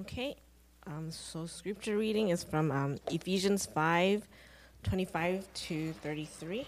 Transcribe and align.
Okay, 0.00 0.36
um, 0.86 1.10
so 1.10 1.46
scripture 1.46 1.96
reading 1.98 2.28
is 2.28 2.44
from 2.44 2.70
um, 2.70 2.98
Ephesians 3.10 3.66
5 3.66 4.28
25 4.84 5.44
to 5.54 5.92
33. 5.92 6.66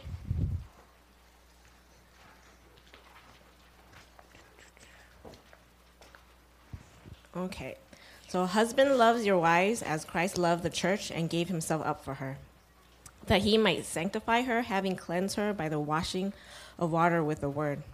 Okay, 7.36 7.76
so 8.26 8.46
husband 8.46 8.96
loves 8.96 9.24
your 9.24 9.38
wives 9.38 9.82
as 9.82 10.04
Christ 10.04 10.36
loved 10.36 10.64
the 10.64 10.70
church 10.70 11.12
and 11.12 11.30
gave 11.30 11.48
himself 11.48 11.86
up 11.86 12.04
for 12.04 12.14
her, 12.14 12.38
that 13.26 13.42
he 13.42 13.56
might 13.56 13.84
sanctify 13.84 14.42
her, 14.42 14.62
having 14.62 14.96
cleansed 14.96 15.36
her 15.36 15.52
by 15.52 15.68
the 15.68 15.78
washing 15.78 16.32
of 16.80 16.90
water 16.90 17.22
with 17.22 17.40
the 17.40 17.50
word, 17.50 17.84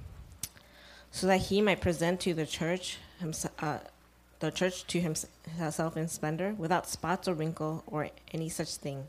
so 1.10 1.26
that 1.26 1.42
he 1.42 1.60
might 1.60 1.82
present 1.82 2.20
to 2.20 2.32
the 2.32 2.46
church 2.46 2.96
himself. 3.20 3.52
Uh, 3.62 3.78
the 4.40 4.50
church 4.50 4.86
to 4.86 5.00
himself 5.00 5.96
in 5.96 6.08
splendor, 6.08 6.54
without 6.58 6.88
spots 6.88 7.26
or 7.26 7.34
wrinkle 7.34 7.82
or 7.86 8.10
any 8.32 8.48
such 8.48 8.76
thing, 8.76 9.08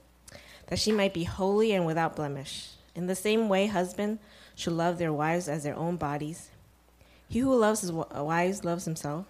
that 0.67 0.79
she 0.79 0.91
might 0.91 1.13
be 1.13 1.25
holy 1.25 1.73
and 1.73 1.85
without 1.85 2.15
blemish. 2.15 2.69
In 2.95 3.07
the 3.07 3.15
same 3.15 3.49
way, 3.49 3.67
husbands 3.67 4.21
should 4.55 4.73
love 4.73 4.97
their 4.97 5.13
wives 5.13 5.47
as 5.47 5.63
their 5.63 5.75
own 5.75 5.97
bodies. 5.97 6.49
He 7.29 7.39
who 7.39 7.55
loves 7.55 7.81
his 7.81 7.91
wives 7.91 8.63
loves 8.63 8.85
himself. 8.85 9.25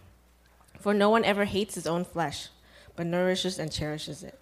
For 0.79 0.93
no 0.93 1.09
one 1.09 1.25
ever 1.25 1.45
hates 1.45 1.75
his 1.75 1.87
own 1.87 2.05
flesh, 2.05 2.49
but 2.95 3.07
nourishes 3.07 3.57
and 3.57 3.71
cherishes 3.71 4.21
it, 4.21 4.39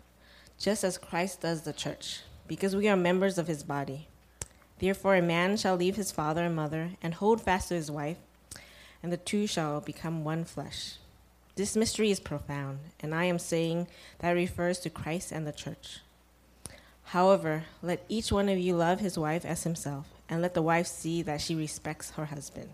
just 0.60 0.84
as 0.84 0.98
Christ 0.98 1.42
does 1.42 1.62
the 1.62 1.74
church, 1.74 2.20
because 2.48 2.76
we 2.76 2.90
are 2.90 2.98
members 2.98 3.38
of 3.38 3.48
his 3.48 3.64
body. 3.64 4.10
Therefore, 4.80 5.16
a 5.16 5.22
man 5.22 5.56
shall 5.56 5.78
leave 5.78 5.96
his 5.96 6.12
father 6.12 6.44
and 6.44 6.56
mother 6.56 6.92
and 7.02 7.14
hold 7.14 7.42
fast 7.42 7.70
to 7.70 7.76
his 7.76 7.90
wife, 7.90 8.18
and 9.02 9.12
the 9.12 9.18
two 9.18 9.48
shall 9.48 9.80
become 9.80 10.26
one 10.26 10.44
flesh. 10.44 10.98
This 11.56 11.78
mystery 11.78 12.12
is 12.12 12.20
profound, 12.20 12.80
and 13.00 13.16
I 13.16 13.24
am 13.26 13.40
saying 13.40 13.88
that 14.20 14.32
refers 14.32 14.78
to 14.80 14.90
Christ 14.90 15.32
and 15.32 15.48
the 15.48 15.54
church. 15.54 16.02
However, 17.06 17.64
let 17.82 18.04
each 18.10 18.30
one 18.30 18.50
of 18.50 18.58
you 18.58 18.76
love 18.76 19.00
his 19.00 19.18
wife 19.18 19.46
as 19.46 19.64
himself, 19.64 20.08
and 20.28 20.42
let 20.42 20.54
the 20.54 20.62
wife 20.62 20.86
see 20.86 21.22
that 21.22 21.40
she 21.40 21.56
respects 21.56 22.12
her 22.12 22.26
husband. 22.26 22.72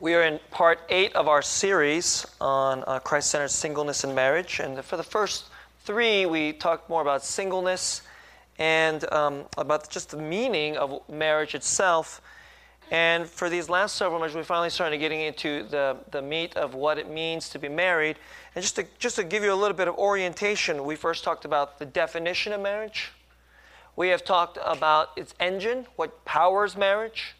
We 0.00 0.14
are 0.14 0.22
in 0.24 0.40
part 0.50 0.80
eight 0.88 1.14
of 1.14 1.28
our 1.28 1.42
series 1.42 2.26
on 2.40 2.82
uh, 2.88 2.98
Christ 2.98 3.30
centered 3.30 3.48
singleness 3.48 4.02
and 4.02 4.16
marriage. 4.16 4.58
And 4.58 4.84
for 4.84 4.96
the 4.96 5.04
first 5.04 5.44
three, 5.84 6.26
we 6.26 6.52
talked 6.52 6.90
more 6.90 7.00
about 7.00 7.24
singleness 7.24 8.02
and 8.58 9.10
um, 9.12 9.44
about 9.58 9.88
just 9.90 10.10
the 10.10 10.16
meaning 10.16 10.76
of 10.76 11.00
marriage 11.08 11.54
itself. 11.54 12.20
And 12.90 13.26
for 13.26 13.48
these 13.48 13.68
last 13.68 13.96
several 13.96 14.20
months, 14.20 14.34
we 14.34 14.42
finally 14.42 14.70
started 14.70 14.98
getting 14.98 15.20
into 15.20 15.64
the, 15.64 15.96
the 16.10 16.20
meat 16.20 16.56
of 16.56 16.74
what 16.74 16.98
it 16.98 17.10
means 17.10 17.48
to 17.50 17.58
be 17.58 17.68
married. 17.68 18.16
And 18.54 18.62
just 18.62 18.76
to, 18.76 18.86
just 18.98 19.16
to 19.16 19.24
give 19.24 19.42
you 19.42 19.52
a 19.52 19.56
little 19.56 19.76
bit 19.76 19.88
of 19.88 19.96
orientation, 19.96 20.84
we 20.84 20.94
first 20.94 21.24
talked 21.24 21.44
about 21.44 21.78
the 21.78 21.86
definition 21.86 22.52
of 22.52 22.60
marriage. 22.60 23.10
We 23.96 24.08
have 24.08 24.24
talked 24.24 24.58
about 24.64 25.10
its 25.16 25.34
engine, 25.40 25.86
what 25.96 26.24
powers 26.24 26.76
marriage. 26.76 27.34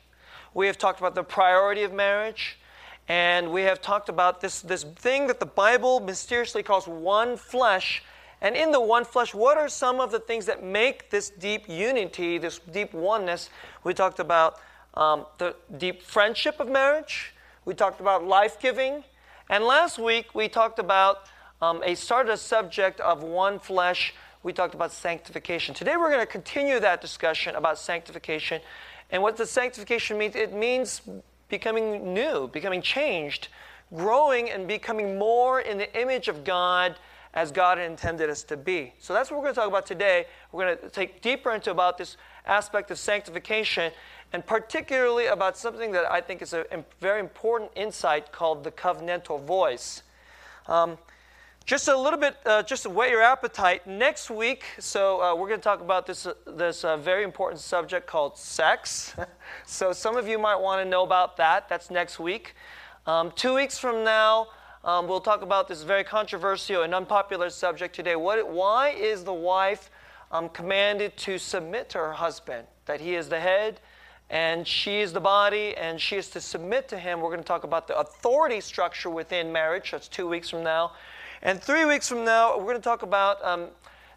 We 0.54 0.66
have 0.66 0.78
talked 0.78 1.00
about 1.00 1.14
the 1.14 1.24
priority 1.24 1.82
of 1.82 1.92
marriage. 1.92 2.58
And 3.06 3.52
we 3.52 3.62
have 3.62 3.82
talked 3.82 4.08
about 4.08 4.40
this, 4.40 4.60
this 4.60 4.82
thing 4.82 5.26
that 5.26 5.40
the 5.40 5.46
Bible 5.46 6.00
mysteriously 6.00 6.62
calls 6.62 6.88
one 6.88 7.36
flesh 7.36 8.02
and 8.44 8.56
in 8.56 8.72
the 8.72 8.80
one 8.80 9.06
flesh, 9.06 9.32
what 9.32 9.56
are 9.56 9.70
some 9.70 10.00
of 10.00 10.10
the 10.12 10.20
things 10.20 10.44
that 10.44 10.62
make 10.62 11.08
this 11.08 11.30
deep 11.30 11.66
unity, 11.66 12.36
this 12.36 12.58
deep 12.58 12.92
oneness? 12.92 13.48
We 13.84 13.94
talked 13.94 14.20
about 14.20 14.60
um, 14.92 15.24
the 15.38 15.56
deep 15.78 16.02
friendship 16.02 16.60
of 16.60 16.68
marriage. 16.68 17.32
We 17.64 17.72
talked 17.72 18.02
about 18.02 18.22
life 18.22 18.60
giving. 18.60 19.02
And 19.48 19.64
last 19.64 19.98
week, 19.98 20.34
we 20.34 20.50
talked 20.50 20.78
about 20.78 21.20
um, 21.62 21.82
a 21.86 21.94
started 21.94 22.32
a 22.32 22.36
subject 22.36 23.00
of 23.00 23.22
one 23.22 23.58
flesh. 23.58 24.12
We 24.42 24.52
talked 24.52 24.74
about 24.74 24.92
sanctification. 24.92 25.74
Today, 25.74 25.96
we're 25.96 26.10
going 26.10 26.20
to 26.20 26.26
continue 26.30 26.78
that 26.80 27.00
discussion 27.00 27.54
about 27.54 27.78
sanctification. 27.78 28.60
And 29.10 29.22
what 29.22 29.38
does 29.38 29.48
sanctification 29.48 30.18
mean? 30.18 30.32
it 30.34 30.52
means 30.52 31.00
becoming 31.48 32.12
new, 32.12 32.48
becoming 32.48 32.82
changed, 32.82 33.48
growing 33.96 34.50
and 34.50 34.68
becoming 34.68 35.18
more 35.18 35.60
in 35.60 35.78
the 35.78 35.98
image 35.98 36.28
of 36.28 36.44
God 36.44 36.96
as 37.34 37.50
God 37.50 37.78
intended 37.78 38.30
us 38.30 38.42
to 38.44 38.56
be. 38.56 38.94
So 38.98 39.12
that's 39.12 39.30
what 39.30 39.38
we're 39.38 39.44
going 39.44 39.54
to 39.54 39.60
talk 39.60 39.68
about 39.68 39.86
today. 39.86 40.26
We're 40.52 40.64
going 40.64 40.78
to 40.78 40.88
take 40.88 41.20
deeper 41.20 41.52
into 41.52 41.70
about 41.70 41.98
this 41.98 42.16
aspect 42.46 42.90
of 42.90 42.98
sanctification 42.98 43.92
and 44.32 44.46
particularly 44.46 45.26
about 45.26 45.56
something 45.56 45.92
that 45.92 46.10
I 46.10 46.20
think 46.20 46.42
is 46.42 46.52
a 46.52 46.64
very 47.00 47.20
important 47.20 47.72
insight 47.74 48.32
called 48.32 48.64
the 48.64 48.70
covenantal 48.70 49.42
voice. 49.44 50.02
Um, 50.66 50.96
just 51.66 51.88
a 51.88 51.96
little 51.96 52.18
bit, 52.18 52.36
uh, 52.44 52.62
just 52.62 52.82
to 52.82 52.90
whet 52.90 53.10
your 53.10 53.22
appetite. 53.22 53.86
Next 53.86 54.30
week, 54.30 54.64
so 54.78 55.22
uh, 55.22 55.34
we're 55.34 55.48
going 55.48 55.60
to 55.60 55.64
talk 55.64 55.80
about 55.80 56.04
this 56.06 56.26
uh, 56.26 56.34
this 56.46 56.84
uh, 56.84 56.98
very 56.98 57.24
important 57.24 57.60
subject 57.60 58.06
called 58.06 58.36
sex. 58.36 59.14
so 59.64 59.92
some 59.92 60.16
of 60.16 60.28
you 60.28 60.38
might 60.38 60.56
want 60.56 60.84
to 60.84 60.88
know 60.88 61.04
about 61.04 61.38
that. 61.38 61.68
That's 61.68 61.90
next 61.90 62.18
week. 62.18 62.54
Um, 63.06 63.32
two 63.34 63.54
weeks 63.54 63.78
from 63.78 64.04
now, 64.04 64.48
um, 64.84 65.08
we'll 65.08 65.20
talk 65.20 65.40
about 65.40 65.66
this 65.66 65.82
very 65.82 66.04
controversial 66.04 66.82
and 66.82 66.94
unpopular 66.94 67.48
subject 67.48 67.96
today. 67.96 68.16
What, 68.16 68.46
why 68.48 68.90
is 68.90 69.24
the 69.24 69.32
wife 69.32 69.90
um, 70.30 70.50
commanded 70.50 71.16
to 71.18 71.38
submit 71.38 71.88
to 71.90 71.98
her 71.98 72.12
husband? 72.12 72.66
That 72.84 73.00
he 73.00 73.14
is 73.14 73.30
the 73.30 73.40
head 73.40 73.80
and 74.28 74.66
she 74.66 75.00
is 75.00 75.12
the 75.14 75.20
body 75.20 75.74
and 75.76 75.98
she 75.98 76.16
is 76.16 76.28
to 76.30 76.40
submit 76.40 76.86
to 76.88 76.98
him. 76.98 77.20
We're 77.20 77.30
going 77.30 77.40
to 77.40 77.46
talk 77.46 77.64
about 77.64 77.88
the 77.88 77.98
authority 77.98 78.60
structure 78.60 79.08
within 79.08 79.50
marriage. 79.50 79.92
That's 79.92 80.06
two 80.06 80.28
weeks 80.28 80.50
from 80.50 80.62
now. 80.62 80.92
And 81.40 81.62
three 81.62 81.86
weeks 81.86 82.08
from 82.08 82.24
now, 82.24 82.58
we're 82.58 82.64
going 82.64 82.76
to 82.76 82.82
talk 82.82 83.02
about. 83.02 83.42
Um, 83.44 83.68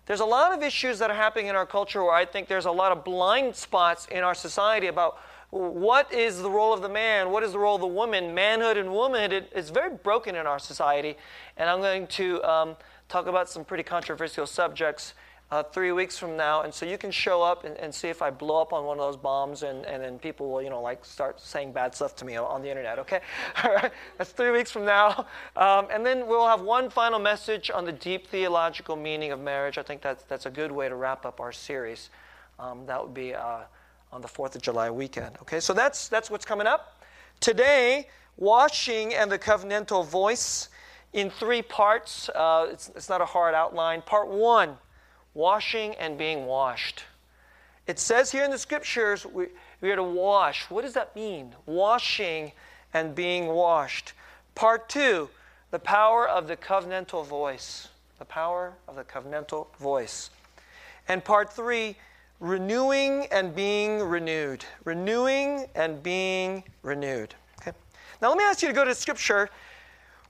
there's 0.05 0.21
a 0.21 0.25
lot 0.25 0.53
of 0.53 0.63
issues 0.63 0.99
that 0.99 1.09
are 1.09 1.15
happening 1.15 1.47
in 1.47 1.55
our 1.55 1.65
culture 1.65 2.01
where 2.01 2.13
I 2.13 2.25
think 2.25 2.47
there's 2.47 2.65
a 2.65 2.71
lot 2.71 2.93
of 2.93 3.03
blind 3.03 3.55
spots 3.55 4.07
in 4.09 4.23
our 4.23 4.35
society 4.35 4.87
about 4.87 5.17
what 5.49 6.13
is 6.13 6.41
the 6.41 6.49
role 6.49 6.73
of 6.73 6.81
the 6.81 6.89
man? 6.89 7.31
What 7.31 7.43
is 7.43 7.53
the 7.53 7.59
role 7.59 7.75
of 7.75 7.81
the 7.81 7.87
woman? 7.87 8.33
Manhood 8.33 8.77
and 8.77 8.91
womanhood 8.91 9.47
is 9.55 9.69
very 9.69 9.95
broken 9.95 10.35
in 10.35 10.45
our 10.45 10.59
society. 10.59 11.15
And 11.55 11.69
I'm 11.69 11.79
going 11.79 12.07
to 12.07 12.43
um, 12.43 12.75
talk 13.07 13.27
about 13.27 13.49
some 13.49 13.63
pretty 13.63 13.83
controversial 13.83 14.45
subjects 14.45 15.13
uh, 15.49 15.63
three 15.63 15.93
weeks 15.93 16.17
from 16.17 16.35
now. 16.35 16.63
And 16.63 16.73
so 16.73 16.85
you 16.85 16.97
can 16.97 17.11
show 17.11 17.41
up 17.41 17.63
and, 17.63 17.77
and, 17.77 17.95
see 17.95 18.09
if 18.09 18.21
I 18.21 18.29
blow 18.29 18.61
up 18.61 18.73
on 18.73 18.83
one 18.83 18.99
of 18.99 19.05
those 19.05 19.15
bombs 19.15 19.63
and, 19.63 19.85
and 19.85 20.03
then 20.03 20.19
people 20.19 20.51
will, 20.51 20.61
you 20.61 20.69
know, 20.69 20.81
like 20.81 21.05
start 21.05 21.39
saying 21.39 21.71
bad 21.71 21.95
stuff 21.95 22.17
to 22.17 22.25
me 22.25 22.35
on 22.35 22.61
the 22.61 22.69
internet, 22.69 22.99
okay? 22.99 23.21
All 23.63 23.73
right, 23.73 23.91
that's 24.17 24.31
three 24.31 24.51
weeks 24.51 24.69
from 24.69 24.83
now. 24.83 25.25
Um, 25.55 25.87
and 25.89 26.05
then 26.05 26.27
we'll 26.27 26.47
have 26.47 26.59
one 26.59 26.89
final 26.89 27.19
message 27.19 27.71
on 27.71 27.85
the 27.85 27.93
deep 27.93 28.27
theological 28.27 28.97
meaning 28.97 29.31
of 29.31 29.39
marriage. 29.39 29.77
I 29.77 29.83
think 29.83 30.01
that's, 30.01 30.23
that's 30.25 30.45
a 30.45 30.51
good 30.51 30.73
way 30.73 30.89
to 30.89 30.95
wrap 30.95 31.25
up 31.25 31.39
our 31.39 31.53
series. 31.53 32.09
Um, 32.59 32.85
that 32.87 33.01
would 33.01 33.13
be. 33.13 33.33
Uh, 33.33 33.61
on 34.11 34.21
the 34.21 34.27
4th 34.27 34.55
of 34.55 34.61
July 34.61 34.89
weekend. 34.89 35.37
Okay, 35.41 35.59
so 35.59 35.73
that's, 35.73 36.07
that's 36.07 36.29
what's 36.29 36.45
coming 36.45 36.67
up. 36.67 37.03
Today, 37.39 38.07
washing 38.37 39.13
and 39.13 39.31
the 39.31 39.39
covenantal 39.39 40.05
voice 40.05 40.69
in 41.13 41.29
three 41.29 41.61
parts. 41.61 42.29
Uh, 42.29 42.67
it's, 42.71 42.89
it's 42.89 43.09
not 43.09 43.21
a 43.21 43.25
hard 43.25 43.53
outline. 43.53 44.01
Part 44.01 44.27
one 44.27 44.77
washing 45.33 45.93
and 45.95 46.17
being 46.17 46.45
washed. 46.45 47.03
It 47.85 47.99
says 47.99 48.31
here 48.31 48.43
in 48.43 48.51
the 48.51 48.57
scriptures 48.57 49.25
we, 49.25 49.47
we 49.81 49.91
are 49.91 49.95
to 49.95 50.03
wash. 50.03 50.69
What 50.69 50.81
does 50.81 50.93
that 50.93 51.15
mean? 51.15 51.53
Washing 51.65 52.51
and 52.93 53.13
being 53.13 53.47
washed. 53.47 54.13
Part 54.55 54.89
two 54.89 55.29
the 55.69 55.79
power 55.79 56.27
of 56.27 56.47
the 56.47 56.55
covenantal 56.55 57.25
voice. 57.25 57.89
The 58.19 58.25
power 58.25 58.73
of 58.87 58.95
the 58.95 59.03
covenantal 59.03 59.67
voice. 59.77 60.29
And 61.07 61.23
part 61.23 61.51
three 61.51 61.97
renewing 62.39 63.27
and 63.31 63.55
being 63.55 64.01
renewed. 64.01 64.65
Renewing 64.85 65.67
and 65.75 66.01
being 66.01 66.63
renewed. 66.83 67.33
Okay? 67.61 67.71
Now, 68.21 68.29
let 68.29 68.37
me 68.37 68.43
ask 68.43 68.61
you 68.61 68.67
to 68.67 68.73
go 68.73 68.85
to 68.85 68.95
Scripture. 68.95 69.49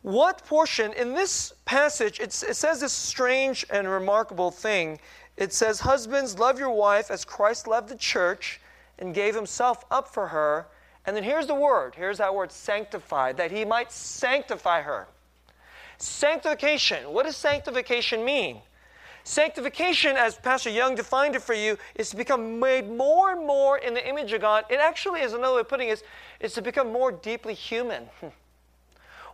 What 0.02 0.46
portion 0.46 0.94
in 0.94 1.14
this 1.14 1.54
passage, 1.66 2.20
it 2.20 2.32
says 2.32 2.80
this 2.80 2.94
strange 2.94 3.66
and 3.70 3.88
remarkable 3.88 4.52
thing. 4.52 5.00
It 5.36 5.54
says, 5.54 5.82
Husbands, 5.82 6.40
love 6.40 6.60
your 6.60 6.72
wife 6.72 7.12
as 7.12 7.26
Christ 7.26 7.68
loved 7.68 7.90
the 7.90 7.96
church 7.96 8.62
and 9.00 9.14
gave 9.14 9.36
himself 9.36 9.86
up 9.92 10.08
for 10.08 10.28
her. 10.28 10.68
And 11.06 11.16
then 11.16 11.24
here's 11.24 11.48
the 11.48 11.56
word 11.56 11.96
here's 11.96 12.18
that 12.18 12.34
word 12.34 12.52
sanctify, 12.52 13.34
that 13.34 13.52
he 13.52 13.66
might 13.66 13.92
sanctify 13.92 14.82
her. 14.82 15.08
Sanctification. 15.98 17.12
What 17.12 17.26
does 17.26 17.36
sanctification 17.36 18.24
mean? 18.24 18.62
Sanctification, 19.28 20.16
as 20.16 20.36
Pastor 20.38 20.70
Young 20.70 20.96
defined 20.96 21.36
it 21.36 21.42
for 21.42 21.54
you, 21.54 21.78
is 21.96 22.10
to 22.12 22.16
become 22.16 22.62
made 22.62 22.90
more 22.90 23.34
and 23.34 23.46
more 23.46 23.78
in 23.78 23.94
the 23.94 24.08
image 24.08 24.32
of 24.32 24.40
God. 24.40 24.64
It 24.70 24.80
actually 24.80 25.20
is 25.20 25.34
another 25.34 25.56
way 25.56 25.60
of 25.60 25.68
putting 25.68 25.90
it, 25.90 26.02
is, 26.40 26.54
to 26.54 26.62
become 26.62 26.94
more 26.94 27.12
deeply 27.12 27.54
human. 27.54 28.08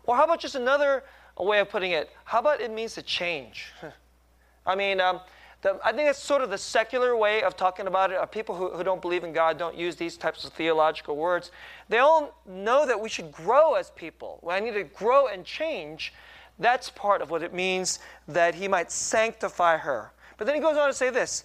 or 0.05 0.15
how 0.15 0.23
about 0.23 0.39
just 0.39 0.55
another 0.55 1.03
way 1.37 1.59
of 1.59 1.69
putting 1.69 1.91
it? 1.91 2.09
How 2.25 2.39
about 2.39 2.59
it 2.59 2.71
means 2.71 2.95
to 2.95 3.03
change? 3.03 3.71
I 4.65 4.73
mean, 4.75 4.99
um, 4.99 5.19
the, 5.61 5.79
I 5.85 5.91
think 5.91 6.09
it's 6.09 6.17
sort 6.17 6.41
of 6.41 6.49
the 6.49 6.57
secular 6.57 7.15
way 7.15 7.43
of 7.43 7.55
talking 7.55 7.85
about 7.85 8.11
it. 8.11 8.31
People 8.31 8.55
who, 8.55 8.71
who 8.71 8.83
don't 8.83 9.01
believe 9.01 9.23
in 9.23 9.31
God 9.31 9.59
don't 9.59 9.77
use 9.77 9.95
these 9.95 10.17
types 10.17 10.43
of 10.43 10.53
theological 10.53 11.17
words. 11.17 11.51
They 11.87 11.99
all 11.99 12.41
know 12.47 12.87
that 12.87 12.99
we 12.99 13.09
should 13.09 13.31
grow 13.31 13.75
as 13.75 13.91
people. 13.91 14.39
I 14.49 14.59
need 14.59 14.73
to 14.73 14.85
grow 14.85 15.27
and 15.27 15.45
change. 15.45 16.13
That's 16.59 16.89
part 16.89 17.21
of 17.21 17.31
what 17.31 17.43
it 17.43 17.53
means 17.53 17.99
that 18.27 18.55
he 18.55 18.67
might 18.67 18.91
sanctify 18.91 19.77
her. 19.77 20.11
But 20.37 20.47
then 20.47 20.55
he 20.55 20.61
goes 20.61 20.77
on 20.77 20.87
to 20.87 20.93
say 20.93 21.09
this 21.09 21.43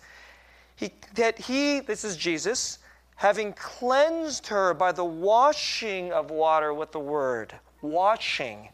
he, 0.77 0.93
that 1.15 1.39
he, 1.39 1.81
this 1.81 2.05
is 2.05 2.17
Jesus, 2.17 2.79
having 3.17 3.53
cleansed 3.55 4.47
her 4.47 4.75
by 4.75 4.93
the 4.93 5.05
washing 5.05 6.13
of 6.13 6.31
water 6.31 6.73
with 6.73 6.93
the 6.93 7.01
word, 7.01 7.55
washing 7.83 8.69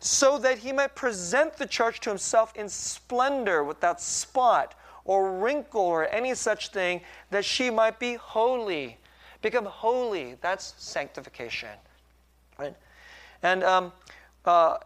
so 0.00 0.38
that 0.38 0.58
he 0.58 0.72
might 0.72 0.94
present 0.94 1.56
the 1.56 1.66
church 1.66 2.00
to 2.00 2.10
himself 2.10 2.56
in 2.56 2.68
splendor 2.68 3.62
without 3.62 4.00
spot 4.00 4.74
or 5.04 5.38
wrinkle 5.38 5.80
or 5.80 6.08
any 6.08 6.34
such 6.34 6.68
thing, 6.68 7.00
that 7.30 7.44
she 7.44 7.70
might 7.70 7.98
be 7.98 8.14
holy. 8.14 8.96
Become 9.42 9.66
holy. 9.66 10.36
That's 10.40 10.74
sanctification. 10.78 11.70
Right? 12.58 12.74
And 13.42 13.62
um, 13.62 13.92
uh, 14.44 14.78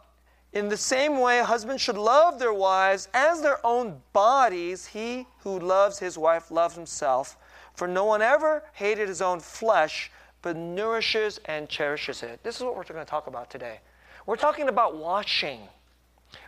in 0.54 0.68
the 0.68 0.76
same 0.76 1.18
way, 1.18 1.40
husbands 1.40 1.82
should 1.82 1.98
love 1.98 2.38
their 2.38 2.52
wives 2.52 3.08
as 3.12 3.42
their 3.42 3.64
own 3.66 4.00
bodies. 4.12 4.86
He 4.86 5.26
who 5.40 5.58
loves 5.58 5.98
his 5.98 6.16
wife 6.16 6.50
loves 6.50 6.76
himself. 6.76 7.36
For 7.74 7.88
no 7.88 8.04
one 8.04 8.22
ever 8.22 8.62
hated 8.72 9.08
his 9.08 9.20
own 9.20 9.40
flesh, 9.40 10.12
but 10.42 10.56
nourishes 10.56 11.40
and 11.46 11.68
cherishes 11.68 12.22
it. 12.22 12.40
This 12.44 12.56
is 12.56 12.62
what 12.62 12.76
we're 12.76 12.84
going 12.84 13.04
to 13.04 13.10
talk 13.10 13.26
about 13.26 13.50
today. 13.50 13.80
We're 14.26 14.36
talking 14.36 14.68
about 14.68 14.96
washing. 14.96 15.60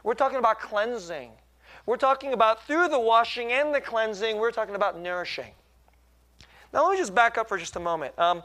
We're 0.04 0.14
talking 0.14 0.38
about 0.38 0.60
cleansing. 0.60 1.32
We're 1.84 1.96
talking 1.96 2.32
about 2.32 2.64
through 2.64 2.88
the 2.88 3.00
washing 3.00 3.52
and 3.52 3.74
the 3.74 3.80
cleansing, 3.80 4.36
we're 4.38 4.52
talking 4.52 4.74
about 4.76 4.98
nourishing. 4.98 5.52
Now, 6.72 6.84
let 6.84 6.92
me 6.92 6.98
just 6.98 7.14
back 7.14 7.38
up 7.38 7.48
for 7.48 7.58
just 7.58 7.76
a 7.76 7.80
moment. 7.80 8.16
Um, 8.18 8.42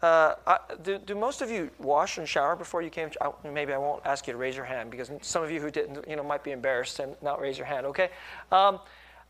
uh, 0.00 0.34
I, 0.46 0.58
do, 0.82 0.98
do, 0.98 1.14
most 1.16 1.42
of 1.42 1.50
you 1.50 1.70
wash 1.78 2.18
and 2.18 2.28
shower 2.28 2.54
before 2.54 2.82
you 2.82 2.90
came? 2.90 3.10
I, 3.20 3.30
maybe 3.52 3.72
I 3.72 3.78
won't 3.78 4.04
ask 4.06 4.26
you 4.28 4.32
to 4.32 4.38
raise 4.38 4.54
your 4.54 4.64
hand 4.64 4.90
because 4.90 5.10
some 5.22 5.42
of 5.42 5.50
you 5.50 5.60
who 5.60 5.70
didn't, 5.70 6.06
you 6.08 6.14
know, 6.14 6.22
might 6.22 6.44
be 6.44 6.52
embarrassed 6.52 7.00
and 7.00 7.16
not 7.20 7.40
raise 7.40 7.58
your 7.58 7.66
hand. 7.66 7.84
Okay. 7.86 8.10
Um, 8.52 8.78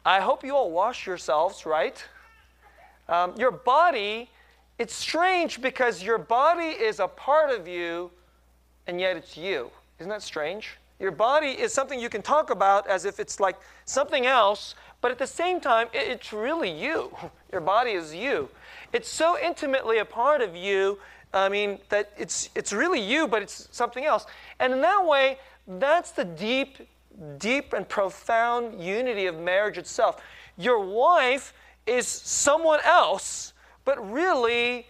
I 0.05 0.21
hope 0.21 0.45
you 0.45 0.55
all 0.55 0.71
wash 0.71 1.07
yourselves, 1.07 1.65
right? 1.65 2.05
Um, 3.09 3.33
your 3.39 3.51
body, 3.51 4.29
it's 4.79 4.95
strange 4.95 5.63
because 5.63 6.03
your 6.03 6.19
body 6.19 6.69
is 6.69 7.01
a 7.01 7.09
part 7.09 7.51
of 7.51 7.67
you 7.67 8.11
and 8.87 9.01
yet 9.01 9.17
it's 9.17 9.37
you. 9.37 9.71
Isn't 9.99 10.11
that 10.11 10.23
strange? 10.23 10.77
Your 11.01 11.13
body 11.13 11.49
is 11.49 11.73
something 11.73 11.99
you 11.99 12.09
can 12.09 12.23
talk 12.23 12.51
about 12.51 12.87
as 12.89 13.05
if 13.05 13.21
it's 13.21 13.41
like 13.41 13.57
something 13.87 14.27
else, 14.27 14.75
but 15.01 15.11
at 15.11 15.19
the 15.19 15.27
same 15.27 15.61
time, 15.61 15.89
it's 15.93 16.33
really 16.33 16.71
you. 16.71 17.15
Your 17.53 17.61
body 17.61 17.93
is 17.93 18.15
you. 18.15 18.49
It's 18.93 19.09
so 19.09 19.39
intimately 19.39 19.99
a 19.99 20.05
part 20.05 20.41
of 20.41 20.57
you, 20.57 20.99
I 21.33 21.49
mean, 21.49 21.79
that 21.91 22.13
it's, 22.17 22.49
it's 22.55 22.73
really 22.73 23.01
you, 23.01 23.29
but 23.29 23.43
it's 23.43 23.69
something 23.71 24.05
else. 24.05 24.27
And 24.61 24.73
in 24.73 24.81
that 24.81 25.05
way, 25.05 25.39
that's 25.67 26.11
the 26.11 26.25
deep, 26.25 26.89
deep 27.39 27.73
and 27.73 27.89
profound 27.89 28.83
unity 28.83 29.27
of 29.27 29.39
marriage 29.39 29.79
itself. 29.79 30.23
Your 30.57 30.81
wife 30.81 31.53
is 31.87 32.07
someone 32.07 32.81
else, 32.85 33.53
but 33.85 34.11
really, 34.11 34.87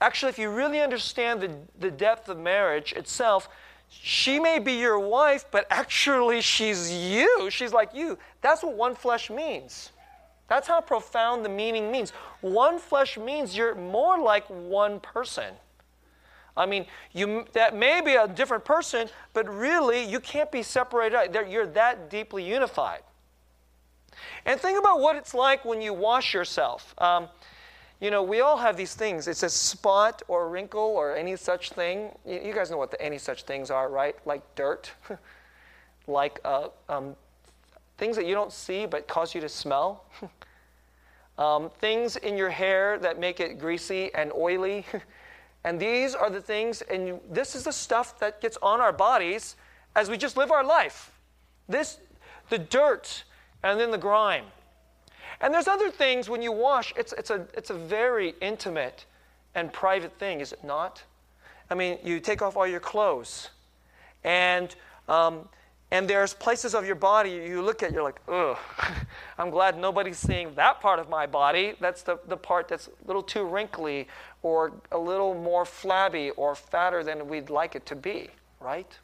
Actually, 0.00 0.30
if 0.30 0.38
you 0.38 0.50
really 0.50 0.80
understand 0.80 1.40
the, 1.40 1.56
the 1.80 1.90
depth 1.90 2.28
of 2.28 2.38
marriage 2.38 2.92
itself, 2.92 3.48
she 3.88 4.38
may 4.38 4.58
be 4.58 4.74
your 4.74 5.00
wife, 5.00 5.46
but 5.50 5.66
actually 5.70 6.40
she's 6.40 6.92
you. 6.92 7.48
She's 7.50 7.72
like 7.72 7.94
you. 7.94 8.18
That's 8.40 8.62
what 8.62 8.74
one 8.74 8.94
flesh 8.94 9.28
means. 9.28 9.90
That's 10.48 10.66
how 10.66 10.80
profound 10.80 11.44
the 11.44 11.50
meaning 11.50 11.92
means. 11.92 12.10
One 12.40 12.78
flesh 12.78 13.18
means 13.18 13.56
you're 13.56 13.74
more 13.74 14.18
like 14.18 14.46
one 14.48 14.98
person. 15.00 15.54
I 16.56 16.66
mean, 16.66 16.86
you, 17.12 17.44
that 17.52 17.76
may 17.76 18.00
be 18.00 18.14
a 18.14 18.26
different 18.26 18.64
person, 18.64 19.08
but 19.32 19.48
really 19.48 20.04
you 20.04 20.18
can't 20.18 20.50
be 20.50 20.62
separated. 20.62 21.36
You're 21.48 21.66
that 21.68 22.10
deeply 22.10 22.42
unified. 22.42 23.02
And 24.44 24.60
think 24.60 24.78
about 24.78 25.00
what 25.00 25.14
it's 25.14 25.34
like 25.34 25.64
when 25.64 25.80
you 25.80 25.94
wash 25.94 26.34
yourself. 26.34 26.94
Um, 26.98 27.28
you 28.00 28.10
know, 28.10 28.22
we 28.22 28.40
all 28.40 28.56
have 28.56 28.76
these 28.76 28.94
things. 28.94 29.28
It's 29.28 29.42
a 29.42 29.50
spot 29.50 30.22
or 30.28 30.48
wrinkle 30.48 30.80
or 30.80 31.16
any 31.16 31.36
such 31.36 31.70
thing. 31.70 32.10
You, 32.26 32.52
guys 32.54 32.70
know 32.70 32.76
what 32.76 32.90
the 32.90 33.00
any 33.02 33.18
such 33.18 33.42
things 33.42 33.70
are, 33.70 33.88
right? 33.88 34.16
Like 34.24 34.42
dirt, 34.54 34.92
like 36.06 36.40
uh, 36.44 36.68
um, 36.88 37.16
things 37.98 38.16
that 38.16 38.26
you 38.26 38.34
don't 38.34 38.52
see 38.52 38.86
but 38.86 39.06
cause 39.08 39.34
you 39.34 39.40
to 39.40 39.48
smell. 39.48 40.04
um, 41.38 41.70
things 41.78 42.16
in 42.16 42.36
your 42.36 42.50
hair 42.50 42.98
that 42.98 43.18
make 43.18 43.40
it 43.40 43.58
greasy 43.58 44.12
and 44.14 44.32
oily. 44.32 44.84
and 45.64 45.80
these 45.80 46.14
are 46.14 46.28
the 46.28 46.40
things, 46.40 46.82
and 46.82 47.06
you, 47.06 47.20
this 47.30 47.54
is 47.54 47.64
the 47.64 47.72
stuff 47.72 48.18
that 48.18 48.40
gets 48.40 48.58
on 48.60 48.80
our 48.80 48.92
bodies 48.92 49.56
as 49.94 50.10
we 50.10 50.16
just 50.16 50.36
live 50.36 50.50
our 50.50 50.64
life. 50.64 51.12
This, 51.68 51.98
the 52.50 52.58
dirt, 52.58 53.24
and 53.62 53.78
then 53.78 53.90
the 53.90 53.98
grime. 53.98 54.44
And 55.40 55.54
there's 55.54 55.68
other 55.68 55.90
things 55.90 56.28
when 56.28 56.42
you 56.42 56.50
wash, 56.50 56.92
it's, 56.96 57.12
it's, 57.12 57.30
a, 57.30 57.46
it's 57.54 57.70
a 57.70 57.74
very 57.74 58.34
intimate 58.40 59.04
and 59.54 59.72
private 59.72 60.18
thing, 60.18 60.40
is 60.40 60.52
it 60.52 60.64
not? 60.64 61.02
I 61.70 61.74
mean, 61.74 61.98
you 62.02 62.18
take 62.18 62.42
off 62.42 62.56
all 62.56 62.66
your 62.66 62.80
clothes, 62.80 63.50
and, 64.24 64.74
um, 65.08 65.48
and 65.90 66.08
there's 66.08 66.34
places 66.34 66.74
of 66.74 66.84
your 66.84 66.96
body 66.96 67.30
you 67.30 67.62
look 67.62 67.82
at, 67.82 67.92
you're 67.92 68.02
like, 68.02 68.20
ugh, 68.28 68.58
I'm 69.38 69.50
glad 69.50 69.78
nobody's 69.78 70.18
seeing 70.18 70.54
that 70.54 70.80
part 70.80 70.98
of 70.98 71.08
my 71.08 71.26
body. 71.26 71.74
That's 71.80 72.02
the, 72.02 72.18
the 72.28 72.36
part 72.36 72.68
that's 72.68 72.88
a 72.88 73.06
little 73.06 73.22
too 73.22 73.44
wrinkly 73.44 74.06
or 74.42 74.72
a 74.92 74.98
little 74.98 75.34
more 75.34 75.64
flabby 75.64 76.30
or 76.30 76.54
fatter 76.54 77.02
than 77.02 77.26
we'd 77.26 77.48
like 77.48 77.74
it 77.74 77.86
to 77.86 77.96
be, 77.96 78.28
right? 78.60 78.98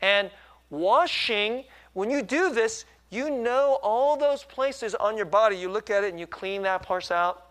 And 0.00 0.30
washing, 0.70 1.64
when 1.94 2.10
you 2.10 2.22
do 2.22 2.52
this, 2.52 2.84
you 3.10 3.30
know 3.30 3.78
all 3.82 4.16
those 4.16 4.44
places 4.44 4.94
on 4.94 5.16
your 5.16 5.26
body. 5.26 5.56
You 5.56 5.70
look 5.70 5.90
at 5.90 6.04
it 6.04 6.10
and 6.10 6.20
you 6.20 6.26
clean 6.26 6.62
that 6.62 6.82
part 6.82 7.10
out. 7.10 7.46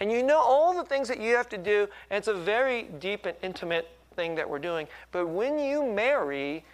And 0.00 0.10
you 0.10 0.22
know 0.22 0.38
all 0.38 0.74
the 0.74 0.88
things 0.88 1.08
that 1.08 1.20
you 1.20 1.36
have 1.36 1.48
to 1.50 1.58
do. 1.58 1.88
And 2.10 2.18
it's 2.18 2.28
a 2.28 2.34
very 2.34 2.84
deep 2.98 3.26
and 3.26 3.36
intimate 3.42 3.88
thing 4.16 4.34
that 4.36 4.48
we're 4.48 4.58
doing. 4.58 4.88
But 5.12 5.28
when 5.28 5.58
you 5.58 5.86
marry, 5.86 6.64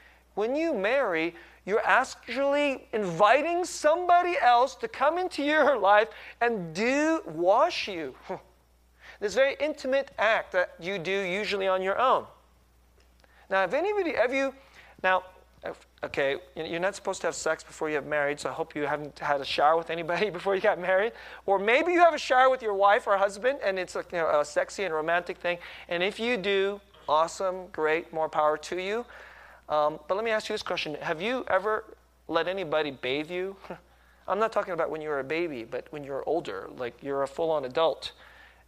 when 0.41 0.57
you 0.57 0.73
marry, 0.73 1.35
you're 1.67 1.85
actually 1.85 2.89
inviting 2.95 3.63
somebody 3.67 4.37
else 4.41 4.75
to 4.77 4.89
come 4.89 5.19
into 5.19 5.43
your 5.43 5.79
life 5.79 6.09
and 6.41 6.75
do 6.75 7.21
wash 7.27 7.87
you. 7.87 8.15
this 9.21 9.35
very 9.35 9.55
intimate 9.61 10.11
act 10.19 10.53
that 10.53 10.73
you 10.81 10.99
do 10.99 11.13
usually 11.13 11.69
on 11.69 11.83
your 11.83 11.99
own. 11.99 12.25
Now, 13.51 13.65
if 13.65 13.75
anybody, 13.75 14.15
have 14.15 14.33
you, 14.33 14.55
now, 15.03 15.25
okay, 16.03 16.37
you're 16.57 16.81
not 16.81 16.95
supposed 16.95 17.21
to 17.21 17.27
have 17.27 17.35
sex 17.35 17.63
before 17.63 17.91
you 17.91 17.97
have 17.97 18.07
married, 18.07 18.41
so 18.41 18.49
I 18.49 18.53
hope 18.53 18.75
you 18.75 18.87
haven't 18.87 19.19
had 19.19 19.43
a 19.43 19.45
shower 19.45 19.77
with 19.77 19.91
anybody 19.91 20.31
before 20.39 20.55
you 20.55 20.63
got 20.63 20.79
married. 20.81 21.13
Or 21.45 21.59
maybe 21.59 21.93
you 21.93 22.01
have 22.01 22.15
a 22.15 22.19
shower 22.19 22.49
with 22.49 22.63
your 22.63 22.75
wife 22.75 23.07
or 23.07 23.19
husband, 23.19 23.59
and 23.63 23.79
it's 23.79 23.95
a, 23.95 24.05
you 24.11 24.19
know, 24.19 24.41
a 24.41 24.45
sexy 24.45 24.85
and 24.85 24.95
romantic 24.95 25.37
thing. 25.37 25.59
And 25.91 26.03
if 26.03 26.19
you 26.19 26.39
do, 26.39 26.81
awesome, 27.07 27.67
great, 27.73 28.11
more 28.11 28.31
power 28.31 28.57
to 28.57 28.81
you. 28.81 29.05
Um, 29.71 30.01
but 30.09 30.17
let 30.17 30.25
me 30.25 30.33
ask 30.33 30.49
you 30.49 30.53
this 30.55 30.63
question 30.63 30.97
Have 31.01 31.23
you 31.23 31.45
ever 31.49 31.85
let 32.29 32.49
anybody 32.49 32.91
bathe 32.91 33.31
you? 33.31 33.57
I'm 34.29 34.39
not 34.39 34.53
talking 34.53 34.75
about 34.75 34.91
when 34.91 35.01
you 35.01 35.09
were 35.09 35.21
a 35.21 35.25
baby, 35.25 35.65
but 35.65 35.87
when 35.91 36.05
you're 36.05 36.23
older, 36.27 36.69
like 36.77 36.95
you're 37.03 37.23
a 37.23 37.29
full 37.29 37.51
on 37.51 37.65
adult. 37.65 38.13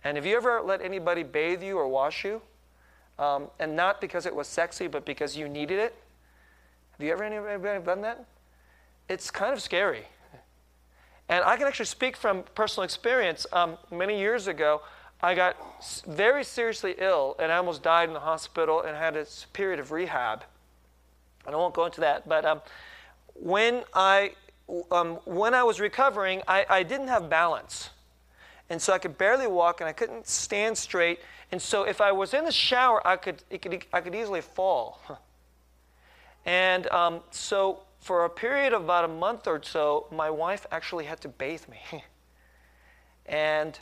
And 0.02 0.16
have 0.16 0.26
you 0.26 0.36
ever 0.36 0.60
let 0.60 0.80
anybody 0.80 1.22
bathe 1.22 1.62
you 1.62 1.78
or 1.78 1.86
wash 1.86 2.24
you? 2.24 2.42
Um, 3.18 3.48
and 3.60 3.76
not 3.76 4.00
because 4.00 4.26
it 4.26 4.34
was 4.34 4.48
sexy, 4.48 4.88
but 4.88 5.04
because 5.04 5.36
you 5.36 5.48
needed 5.48 5.78
it? 5.78 5.94
Have 6.92 7.06
you 7.06 7.12
ever 7.12 7.22
anybody 7.24 7.84
done 7.84 8.00
that? 8.02 8.24
It's 9.08 9.30
kind 9.30 9.52
of 9.52 9.62
scary. 9.62 10.06
And 11.28 11.44
I 11.44 11.56
can 11.56 11.66
actually 11.66 11.86
speak 11.86 12.16
from 12.16 12.42
personal 12.54 12.84
experience. 12.84 13.46
Um, 13.52 13.78
many 13.90 14.18
years 14.18 14.48
ago, 14.48 14.82
I 15.22 15.34
got 15.34 15.56
very 16.08 16.42
seriously 16.42 16.96
ill 16.98 17.36
and 17.38 17.52
I 17.52 17.58
almost 17.58 17.82
died 17.82 18.08
in 18.08 18.14
the 18.14 18.20
hospital 18.20 18.82
and 18.82 18.96
had 18.96 19.16
a 19.16 19.26
period 19.52 19.78
of 19.78 19.92
rehab. 19.92 20.44
And 21.46 21.54
I 21.54 21.58
won't 21.58 21.74
go 21.74 21.84
into 21.86 22.00
that, 22.00 22.28
but 22.28 22.44
um, 22.44 22.60
when 23.34 23.82
I 23.94 24.32
um, 24.90 25.18
when 25.24 25.54
I 25.54 25.64
was 25.64 25.80
recovering, 25.80 26.42
I, 26.46 26.64
I 26.68 26.82
didn't 26.82 27.08
have 27.08 27.28
balance, 27.28 27.90
and 28.70 28.80
so 28.80 28.92
I 28.92 28.98
could 28.98 29.18
barely 29.18 29.46
walk 29.46 29.80
and 29.80 29.88
I 29.88 29.92
couldn't 29.92 30.26
stand 30.26 30.78
straight. 30.78 31.20
And 31.50 31.60
so 31.60 31.82
if 31.82 32.00
I 32.00 32.12
was 32.12 32.32
in 32.32 32.44
the 32.44 32.52
shower, 32.52 33.06
I 33.06 33.16
could, 33.16 33.42
could 33.60 33.84
I 33.92 34.00
could 34.00 34.14
easily 34.14 34.40
fall. 34.40 35.00
And 36.44 36.88
um, 36.88 37.20
so, 37.30 37.84
for 38.00 38.24
a 38.24 38.30
period 38.30 38.72
of 38.72 38.82
about 38.82 39.04
a 39.04 39.08
month 39.08 39.46
or 39.46 39.62
so, 39.62 40.08
my 40.10 40.28
wife 40.28 40.66
actually 40.72 41.04
had 41.04 41.20
to 41.20 41.28
bathe 41.28 41.62
me. 41.68 41.78
and 43.26 43.78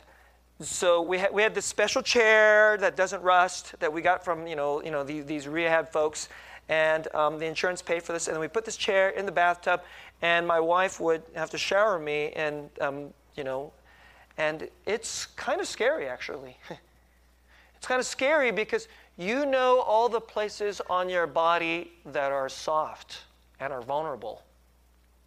so 0.59 1.01
we 1.01 1.17
had, 1.17 1.33
we 1.33 1.41
had 1.41 1.55
this 1.55 1.65
special 1.65 2.03
chair 2.03 2.77
that 2.77 2.95
doesn't 2.95 3.23
rust 3.23 3.73
that 3.79 3.91
we 3.91 4.03
got 4.03 4.23
from 4.23 4.45
you 4.45 4.55
know, 4.55 4.83
you 4.83 4.91
know 4.91 5.03
the, 5.03 5.21
these 5.21 5.47
rehab 5.47 5.91
folks 5.91 6.29
and 6.71 7.13
um, 7.13 7.37
the 7.37 7.45
insurance 7.45 7.83
paid 7.83 8.01
for 8.01 8.13
this 8.13 8.27
and 8.27 8.39
we 8.39 8.47
put 8.47 8.65
this 8.65 8.77
chair 8.77 9.09
in 9.09 9.27
the 9.27 9.31
bathtub 9.31 9.81
and 10.21 10.47
my 10.47 10.59
wife 10.59 10.99
would 10.99 11.23
have 11.35 11.49
to 11.49 11.57
shower 11.57 11.97
me, 11.99 12.31
and 12.35 12.69
um, 12.79 13.13
you 13.35 13.43
know, 13.43 13.71
and 14.37 14.69
it's 14.85 15.25
kind 15.25 15.59
of 15.59 15.67
scary 15.67 16.07
actually. 16.07 16.57
it's 17.75 17.87
kind 17.87 17.99
of 17.99 18.05
scary 18.05 18.51
because 18.51 18.87
you 19.17 19.45
know 19.45 19.81
all 19.81 20.09
the 20.09 20.21
places 20.21 20.81
on 20.89 21.09
your 21.09 21.27
body 21.27 21.91
that 22.05 22.31
are 22.31 22.49
soft 22.49 23.23
and 23.59 23.73
are 23.73 23.81
vulnerable 23.81 24.43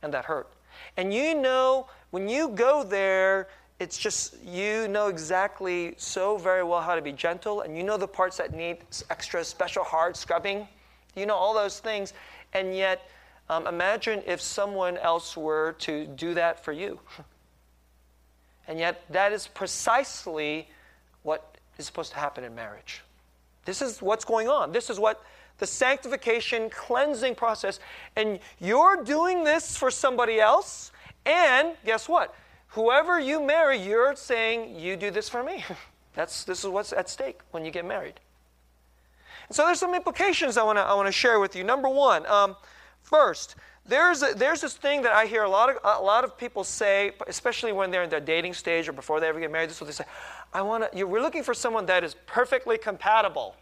and 0.03 0.13
that 0.15 0.25
hurt. 0.25 0.53
And 0.97 1.13
you 1.13 1.35
know 1.35 1.89
when 2.11 2.29
you 2.29 2.49
go 2.49 2.85
there, 2.85 3.49
it's 3.81 3.99
just 3.99 4.41
you 4.45 4.87
know 4.87 5.09
exactly 5.09 5.95
so 5.97 6.39
very 6.39 6.63
well 6.63 6.81
how 6.81 6.95
to 6.95 7.03
be 7.03 7.13
gentle, 7.13 7.63
and 7.63 7.77
you 7.77 7.83
know 7.83 7.97
the 7.97 8.07
parts 8.07 8.37
that 8.37 8.55
need 8.55 8.79
extra 9.11 9.43
special 9.43 9.83
hard 9.83 10.17
scrubbing. 10.17 10.69
You 11.15 11.27
know 11.27 11.35
all 11.35 11.55
those 11.55 11.81
things, 11.81 12.13
and 12.53 12.75
yet 12.75 13.09
um, 13.49 13.67
imagine 13.67 14.23
if 14.27 14.41
someone 14.41 14.97
else 14.99 15.37
were 15.37 15.73
to 15.81 16.07
do 16.07 16.35
that 16.35 16.65
for 16.65 16.73
you. 16.73 17.01
And 18.67 18.79
yet, 18.79 19.03
that 19.11 19.31
is 19.33 19.47
precisely 19.47 20.69
what 21.23 21.59
is 21.77 21.85
supposed 21.85 22.13
to 22.13 22.19
happen 22.19 22.45
in 22.45 22.55
marriage. 22.55 23.03
This 23.65 23.83
is 23.83 24.01
what's 24.01 24.25
going 24.25 24.49
on. 24.49 24.73
This 24.73 24.91
is 24.91 24.99
what 24.99 25.23
the 25.59 25.67
sanctification, 25.67 26.71
cleansing 26.71 27.35
process. 27.35 27.81
And 28.17 28.41
you're 28.61 29.03
doing 29.05 29.45
this 29.45 29.77
for 29.77 29.91
somebody 29.91 30.41
else. 30.41 30.93
And 31.27 31.73
guess 31.85 32.09
what? 32.09 32.35
Whoever 32.69 33.21
you 33.21 33.43
marry, 33.43 33.79
you're 33.79 34.17
saying, 34.17 34.79
You 34.79 34.97
do 34.97 35.11
this 35.11 35.29
for 35.29 35.43
me. 35.43 35.65
That's, 36.15 36.45
this 36.45 36.65
is 36.65 36.71
what's 36.71 36.93
at 36.93 37.09
stake 37.09 37.41
when 37.51 37.65
you 37.65 37.71
get 37.71 37.85
married. 37.85 38.21
And 39.49 39.57
so 39.57 39.67
there's 39.67 39.79
some 39.79 39.95
implications 39.95 40.57
I 40.57 40.63
want 40.63 40.79
to 40.79 40.83
I 40.83 40.95
wanna 40.95 41.13
share 41.13 41.41
with 41.41 41.55
you. 41.57 41.65
Number 41.65 41.89
one, 41.89 42.27
um, 42.27 42.57
first, 43.03 43.57
there's, 43.87 44.23
a, 44.23 44.33
there's 44.35 44.63
this 44.63 44.75
thing 44.75 45.03
that 45.03 45.13
I 45.13 45.27
hear 45.27 45.43
a 45.43 45.49
lot, 45.49 45.69
of, 45.69 45.77
a 45.85 46.03
lot 46.03 46.25
of 46.25 46.39
people 46.39 46.65
say, 46.65 47.13
especially 47.27 47.73
when 47.73 47.91
they're 47.91 48.03
in 48.03 48.11
their 48.11 48.21
dating 48.21 48.55
stage 48.55 48.89
or 48.89 48.93
before 48.93 49.21
they 49.21 49.29
ever 49.29 49.39
get 49.39 49.53
married. 49.53 49.69
This 49.69 49.77
is 49.77 49.81
what 49.83 49.87
they 49.89 49.93
say 49.93 50.05
I 50.55 50.63
want 50.63 50.91
to, 50.91 51.05
we're 51.05 51.21
looking 51.21 51.43
for 51.43 51.53
someone 51.53 51.85
that 51.87 52.03
is 52.03 52.17
perfectly 52.27 52.79
compatible. 52.79 53.57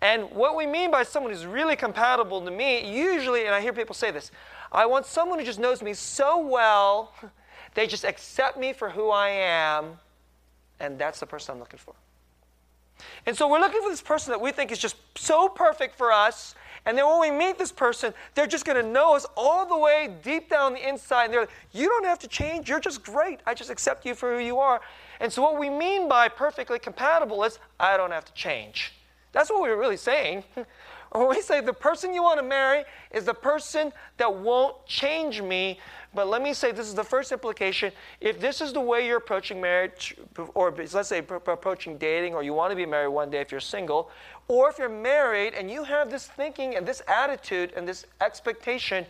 And 0.00 0.30
what 0.30 0.54
we 0.54 0.66
mean 0.66 0.92
by 0.92 1.02
someone 1.02 1.32
who's 1.32 1.46
really 1.46 1.74
compatible 1.74 2.40
to 2.44 2.50
me, 2.50 2.88
usually, 2.88 3.46
and 3.46 3.54
I 3.54 3.60
hear 3.60 3.72
people 3.72 3.94
say 3.94 4.12
this, 4.12 4.30
I 4.70 4.86
want 4.86 5.06
someone 5.06 5.40
who 5.40 5.44
just 5.44 5.58
knows 5.58 5.82
me 5.82 5.94
so 5.94 6.38
well, 6.46 7.12
they 7.74 7.88
just 7.88 8.04
accept 8.04 8.56
me 8.56 8.72
for 8.72 8.90
who 8.90 9.10
I 9.10 9.30
am, 9.30 9.98
and 10.78 10.96
that's 10.96 11.18
the 11.18 11.26
person 11.26 11.54
I'm 11.54 11.58
looking 11.58 11.80
for. 11.80 11.94
And 13.26 13.36
so 13.36 13.48
we're 13.48 13.60
looking 13.60 13.82
for 13.82 13.90
this 13.90 14.02
person 14.02 14.32
that 14.32 14.40
we 14.40 14.52
think 14.52 14.72
is 14.72 14.78
just 14.78 14.96
so 15.16 15.48
perfect 15.48 15.96
for 15.96 16.12
us 16.12 16.54
and 16.88 16.96
then 16.96 17.06
when 17.06 17.20
we 17.20 17.30
meet 17.30 17.58
this 17.58 17.70
person, 17.70 18.14
they're 18.34 18.46
just 18.46 18.64
going 18.64 18.82
to 18.82 18.88
know 18.88 19.14
us 19.14 19.26
all 19.36 19.66
the 19.66 19.76
way 19.76 20.08
deep 20.22 20.48
down 20.48 20.72
the 20.72 20.88
inside. 20.88 21.24
And 21.24 21.34
they're 21.34 21.40
like, 21.40 21.50
you 21.72 21.86
don't 21.86 22.06
have 22.06 22.18
to 22.20 22.28
change. 22.28 22.66
You're 22.66 22.80
just 22.80 23.02
great. 23.02 23.40
I 23.46 23.52
just 23.52 23.68
accept 23.68 24.06
you 24.06 24.14
for 24.14 24.34
who 24.34 24.42
you 24.42 24.58
are. 24.58 24.80
And 25.20 25.30
so 25.30 25.42
what 25.42 25.58
we 25.58 25.68
mean 25.68 26.08
by 26.08 26.28
perfectly 26.28 26.78
compatible 26.78 27.44
is 27.44 27.58
I 27.78 27.98
don't 27.98 28.10
have 28.10 28.24
to 28.24 28.32
change. 28.32 28.94
That's 29.32 29.50
what 29.50 29.60
we're 29.60 29.78
really 29.78 29.98
saying. 29.98 30.44
when 31.12 31.28
we 31.28 31.42
say 31.42 31.60
the 31.60 31.74
person 31.74 32.14
you 32.14 32.22
want 32.22 32.38
to 32.38 32.46
marry 32.46 32.84
is 33.10 33.24
the 33.24 33.34
person 33.34 33.92
that 34.16 34.34
won't 34.34 34.74
change 34.86 35.42
me, 35.42 35.78
but 36.14 36.26
let 36.26 36.42
me 36.42 36.54
say 36.54 36.72
this 36.72 36.88
is 36.88 36.94
the 36.94 37.04
first 37.04 37.32
implication. 37.32 37.92
If 38.20 38.40
this 38.40 38.60
is 38.60 38.72
the 38.72 38.80
way 38.80 39.06
you're 39.06 39.18
approaching 39.18 39.60
marriage, 39.60 40.16
or 40.54 40.74
let's 40.92 41.08
say 41.08 41.18
approaching 41.18 41.98
dating, 41.98 42.34
or 42.34 42.42
you 42.42 42.54
want 42.54 42.70
to 42.70 42.76
be 42.76 42.86
married 42.86 43.08
one 43.08 43.30
day 43.30 43.40
if 43.40 43.52
you're 43.52 43.60
single, 43.60 44.10
or 44.48 44.70
if 44.70 44.78
you're 44.78 44.88
married 44.88 45.52
and 45.54 45.70
you 45.70 45.84
have 45.84 46.10
this 46.10 46.26
thinking 46.26 46.76
and 46.76 46.86
this 46.86 47.02
attitude 47.06 47.72
and 47.76 47.86
this 47.86 48.06
expectation, 48.22 49.04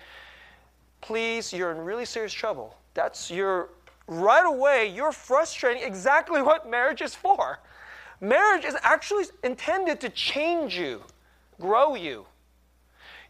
please, 1.00 1.52
you're 1.52 1.70
in 1.70 1.78
really 1.78 2.04
serious 2.04 2.32
trouble. 2.32 2.76
That's 2.94 3.30
your, 3.30 3.70
right 4.08 4.44
away, 4.44 4.92
you're 4.92 5.12
frustrating 5.12 5.84
exactly 5.84 6.42
what 6.48 6.68
marriage 6.68 7.00
is 7.00 7.14
for. 7.14 7.60
Marriage 8.20 8.64
is 8.64 8.74
actually 8.82 9.26
intended 9.44 10.00
to 10.00 10.08
change 10.08 10.76
you, 10.76 11.02
grow 11.60 11.94
you. 11.94 12.26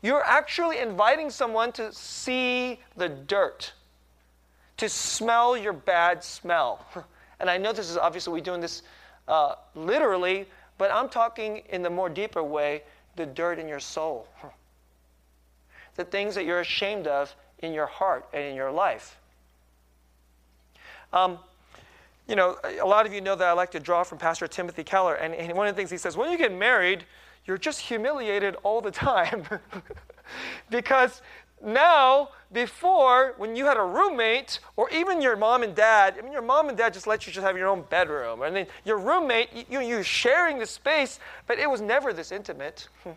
You're 0.02 0.25
actually 0.25 0.78
inviting 0.78 1.31
someone 1.31 1.73
to 1.73 1.93
see 1.93 2.81
the 2.97 3.09
dirt, 3.09 3.73
to 4.76 4.88
smell 4.88 5.57
your 5.57 5.73
bad 5.73 6.23
smell. 6.23 6.85
And 7.40 7.49
I 7.49 7.57
know 7.57 7.73
this 7.73 7.88
is 7.88 7.97
obviously 7.97 8.33
we're 8.33 8.40
doing 8.40 8.61
this 8.61 8.83
uh, 9.28 9.55
literally, 9.76 10.49
but 10.76 10.90
I'm 10.90 11.09
talking 11.09 11.62
in 11.69 11.83
the 11.83 11.90
more 11.90 12.09
deeper 12.09 12.43
way 12.43 12.83
the 13.14 13.26
dirt 13.26 13.61
in 13.61 13.69
your 13.69 13.78
soul, 13.78 14.26
the 15.95 16.05
things 16.05 16.35
that 16.35 16.45
you're 16.45 16.59
ashamed 16.59 17.07
of 17.07 17.33
in 17.61 17.73
your 17.73 17.87
heart 17.87 18.26
and 18.33 18.43
in 18.43 18.57
your 18.57 18.73
life. 18.73 19.17
Um, 21.12 21.38
you 22.26 22.37
know, 22.37 22.59
a 22.64 22.87
lot 22.87 23.07
of 23.07 23.12
you 23.12 23.21
know 23.21 23.35
that 23.35 23.47
I 23.47 23.52
like 23.52 23.71
to 23.71 23.81
draw 23.81 24.05
from 24.05 24.19
Pastor 24.19 24.47
Timothy 24.47 24.85
Keller, 24.85 25.14
and, 25.14 25.35
and 25.35 25.57
one 25.57 25.67
of 25.67 25.75
the 25.75 25.78
things 25.78 25.90
he 25.90 25.97
says 25.97 26.17
when 26.17 26.31
you 26.31 26.37
get 26.37 26.52
married, 26.52 27.05
you're 27.49 27.59
just 27.59 27.81
humiliated 27.81 28.55
all 28.62 28.83
the 28.83 28.90
time. 28.90 29.43
because 30.71 31.23
now, 31.64 32.28
before, 32.52 33.35
when 33.38 33.57
you 33.57 33.64
had 33.64 33.78
a 33.78 33.83
roommate, 33.83 34.61
or 34.76 34.88
even 34.90 35.21
your 35.21 35.35
mom 35.35 35.62
and 35.62 35.75
dad, 35.75 36.17
I 36.19 36.23
mean, 36.23 36.33
your 36.33 36.43
mom 36.43 36.69
and 36.69 36.76
dad 36.76 36.93
just 36.93 37.07
let 37.07 37.26
you 37.26 37.33
just 37.33 37.45
have 37.45 37.57
your 37.57 37.67
own 37.67 37.85
bedroom. 37.88 38.43
And 38.43 38.55
then 38.55 38.67
your 38.85 38.99
roommate, 38.99 39.49
you, 39.69 39.81
you're 39.81 40.05
sharing 40.05 40.59
the 40.59 40.67
space, 40.67 41.19
but 41.47 41.59
it 41.59 41.69
was 41.69 41.81
never 41.81 42.12
this 42.12 42.31
intimate. 42.31 42.88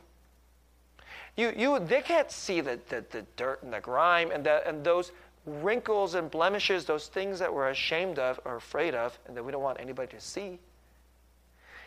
You, 1.38 1.54
you, 1.56 1.80
they 1.80 2.02
can't 2.02 2.30
see 2.30 2.60
the, 2.60 2.78
the, 2.90 3.06
the 3.10 3.26
dirt 3.38 3.64
and 3.64 3.72
the 3.72 3.80
grime 3.80 4.32
and, 4.32 4.44
the, 4.44 4.68
and 4.68 4.84
those 4.84 5.14
wrinkles 5.46 6.16
and 6.16 6.30
blemishes, 6.30 6.84
those 6.84 7.08
things 7.08 7.40
that 7.40 7.52
we're 7.52 7.70
ashamed 7.70 8.20
of 8.20 8.38
or 8.44 8.58
afraid 8.58 8.96
of, 8.96 9.18
and 9.26 9.38
that 9.38 9.44
we 9.44 9.54
don't 9.54 9.64
want 9.64 9.80
anybody 9.80 10.10
to 10.10 10.20
see. 10.20 10.60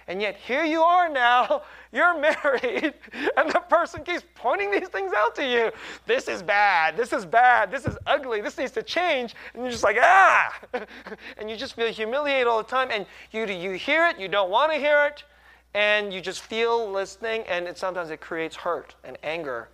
And 0.07 0.21
yet 0.21 0.37
here 0.37 0.65
you 0.65 0.83
are 0.83 1.09
now, 1.09 1.63
you're 1.93 2.19
married, 2.19 2.95
and 3.37 3.51
the 3.51 3.63
person 3.69 4.03
keeps 4.05 4.25
pointing 4.35 4.71
these 4.71 4.89
things 4.89 5.13
out 5.17 5.35
to 5.37 5.47
you. 5.47 5.71
This 6.07 6.29
is 6.29 6.43
bad, 6.43 6.97
this 6.97 7.13
is 7.13 7.25
bad, 7.25 7.71
this 7.71 7.87
is 7.87 7.97
ugly, 8.07 8.41
this 8.41 8.59
needs 8.59 8.73
to 8.73 8.83
change. 8.83 9.35
And 9.55 9.63
you're 9.63 9.71
just 9.71 9.85
like, 9.85 9.97
ah! 10.01 10.55
and 11.39 11.49
you 11.49 11.57
just 11.57 11.75
feel 11.75 11.91
humiliated 11.91 12.47
all 12.47 12.59
the 12.59 12.69
time, 12.69 12.89
and 12.91 13.07
you, 13.33 13.47
you 13.47 13.73
hear 13.73 14.07
it, 14.07 14.19
you 14.19 14.29
don't 14.29 14.51
want 14.51 14.73
to 14.73 14.79
hear 14.79 15.07
it, 15.07 15.25
and 15.73 16.13
you 16.13 16.21
just 16.21 16.43
feel 16.43 16.91
listening, 16.91 17.43
and 17.49 17.67
it, 17.67 17.79
sometimes 17.79 18.11
it 18.11 18.21
creates 18.21 18.57
hurt 18.57 18.95
and 19.05 19.17
anger 19.23 19.69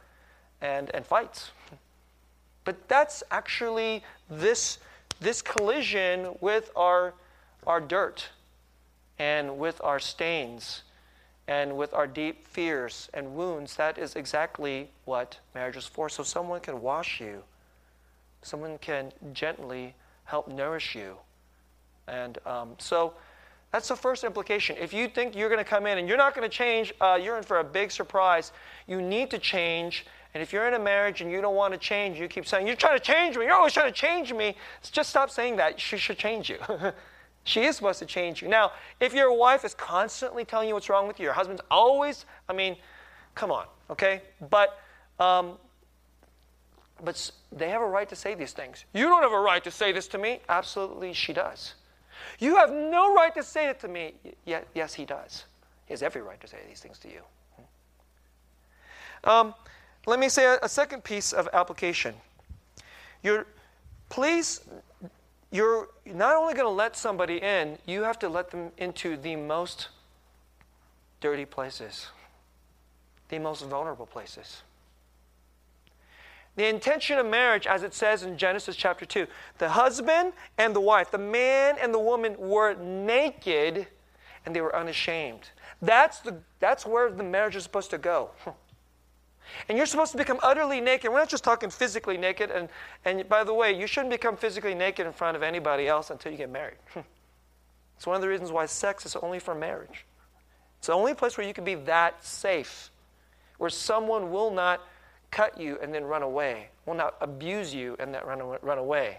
and, 0.61 0.91
and 0.95 1.05
fights. 1.05 1.51
But 2.65 2.89
that's 2.89 3.23
actually 3.31 4.05
this, 4.29 4.79
this 5.21 5.43
collision 5.43 6.37
with 6.41 6.71
our, 6.77 7.15
our 7.67 7.81
dirt 7.81 8.29
and 9.21 9.59
with 9.59 9.79
our 9.85 10.01
stains 10.01 10.83
and 11.47 11.77
with 11.77 11.93
our 11.93 12.07
deep 12.07 12.47
fears 12.49 13.11
and 13.13 13.35
wounds, 13.35 13.77
that 13.77 13.99
is 13.99 14.17
exactly 14.17 14.89
what 15.05 15.39
marriage 15.55 15.77
is 15.77 15.85
for. 15.85 16.09
So 16.09 16.23
someone 16.23 16.61
can 16.61 16.81
wash 16.81 17.21
you, 17.21 17.43
someone 18.41 18.79
can 18.79 19.13
gently 19.35 19.95
help 20.25 20.49
nourish 20.49 20.95
you. 20.95 21.17
And 22.09 22.39
um, 22.47 22.71
so 22.79 23.13
that's 23.73 23.89
the 23.89 23.97
first 23.97 24.25
implication. 24.25 24.77
If 24.81 24.95
you 24.95 25.07
think 25.07 25.37
you're 25.37 25.51
going 25.51 25.63
to 25.63 25.69
come 25.69 25.87
in 25.87 25.99
and 25.99 26.09
you're 26.09 26.17
not 26.17 26.35
going 26.35 26.49
to 26.49 26.57
change, 26.57 26.95
uh, 26.99 27.19
you're 27.23 27.37
in 27.37 27.43
for 27.43 27.59
a 27.59 27.65
big 27.65 27.91
surprise. 27.91 28.53
You 28.87 29.03
need 29.03 29.31
to 29.33 29.39
change. 29.39 30.07
And 30.33 30.43
if 30.43 30.51
you're 30.51 30.67
in 30.67 30.73
a 30.73 30.79
marriage 30.79 31.21
and 31.21 31.31
you 31.31 31.43
don't 31.43 31.57
want 31.57 31.75
to 31.75 31.79
change, 31.79 32.19
you 32.19 32.27
keep 32.27 32.47
saying, 32.47 32.67
You're 32.67 32.77
trying 32.77 32.99
to 32.99 33.05
change 33.05 33.37
me. 33.37 33.45
You're 33.45 33.55
always 33.55 33.75
trying 33.75 33.93
to 33.93 33.99
change 33.99 34.33
me. 34.33 34.57
Just 34.91 35.11
stop 35.11 35.29
saying 35.31 35.57
that. 35.57 35.79
She 35.79 35.99
should 35.99 36.17
change 36.17 36.49
you. 36.49 36.57
She 37.45 37.63
is 37.63 37.77
supposed 37.77 37.99
to 38.01 38.07
change 38.07 38.43
you. 38.43 38.49
Now, 38.49 38.73
if 39.01 39.15
your 39.15 39.33
wife 39.37 39.65
is 39.65 39.75
constantly 39.75 40.45
telling 40.45 40.69
you 40.69 40.75
what's 40.75 40.89
wrong 40.89 41.09
with 41.09 41.19
you, 41.19 41.25
your 41.25 41.33
husband's 41.33 41.63
always, 41.71 42.27
I 42.49 42.53
mean, 42.53 42.77
come 43.35 43.51
on, 43.51 43.67
okay? 43.89 44.23
But, 44.51 44.79
um, 45.19 45.53
but 47.03 47.31
they 47.51 47.71
have 47.71 47.81
a 47.81 47.87
right 47.87 48.09
to 48.09 48.17
say 48.17 48.35
these 48.35 48.53
things. 48.53 48.85
You 48.93 49.07
don't 49.07 49.23
have 49.23 49.33
a 49.33 49.41
right 49.41 49.65
to 49.65 49.71
say 49.71 49.91
this 49.91 50.07
to 50.09 50.19
me. 50.19 50.41
Absolutely, 50.49 51.13
she 51.13 51.33
does. 51.33 51.75
You 52.39 52.57
have 52.57 52.71
no 52.71 53.15
right 53.15 53.35
to 53.35 53.43
say 53.43 53.69
it 53.69 53.81
to 53.81 53.89
me. 53.89 54.15
Yet, 54.45 54.69
yes, 54.75 54.95
he 54.95 55.05
does. 55.05 55.45
He 55.87 55.93
has 55.93 56.03
every 56.03 56.23
right 56.23 56.41
to 56.41 56.47
say 56.47 56.59
these 56.69 56.81
things 56.81 56.99
to 56.99 57.09
you. 57.09 57.23
Um, 59.25 59.55
let 60.07 60.19
me 60.19 60.29
say 60.29 60.45
a, 60.45 60.59
a 60.63 60.69
second 60.69 61.05
piece 61.05 61.33
of 61.33 61.49
application. 61.53 62.15
You're, 63.23 63.47
please 64.09 64.61
you're 65.51 65.89
not 66.07 66.37
only 66.37 66.55
going 66.55 66.67
to 66.67 66.71
let 66.71 66.97
somebody 66.97 67.39
in, 67.39 67.79
you 67.87 68.03
have 68.03 68.19
to 68.21 68.29
let 68.29 68.51
them 68.51 68.71
into 68.79 69.17
the 69.17 69.37
most 69.37 69.89
dirty 71.21 71.45
places, 71.45 72.09
the 73.29 73.39
most 73.39 73.65
vulnerable 73.65 74.07
places. 74.07 74.63
The 76.57 76.67
intention 76.67 77.19
of 77.19 77.27
marriage, 77.27 77.67
as 77.67 77.83
it 77.83 77.95
says 77.95 78.23
in 78.23 78.37
Genesis 78.37 78.77
chapter 78.77 79.05
2, 79.05 79.27
the 79.59 79.71
husband 79.71 80.33
and 80.59 80.75
the 80.75 80.81
wife, 80.81 81.11
the 81.11 81.19
man 81.19 81.77
and 81.81 81.95
the 81.95 81.99
woman 81.99 82.37
were 82.39 82.75
naked 82.75 83.87
and 84.45 84.55
they 84.55 84.61
were 84.61 84.75
unashamed. 84.75 85.51
That's, 85.83 86.21
the, 86.21 86.37
that's 86.59 86.85
where 86.85 87.11
the 87.11 87.23
marriage 87.23 87.57
is 87.57 87.63
supposed 87.63 87.91
to 87.91 87.99
go. 87.99 88.31
And 89.69 89.77
you're 89.77 89.87
supposed 89.87 90.13
to 90.13 90.19
become 90.19 90.39
utterly 90.43 90.81
naked. 90.81 91.11
We're 91.11 91.19
not 91.19 91.29
just 91.29 91.45
talking 91.45 91.71
physically 91.71 92.17
naked. 92.17 92.51
And, 92.51 92.69
and 93.05 93.29
by 93.29 93.45
the 93.45 93.55
way, 93.55 93.79
you 93.79 93.87
shouldn't 93.87 94.11
become 94.11 94.37
physically 94.37 94.75
naked 94.75 95.07
in 95.07 95.13
front 95.13 95.37
of 95.37 95.43
anybody 95.43 95.89
else 95.89 96.11
until 96.11 96.33
you 96.33 96.39
get 96.39 96.51
married. 96.51 96.79
it's 97.97 98.07
one 98.07 98.17
of 98.17 98.23
the 98.23 98.29
reasons 98.29 98.53
why 98.53 98.67
sex 98.67 99.07
is 99.07 99.17
only 99.17 99.39
for 99.39 99.55
marriage. 99.55 100.05
It's 100.79 100.87
the 100.87 100.95
only 100.95 101.15
place 101.15 101.37
where 101.37 101.47
you 101.47 101.53
can 101.53 101.65
be 101.65 101.75
that 101.75 102.25
safe, 102.25 102.91
where 103.59 103.71
someone 103.71 104.31
will 104.31 104.51
not 104.51 104.81
cut 105.31 105.61
you 105.61 105.79
and 105.83 105.95
then 105.95 106.05
run 106.05 106.23
away, 106.23 106.69
will 106.87 106.95
not 106.95 107.17
abuse 107.21 107.75
you 107.75 107.97
and 107.99 108.15
then 108.15 108.25
run, 108.25 108.41
run 108.63 108.79
away, 108.79 109.19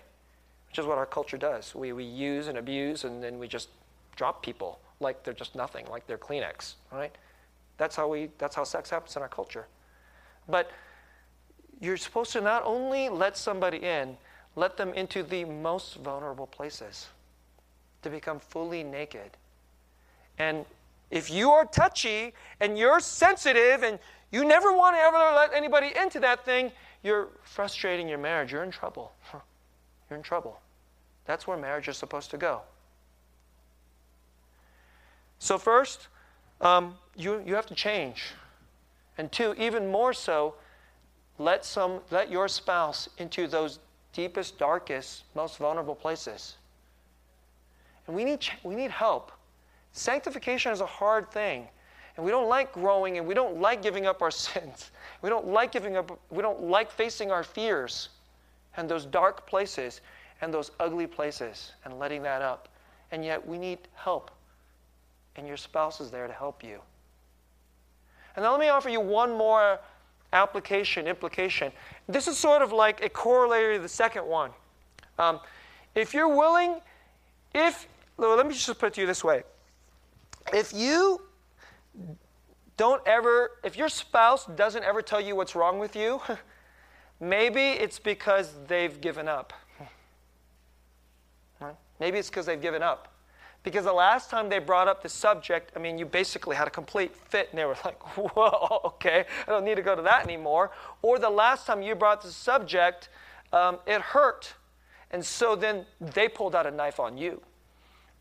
which 0.68 0.80
is 0.80 0.86
what 0.86 0.98
our 0.98 1.06
culture 1.06 1.38
does. 1.38 1.76
We, 1.76 1.94
we 1.94 2.04
use 2.04 2.48
and 2.48 2.58
abuse 2.58 3.04
and 3.04 3.24
then 3.24 3.38
we 3.38 3.48
just 3.48 3.70
drop 4.16 4.44
people 4.44 4.80
like 5.00 5.24
they're 5.24 5.34
just 5.34 5.56
nothing, 5.56 5.86
like 5.90 6.08
they're 6.08 6.18
Kleenex, 6.18 6.76
right? 6.92 7.16
That's 7.78 7.96
how, 7.96 8.08
we, 8.08 8.30
that's 8.38 8.56
how 8.56 8.64
sex 8.64 8.90
happens 8.90 9.16
in 9.16 9.22
our 9.22 9.28
culture. 9.28 9.68
But 10.48 10.72
you're 11.80 11.98
supposed 11.98 12.32
to 12.34 12.42
not 12.42 12.64
only 12.66 13.10
let 13.10 13.38
somebody 13.38 13.78
in, 13.78 14.18
let 14.56 14.78
them 14.78 14.94
into 14.94 15.24
the 15.24 15.46
most 15.46 15.96
vulnerable 15.96 16.48
places 16.48 17.08
to 18.02 18.10
become 18.10 18.40
fully 18.40 18.84
naked. 18.84 19.32
And 20.38 20.66
if 21.10 21.30
you 21.30 21.52
are 21.52 21.66
touchy 21.66 22.34
and 22.60 22.78
you're 22.78 23.00
sensitive 23.00 23.84
and 23.84 24.00
you 24.32 24.46
never 24.46 24.74
want 24.74 24.96
to 24.96 25.02
ever 25.02 25.18
let 25.36 25.54
anybody 25.54 25.92
into 26.02 26.20
that 26.22 26.46
thing, 26.46 26.72
you're 27.04 27.30
frustrating 27.44 28.08
your 28.08 28.18
marriage. 28.18 28.52
You're 28.52 28.64
in 28.64 28.72
trouble. 28.72 29.12
You're 30.10 30.18
in 30.18 30.24
trouble. 30.24 30.60
That's 31.24 31.48
where 31.48 31.56
marriage 31.56 31.88
is 31.88 31.96
supposed 31.96 32.32
to 32.32 32.38
go. 32.38 32.62
So, 35.40 35.58
first, 35.58 36.10
um, 36.60 36.96
you, 37.16 37.42
you 37.46 37.56
have 37.56 37.66
to 37.68 37.76
change. 37.76 38.34
And 39.18 39.32
two, 39.32 39.54
even 39.58 39.88
more 39.88 40.14
so, 40.14 40.56
let, 41.38 41.66
some, 41.66 42.00
let 42.12 42.32
your 42.32 42.48
spouse 42.48 43.10
into 43.18 43.48
those 43.48 43.80
deepest, 44.14 44.58
darkest, 44.58 45.24
most 45.36 45.58
vulnerable 45.58 45.96
places. 45.96 46.56
And 48.08 48.16
we 48.16 48.24
need, 48.24 48.46
we 48.64 48.76
need 48.76 48.92
help. 48.92 49.32
Sanctification 49.92 50.72
is 50.72 50.82
a 50.82 50.86
hard 50.86 51.32
thing. 51.32 51.68
And 52.16 52.26
we 52.26 52.32
don't 52.32 52.50
like 52.50 52.74
growing 52.74 53.18
and 53.18 53.26
we 53.26 53.34
don't 53.34 53.60
like 53.60 53.82
giving 53.82 54.06
up 54.06 54.22
our 54.22 54.32
sins. 54.32 54.92
We 55.22 55.30
don't 55.30 55.48
like 55.48 55.72
giving 55.72 55.98
up, 55.98 56.20
we 56.30 56.42
don't 56.42 56.64
like 56.64 56.92
facing 56.92 57.32
our 57.32 57.44
fears 57.44 58.10
and 58.78 58.90
those 58.90 59.06
dark 59.06 59.48
places 59.48 60.02
and 60.42 60.54
those 60.54 60.72
ugly 60.80 61.08
places 61.08 61.74
and 61.86 62.00
letting 62.00 62.24
that 62.24 62.42
up. 62.42 62.70
And 63.12 63.24
yet 63.24 63.46
we 63.46 63.58
need 63.58 63.80
help. 63.94 64.32
And 65.36 65.48
your 65.48 65.58
spouse 65.58 66.02
is 66.02 66.12
there 66.12 66.28
to 66.28 66.34
help 66.34 66.64
you. 66.64 66.80
And 68.36 68.44
now 68.44 68.52
let 68.52 68.60
me 68.60 68.70
offer 68.70 68.90
you 68.90 69.00
one 69.00 69.38
more 69.38 69.80
application, 70.34 71.08
implication. 71.08 71.72
This 72.08 72.28
is 72.28 72.38
sort 72.38 72.62
of 72.62 72.72
like 72.72 73.04
a 73.04 73.10
corollary 73.10 73.76
to 73.76 73.82
the 73.82 73.90
second 73.90 74.26
one. 74.26 74.52
Um, 75.20 75.40
if 75.96 76.14
you're 76.14 76.34
willing, 76.34 76.80
if, 77.54 77.88
let 78.18 78.46
me 78.46 78.54
just 78.54 78.80
put 78.80 78.88
it 78.88 78.94
to 78.96 79.02
you 79.02 79.08
this 79.08 79.24
way. 79.24 79.44
If 80.54 80.74
you 80.74 81.22
don't 82.78 83.06
ever, 83.06 83.52
if 83.64 83.78
your 83.78 83.90
spouse 83.90 84.46
doesn't 84.46 84.84
ever 84.84 85.02
tell 85.02 85.22
you 85.22 85.36
what's 85.36 85.56
wrong 85.56 85.78
with 85.80 85.96
you, 85.96 86.22
maybe 87.20 87.62
it's 87.62 88.00
because 88.00 88.54
they've 88.68 89.00
given 89.02 89.28
up. 89.28 89.54
Maybe 92.02 92.18
it's 92.18 92.30
because 92.30 92.48
they've 92.48 92.62
given 92.62 92.82
up. 92.82 93.11
Because 93.64 93.86
the 93.86 93.94
last 93.94 94.30
time 94.30 94.50
they 94.50 94.58
brought 94.58 94.88
up 94.88 95.04
the 95.04 95.10
subject, 95.10 95.72
I 95.76 95.80
mean, 95.80 95.98
you 96.00 96.06
basically 96.06 96.56
had 96.56 96.68
a 96.68 96.72
complete 96.72 97.16
fit, 97.16 97.50
and 97.52 97.60
they 97.60 97.66
were 97.66 97.78
like, 97.86 98.02
whoa, 98.18 98.82
okay, 98.86 99.26
I 99.48 99.52
don't 99.52 99.64
need 99.64 99.76
to 99.76 99.84
go 99.84 99.96
to 99.96 100.02
that 100.02 100.24
anymore. 100.24 100.72
Or 101.02 101.20
the 101.20 101.30
last 101.30 101.68
time 101.68 101.82
you 101.82 101.94
brought 101.94 102.22
the 102.22 102.32
subject, 102.32 103.10
um, 103.54 103.78
it 103.86 104.02
hurt. 104.02 104.54
And 105.12 105.24
so 105.24 105.56
then 105.56 105.86
they 106.00 106.28
pulled 106.28 106.56
out 106.56 106.66
a 106.66 106.72
knife 106.72 107.00
on 107.00 107.18
you. 107.18 107.42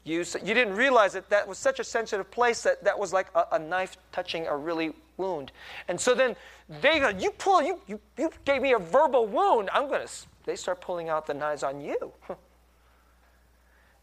You, 0.04 0.24
you 0.42 0.54
didn't 0.54 0.74
realize 0.74 1.12
that 1.12 1.28
that 1.30 1.46
was 1.46 1.58
such 1.58 1.78
a 1.78 1.84
sensitive 1.84 2.30
place 2.30 2.62
that 2.62 2.82
that 2.84 2.98
was 2.98 3.12
like 3.12 3.28
a, 3.34 3.44
a 3.52 3.58
knife 3.58 3.96
touching 4.12 4.46
a 4.46 4.56
really 4.56 4.92
wound. 5.16 5.52
And 5.88 6.00
so 6.00 6.14
then 6.14 6.36
they 6.80 6.98
go, 6.98 7.08
you 7.10 7.30
pull, 7.32 7.62
you, 7.62 7.80
you, 7.86 8.00
you 8.18 8.30
gave 8.44 8.62
me 8.62 8.72
a 8.72 8.78
verbal 8.78 9.26
wound. 9.26 9.68
I'm 9.72 9.88
going 9.88 10.06
to, 10.06 10.12
they 10.44 10.56
start 10.56 10.80
pulling 10.80 11.08
out 11.08 11.26
the 11.26 11.34
knives 11.34 11.62
on 11.62 11.80
you. 11.80 12.12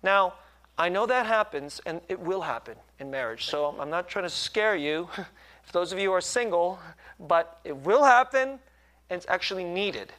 now, 0.04 0.36
I 0.78 0.90
know 0.90 1.06
that 1.08 1.26
happens, 1.26 1.82
and 1.86 2.02
it 2.08 2.20
will 2.20 2.42
happen 2.42 2.76
in 3.00 3.10
marriage. 3.10 3.46
So 3.46 3.76
I'm 3.80 3.90
not 3.90 4.08
trying 4.08 4.26
to 4.26 4.30
scare 4.30 4.76
you, 4.76 5.10
if 5.66 5.72
those 5.72 5.92
of 5.92 6.00
you 6.00 6.12
are 6.14 6.22
single, 6.22 6.80
but 7.20 7.60
it 7.64 7.76
will 7.76 8.04
happen, 8.04 8.60
and 9.10 9.18
it's 9.18 9.26
actually 9.28 9.64
needed. 9.64 10.14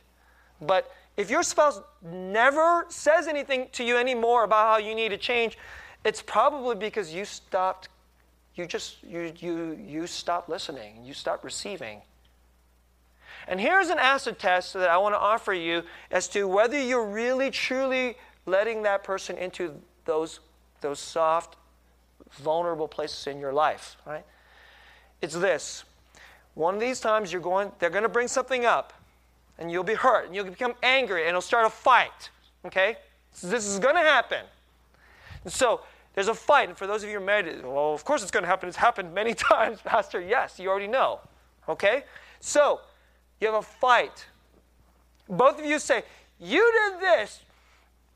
But 0.60 0.92
if 1.16 1.30
your 1.30 1.42
spouse 1.42 1.80
never 2.02 2.86
says 2.88 3.28
anything 3.28 3.68
to 3.72 3.84
you 3.84 3.96
anymore 3.96 4.44
about 4.44 4.72
how 4.72 4.78
you 4.78 4.94
need 4.94 5.10
to 5.10 5.18
change, 5.18 5.58
it's 6.04 6.22
probably 6.22 6.74
because 6.74 7.12
you 7.12 7.24
stopped, 7.24 7.88
you 8.56 8.66
just, 8.66 9.02
you, 9.02 9.32
you, 9.38 9.78
you 9.84 10.06
stopped 10.06 10.48
listening, 10.48 11.04
you 11.04 11.14
stopped 11.14 11.44
receiving. 11.44 12.02
And 13.46 13.60
here's 13.60 13.88
an 13.88 13.98
acid 13.98 14.38
test 14.38 14.74
that 14.74 14.90
I 14.90 14.98
want 14.98 15.14
to 15.14 15.18
offer 15.18 15.54
you 15.54 15.82
as 16.10 16.28
to 16.28 16.46
whether 16.46 16.80
you're 16.80 17.06
really, 17.06 17.50
truly 17.50 18.16
letting 18.46 18.82
that 18.82 19.04
person 19.04 19.38
into 19.38 19.74
those 20.04 20.40
those 20.80 20.98
soft, 20.98 21.56
vulnerable 22.32 22.88
places 22.88 23.26
in 23.26 23.38
your 23.38 23.52
life, 23.52 23.96
right? 24.06 24.24
It's 25.20 25.34
this. 25.34 25.84
One 26.54 26.74
of 26.74 26.80
these 26.80 27.00
times 27.00 27.32
you're 27.32 27.42
going, 27.42 27.72
they're 27.78 27.90
going 27.90 28.02
to 28.02 28.08
bring 28.08 28.28
something 28.28 28.64
up, 28.64 28.92
and 29.58 29.70
you'll 29.70 29.84
be 29.84 29.94
hurt, 29.94 30.26
and 30.26 30.34
you'll 30.34 30.44
become 30.44 30.74
angry, 30.82 31.22
and 31.22 31.30
it'll 31.30 31.40
start 31.40 31.66
a 31.66 31.70
fight. 31.70 32.30
Okay? 32.64 32.96
So 33.32 33.48
this 33.48 33.66
is 33.66 33.78
going 33.78 33.94
to 33.94 34.00
happen. 34.00 34.44
And 35.44 35.52
so 35.52 35.82
there's 36.14 36.28
a 36.28 36.34
fight, 36.34 36.68
and 36.68 36.76
for 36.76 36.86
those 36.86 37.02
of 37.02 37.08
you 37.08 37.16
who 37.16 37.22
are 37.22 37.26
married, 37.26 37.64
well, 37.64 37.94
of 37.94 38.04
course 38.04 38.22
it's 38.22 38.30
going 38.30 38.42
to 38.42 38.48
happen. 38.48 38.68
It's 38.68 38.78
happened 38.78 39.14
many 39.14 39.34
times, 39.52 39.80
Pastor. 39.80 40.20
Yes, 40.20 40.58
you 40.58 40.68
already 40.68 40.88
know. 40.88 41.20
Okay? 41.68 42.04
So 42.40 42.80
you 43.40 43.46
have 43.46 43.56
a 43.56 43.62
fight. 43.62 44.26
Both 45.28 45.60
of 45.60 45.64
you 45.64 45.78
say, 45.78 46.02
You 46.40 46.72
did 46.72 47.00
this 47.00 47.40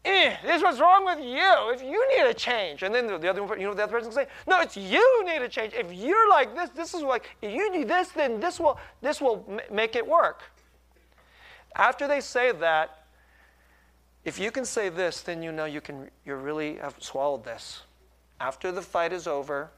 eh, 0.05 0.37
this 0.43 0.57
is 0.57 0.63
what's 0.63 0.81
wrong 0.81 1.05
with 1.05 1.19
you. 1.21 1.73
If 1.75 1.83
you 1.83 2.17
need 2.17 2.29
a 2.29 2.35
change. 2.35 2.83
And 2.83 2.95
then 2.95 3.07
the, 3.07 3.31
other 3.31 3.59
you 3.59 3.67
know 3.67 3.75
the 3.75 3.85
other 3.85 3.93
person 3.93 4.11
can 4.11 4.25
say, 4.25 4.27
no, 4.47 4.61
it's 4.61 4.77
you 4.77 5.25
need 5.25 5.43
a 5.43 5.49
change. 5.49 5.73
If 5.75 5.93
you're 5.93 6.29
like 6.29 6.55
this, 6.55 6.71
this 6.71 6.95
is 6.95 7.03
like, 7.03 7.31
if 7.41 7.53
you 7.55 7.71
need 7.71 7.89
this, 7.89 8.09
then 8.09 8.41
this 8.41 8.59
will, 8.59 8.79
this 9.01 9.21
will 9.21 9.45
m- 9.49 9.61
make 9.71 9.97
it 9.97 10.07
work. 10.07 10.43
After 11.77 12.07
they 12.07 12.21
say 12.21 12.53
that, 12.53 13.05
if 14.25 14.39
you 14.39 14.51
can 14.51 14.65
say 14.65 14.89
this, 14.89 15.21
then 15.23 15.43
you 15.43 15.51
know 15.51 15.65
you 15.65 15.81
can 15.81 16.09
you 16.25 16.35
really 16.37 16.77
have 16.77 16.95
swallowed 17.01 17.45
this. 17.45 17.83
After 18.41 18.71
the 18.71 18.83
fight 18.83 19.13
is 19.13 19.27
over, 19.27 19.71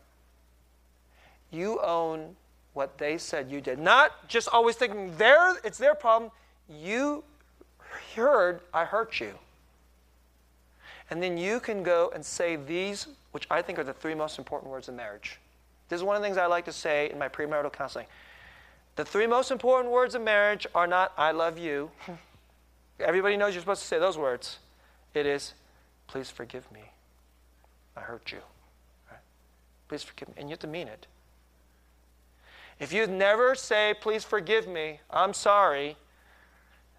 you 1.51 1.81
own 1.81 2.37
what 2.75 2.99
they 2.99 3.17
said 3.17 3.51
you 3.51 3.61
did. 3.61 3.79
Not 3.79 4.29
just 4.29 4.49
always 4.49 4.77
thinking 4.77 5.17
their 5.17 5.57
it's 5.65 5.79
their 5.79 5.95
problem. 5.95 6.31
You 6.69 7.25
heard 8.15 8.61
I 8.73 8.85
hurt 8.85 9.21
you. 9.21 9.35
And 11.11 11.23
then 11.23 11.37
you 11.37 11.61
can 11.61 11.83
go 11.83 12.11
and 12.15 12.25
say 12.25 12.57
these, 12.57 13.09
which 13.33 13.47
I 13.51 13.63
think 13.63 13.79
are 13.79 13.85
the 13.85 13.93
three 13.93 14.15
most 14.15 14.39
important 14.39 14.71
words 14.71 14.89
in 14.89 14.97
marriage. 14.97 15.39
This 15.89 15.99
is 15.99 16.05
one 16.05 16.17
of 16.17 16.23
the 16.23 16.27
things 16.27 16.39
I 16.39 16.47
like 16.47 16.65
to 16.65 16.73
say 16.73 17.11
in 17.11 17.19
my 17.19 17.29
premarital 17.29 17.73
counseling. 17.73 18.07
The 18.97 19.05
three 19.05 19.27
most 19.27 19.51
important 19.51 19.93
words 19.93 20.15
in 20.15 20.25
marriage 20.25 20.67
are 20.75 20.87
not, 20.87 21.13
I 21.17 21.33
love 21.33 21.59
you. 21.59 21.91
Everybody 23.01 23.37
knows 23.37 23.55
you're 23.55 23.61
supposed 23.61 23.83
to 23.83 23.89
say 23.89 23.99
those 23.99 24.17
words. 24.17 24.59
It 25.15 25.27
is, 25.27 25.55
please 26.07 26.31
forgive 26.31 26.71
me. 26.73 26.81
I 27.97 28.01
hurt 28.01 28.33
you. 28.33 28.39
Right? 29.11 29.21
Please 29.89 30.03
forgive 30.03 30.29
me. 30.29 30.35
And 30.39 30.49
you 30.49 30.53
have 30.53 30.61
to 30.61 30.67
mean 30.67 30.89
it. 30.89 31.07
If 32.79 32.93
you 32.93 33.07
never 33.07 33.55
say, 33.55 33.95
please 34.01 34.25
forgive 34.25 34.67
me, 34.67 35.01
I'm 35.11 35.33
sorry, 35.33 35.97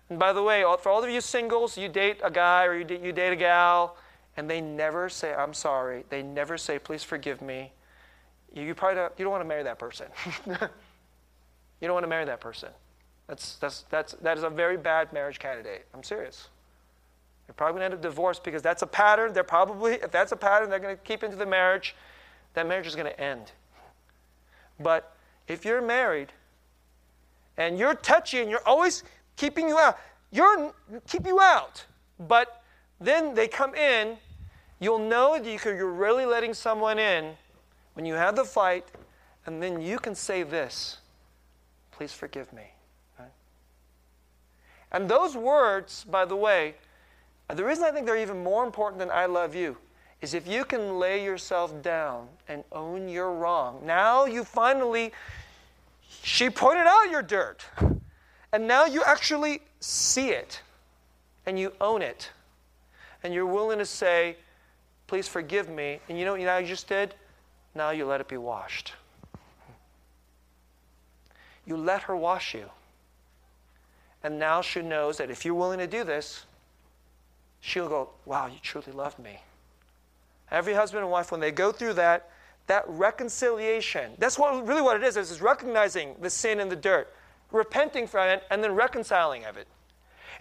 and 0.10 0.20
by 0.20 0.34
the 0.34 0.44
way, 0.44 0.64
for 0.80 0.90
all 0.90 1.04
of 1.04 1.10
you 1.10 1.22
singles, 1.22 1.78
you 1.78 1.90
date 1.90 2.20
a 2.24 2.30
guy 2.30 2.66
or 2.66 2.78
you 2.78 2.84
date, 2.84 3.34
a 3.34 3.36
gal, 3.36 3.98
and 4.38 4.50
they 4.50 4.62
never 4.62 5.10
say, 5.10 5.34
I'm 5.34 5.54
sorry. 5.54 6.06
They 6.10 6.22
never 6.22 6.58
say, 6.58 6.78
please 6.78 7.04
forgive 7.04 7.42
me. 7.42 7.72
You, 8.54 8.64
you 8.64 8.76
probably 8.76 8.96
don't, 8.96 9.14
you 9.18 9.26
don't 9.26 9.32
want 9.32 9.44
to 9.44 9.48
marry 9.48 9.64
that 9.64 9.80
person. 9.80 10.08
you 10.46 10.58
don't 11.82 11.94
want 11.94 12.04
to 12.04 12.10
marry 12.10 12.26
that 12.26 12.40
person. 12.40 12.70
That's, 13.28 13.56
that's, 13.56 13.86
that's, 13.90 14.14
that 14.14 14.38
is 14.38 14.44
a 14.44 14.50
very 14.50 14.78
bad 14.78 15.12
marriage 15.12 15.40
candidate. 15.40 15.88
I'm 15.94 16.04
serious. 16.04 16.50
You're 17.48 17.56
probably 17.56 17.80
going 17.80 17.82
to 17.82 17.86
end 17.86 17.94
up 17.96 18.02
divorced 18.02 18.44
because 18.44 18.62
that's 18.62 18.84
a 18.84 18.88
pattern. 18.88 19.34
They're 19.34 19.44
probably, 19.44 19.94
if 19.94 20.12
that's 20.12 20.32
a 20.32 20.36
pattern 20.36 20.70
they're 20.70 20.80
going 20.80 20.96
to 20.96 21.02
keep 21.04 21.24
into 21.24 21.36
the 21.36 21.46
marriage, 21.46 21.96
that 22.54 22.68
marriage 22.68 22.88
is 22.88 22.96
going 22.96 23.08
to 23.08 23.20
end. 23.20 23.52
But 24.80 25.16
if 25.48 25.66
you're 25.66 25.82
married 25.82 26.32
and 27.58 27.80
you're 27.80 27.96
touchy 27.96 28.42
and 28.42 28.50
you're 28.50 28.66
always 28.68 29.04
keeping 29.36 29.68
you 29.68 29.78
out. 29.78 29.98
You're 30.32 30.74
keep 31.08 31.26
you 31.26 31.40
out. 31.40 31.86
But 32.20 32.62
then 33.00 33.34
they 33.34 33.48
come 33.48 33.76
in, 33.76 34.18
you'll 34.80 35.00
know 35.00 35.38
that 35.38 35.66
you're 35.66 35.92
really 35.92 36.26
letting 36.26 36.54
someone 36.54 37.00
in 37.00 37.36
when 37.94 38.06
you 38.06 38.14
have 38.16 38.36
the 38.36 38.46
fight, 38.46 38.86
and 39.46 39.62
then 39.62 39.82
you 39.82 40.00
can 40.00 40.16
say 40.16 40.44
this 40.44 40.98
Please 41.92 42.14
forgive 42.14 42.52
me. 42.52 42.64
And 44.92 45.10
those 45.10 45.36
words, 45.36 46.06
by 46.06 46.24
the 46.24 46.38
way, 46.38 46.76
the 47.54 47.66
reason 47.66 47.84
I 47.84 47.92
think 47.92 48.06
they're 48.06 48.18
even 48.18 48.42
more 48.44 48.64
important 48.66 49.00
than 49.00 49.12
I 49.12 49.26
love 49.26 49.54
you 49.54 49.78
is 50.22 50.34
if 50.34 50.48
you 50.48 50.64
can 50.64 51.00
lay 51.00 51.24
yourself 51.24 51.82
down 51.82 52.28
and 52.48 52.64
own 52.72 53.10
your 53.10 53.34
wrong. 53.34 53.82
Now 53.86 54.26
you 54.26 54.44
finally, 54.44 55.12
she 56.24 56.50
pointed 56.50 56.88
out 56.88 57.10
your 57.12 57.22
dirt. 57.22 57.66
And 58.56 58.70
now 58.70 58.86
you 58.86 59.04
actually 59.04 59.60
see 59.82 60.30
it 60.30 60.62
and 61.46 61.60
you 61.60 61.74
own 61.82 62.02
it. 62.02 62.32
And 63.22 63.34
you're 63.34 63.46
willing 63.46 63.80
to 63.80 63.86
say, 63.86 64.38
please 65.08 65.28
forgive 65.28 65.68
me. 65.68 66.00
And 66.08 66.18
you 66.18 66.24
know 66.24 66.32
what 66.32 66.40
you 66.40 66.50
you 66.50 66.66
just 66.66 66.88
did? 66.88 67.16
Now 67.76 67.90
you 67.90 68.06
let 68.06 68.22
it 68.22 68.30
be 68.30 68.38
washed. 68.38 68.94
You 71.66 71.76
let 71.76 72.04
her 72.04 72.16
wash 72.16 72.54
you. 72.54 72.70
And 74.24 74.40
now 74.40 74.62
she 74.62 74.82
knows 74.82 75.18
that 75.18 75.30
if 75.30 75.44
you're 75.44 75.54
willing 75.54 75.80
to 75.80 75.88
do 75.88 76.06
this, 76.06 76.46
she'll 77.60 77.90
go, 77.90 78.12
Wow, 78.24 78.48
you 78.48 78.60
truly 78.62 78.94
love 78.94 79.20
me. 79.20 79.42
Every 80.50 80.76
husband 80.76 81.04
and 81.04 81.12
wife, 81.12 81.30
when 81.30 81.42
they 81.42 81.52
go 81.52 81.74
through 81.74 81.96
that, 81.96 82.30
that 82.68 82.86
reconciliation, 82.88 84.14
that's 84.18 84.40
what 84.40 84.66
really 84.66 84.82
what 84.82 84.96
it 84.96 85.04
is, 85.04 85.18
is 85.18 85.42
recognizing 85.42 86.16
the 86.22 86.30
sin 86.30 86.62
and 86.62 86.72
the 86.72 86.78
dirt, 86.78 87.14
repenting 87.56 88.08
from 88.08 88.28
it, 88.30 88.44
and 88.52 88.64
then 88.64 88.74
reconciling 88.74 89.46
of 89.46 89.58
it. 89.58 89.68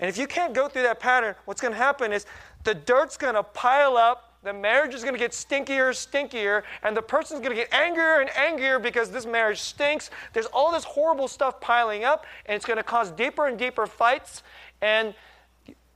And 0.01 0.09
if 0.09 0.19
you 0.19 0.27
can't 0.27 0.53
go 0.53 0.69
through 0.69 0.83
that 0.83 1.01
pattern, 1.01 1.35
what's 1.45 1.61
going 1.61 1.73
to 1.73 1.79
happen 1.79 2.13
is 2.13 2.27
the 2.65 2.75
dirt's 2.75 3.17
going 3.17 3.35
to 3.35 3.43
pile 3.43 3.97
up 3.97 4.35
the 4.45 4.53
marriage 4.53 4.95
is 4.95 5.03
going 5.03 5.15
to 5.15 5.19
get 5.19 5.33
stinkier, 5.33 5.91
stinkier, 5.91 6.63
and 6.83 6.95
the 6.95 7.03
person's 7.03 7.41
going 7.41 7.57
to 7.57 7.57
get 7.57 7.73
angrier 7.73 8.21
and 8.21 8.31
angrier 8.37 8.79
because 8.79 9.11
this 9.11 9.25
marriage 9.25 9.59
stinks. 9.59 10.11
There's 10.35 10.47
all 10.47 10.71
this 10.71 10.85
horrible 10.85 11.29
stuff 11.29 11.61
piling 11.63 12.05
up, 12.05 12.27
and 12.45 12.55
it's 12.55 12.67
going 12.67 12.77
to 12.77 12.83
cause 12.83 13.11
deeper 13.11 13.47
and 13.47 13.59
deeper 13.59 13.87
fights. 13.87 14.43
And 14.83 15.15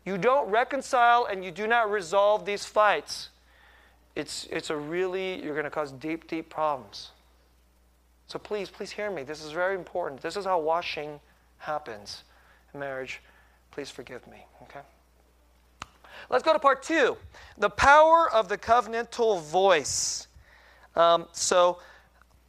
you 0.06 0.16
don't 0.16 0.48
reconcile 0.48 1.26
and 1.26 1.44
you 1.44 1.50
do 1.50 1.66
not 1.66 1.90
resolve 1.90 2.46
these 2.46 2.64
fights. 2.64 3.28
It's, 4.16 4.48
it's 4.50 4.70
a 4.70 4.76
really, 4.76 5.44
you're 5.44 5.54
going 5.54 5.64
to 5.64 5.70
cause 5.70 5.92
deep, 5.92 6.26
deep 6.26 6.48
problems. 6.48 7.10
So 8.28 8.38
please, 8.38 8.68
please 8.68 8.90
hear 8.90 9.10
me. 9.10 9.22
This 9.22 9.42
is 9.42 9.52
very 9.52 9.74
important. 9.74 10.20
This 10.20 10.36
is 10.36 10.44
how 10.44 10.60
washing 10.60 11.18
happens 11.56 12.24
in 12.72 12.80
marriage. 12.80 13.22
Please 13.70 13.90
forgive 13.90 14.26
me, 14.26 14.44
okay? 14.62 14.80
Let's 16.30 16.44
go 16.44 16.52
to 16.52 16.58
part 16.58 16.82
two 16.82 17.16
the 17.56 17.70
power 17.70 18.30
of 18.30 18.48
the 18.48 18.58
covenantal 18.58 19.42
voice. 19.42 20.26
Um, 20.94 21.26
so, 21.32 21.78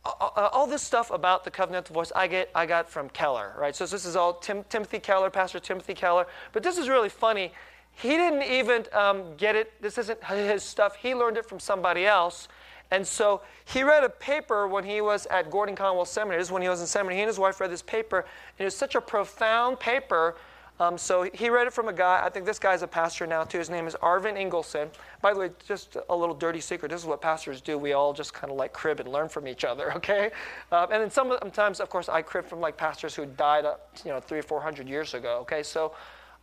all 0.04 0.68
this 0.68 0.82
stuff 0.82 1.12
about 1.12 1.44
the 1.44 1.52
covenantal 1.52 1.90
voice 1.90 2.12
I 2.16 2.28
get 2.28 2.50
I 2.54 2.66
got 2.66 2.90
from 2.90 3.10
Keller, 3.10 3.54
right? 3.58 3.76
So 3.76 3.86
this 3.86 4.06
is 4.06 4.16
all 4.16 4.34
Tim, 4.34 4.64
Timothy 4.70 5.00
Keller, 5.00 5.30
Pastor 5.30 5.60
Timothy 5.60 5.94
Keller. 5.94 6.26
But 6.52 6.64
this 6.64 6.78
is 6.78 6.90
really 6.90 7.10
funny. 7.10 7.54
He 7.92 8.10
didn't 8.10 8.44
even 8.44 8.86
um, 8.94 9.36
get 9.36 9.56
it. 9.56 9.82
This 9.82 9.98
isn't 9.98 10.24
his 10.24 10.64
stuff. 10.64 10.96
He 10.96 11.14
learned 11.14 11.38
it 11.38 11.46
from 11.46 11.60
somebody 11.60 12.06
else. 12.06 12.48
And 12.92 13.06
so 13.06 13.42
he 13.66 13.84
read 13.84 14.04
a 14.04 14.10
paper 14.10 14.68
when 14.68 14.84
he 14.84 15.02
was 15.02 15.28
at 15.28 15.52
Gordon 15.52 15.76
Conwell 15.76 16.06
Seminary. 16.06 16.40
This 16.42 16.48
is 16.48 16.52
when 16.52 16.62
he 16.62 16.70
was 16.70 16.82
in 16.82 16.88
seminary. 16.88 17.18
He 17.18 17.22
and 17.22 17.28
his 17.28 17.38
wife 17.38 17.60
read 17.60 17.72
this 17.72 17.84
paper, 17.84 18.20
and 18.20 18.60
it 18.60 18.64
was 18.66 18.76
such 18.76 18.96
a 18.96 19.02
profound 19.02 19.80
paper 19.80 20.36
um, 20.80 20.98
so 20.98 21.24
he 21.34 21.50
read 21.50 21.68
it 21.68 21.74
from 21.74 21.90
a 21.90 21.94
guy, 21.94 22.22
I 22.24 22.30
think 22.30 22.46
this 22.46 22.58
guy's 22.58 22.84
a 22.84 22.88
pastor 22.88 23.28
now 23.28 23.44
too. 23.44 23.58
His 23.58 23.70
name 23.70 23.86
is 23.86 23.96
Arvin 23.96 24.38
Ingolson. 24.38 24.88
By 25.22 25.34
the 25.34 25.40
way, 25.40 25.50
just 25.68 25.98
a 26.10 26.16
little 26.16 26.34
dirty 26.34 26.62
secret. 26.62 26.90
This 26.90 27.02
is 27.02 27.06
what 27.06 27.22
pastors 27.22 27.60
do. 27.60 27.78
We 27.78 27.92
all 27.92 28.14
just 28.14 28.34
kind 28.34 28.50
of 28.50 28.58
like 28.58 28.72
crib 28.72 29.02
and 29.02 29.12
learn 29.12 29.28
from 29.28 29.46
each 29.46 29.66
other, 29.66 29.94
okay? 29.98 30.32
Um, 30.72 30.88
and 30.92 31.02
then 31.04 31.12
sometimes, 31.12 31.82
of 31.82 31.90
course, 31.90 32.08
I 32.08 32.22
crib 32.22 32.46
from 32.46 32.62
like 32.62 32.78
pastors 32.78 33.14
who 33.14 33.26
died, 33.26 33.66
uh, 33.66 33.76
you 34.06 34.12
know, 34.12 34.22
three 34.22 34.40
or 34.40 34.44
four 34.44 34.62
hundred 34.62 34.88
years 34.88 35.14
ago, 35.14 35.40
okay? 35.42 35.64
So, 35.64 35.94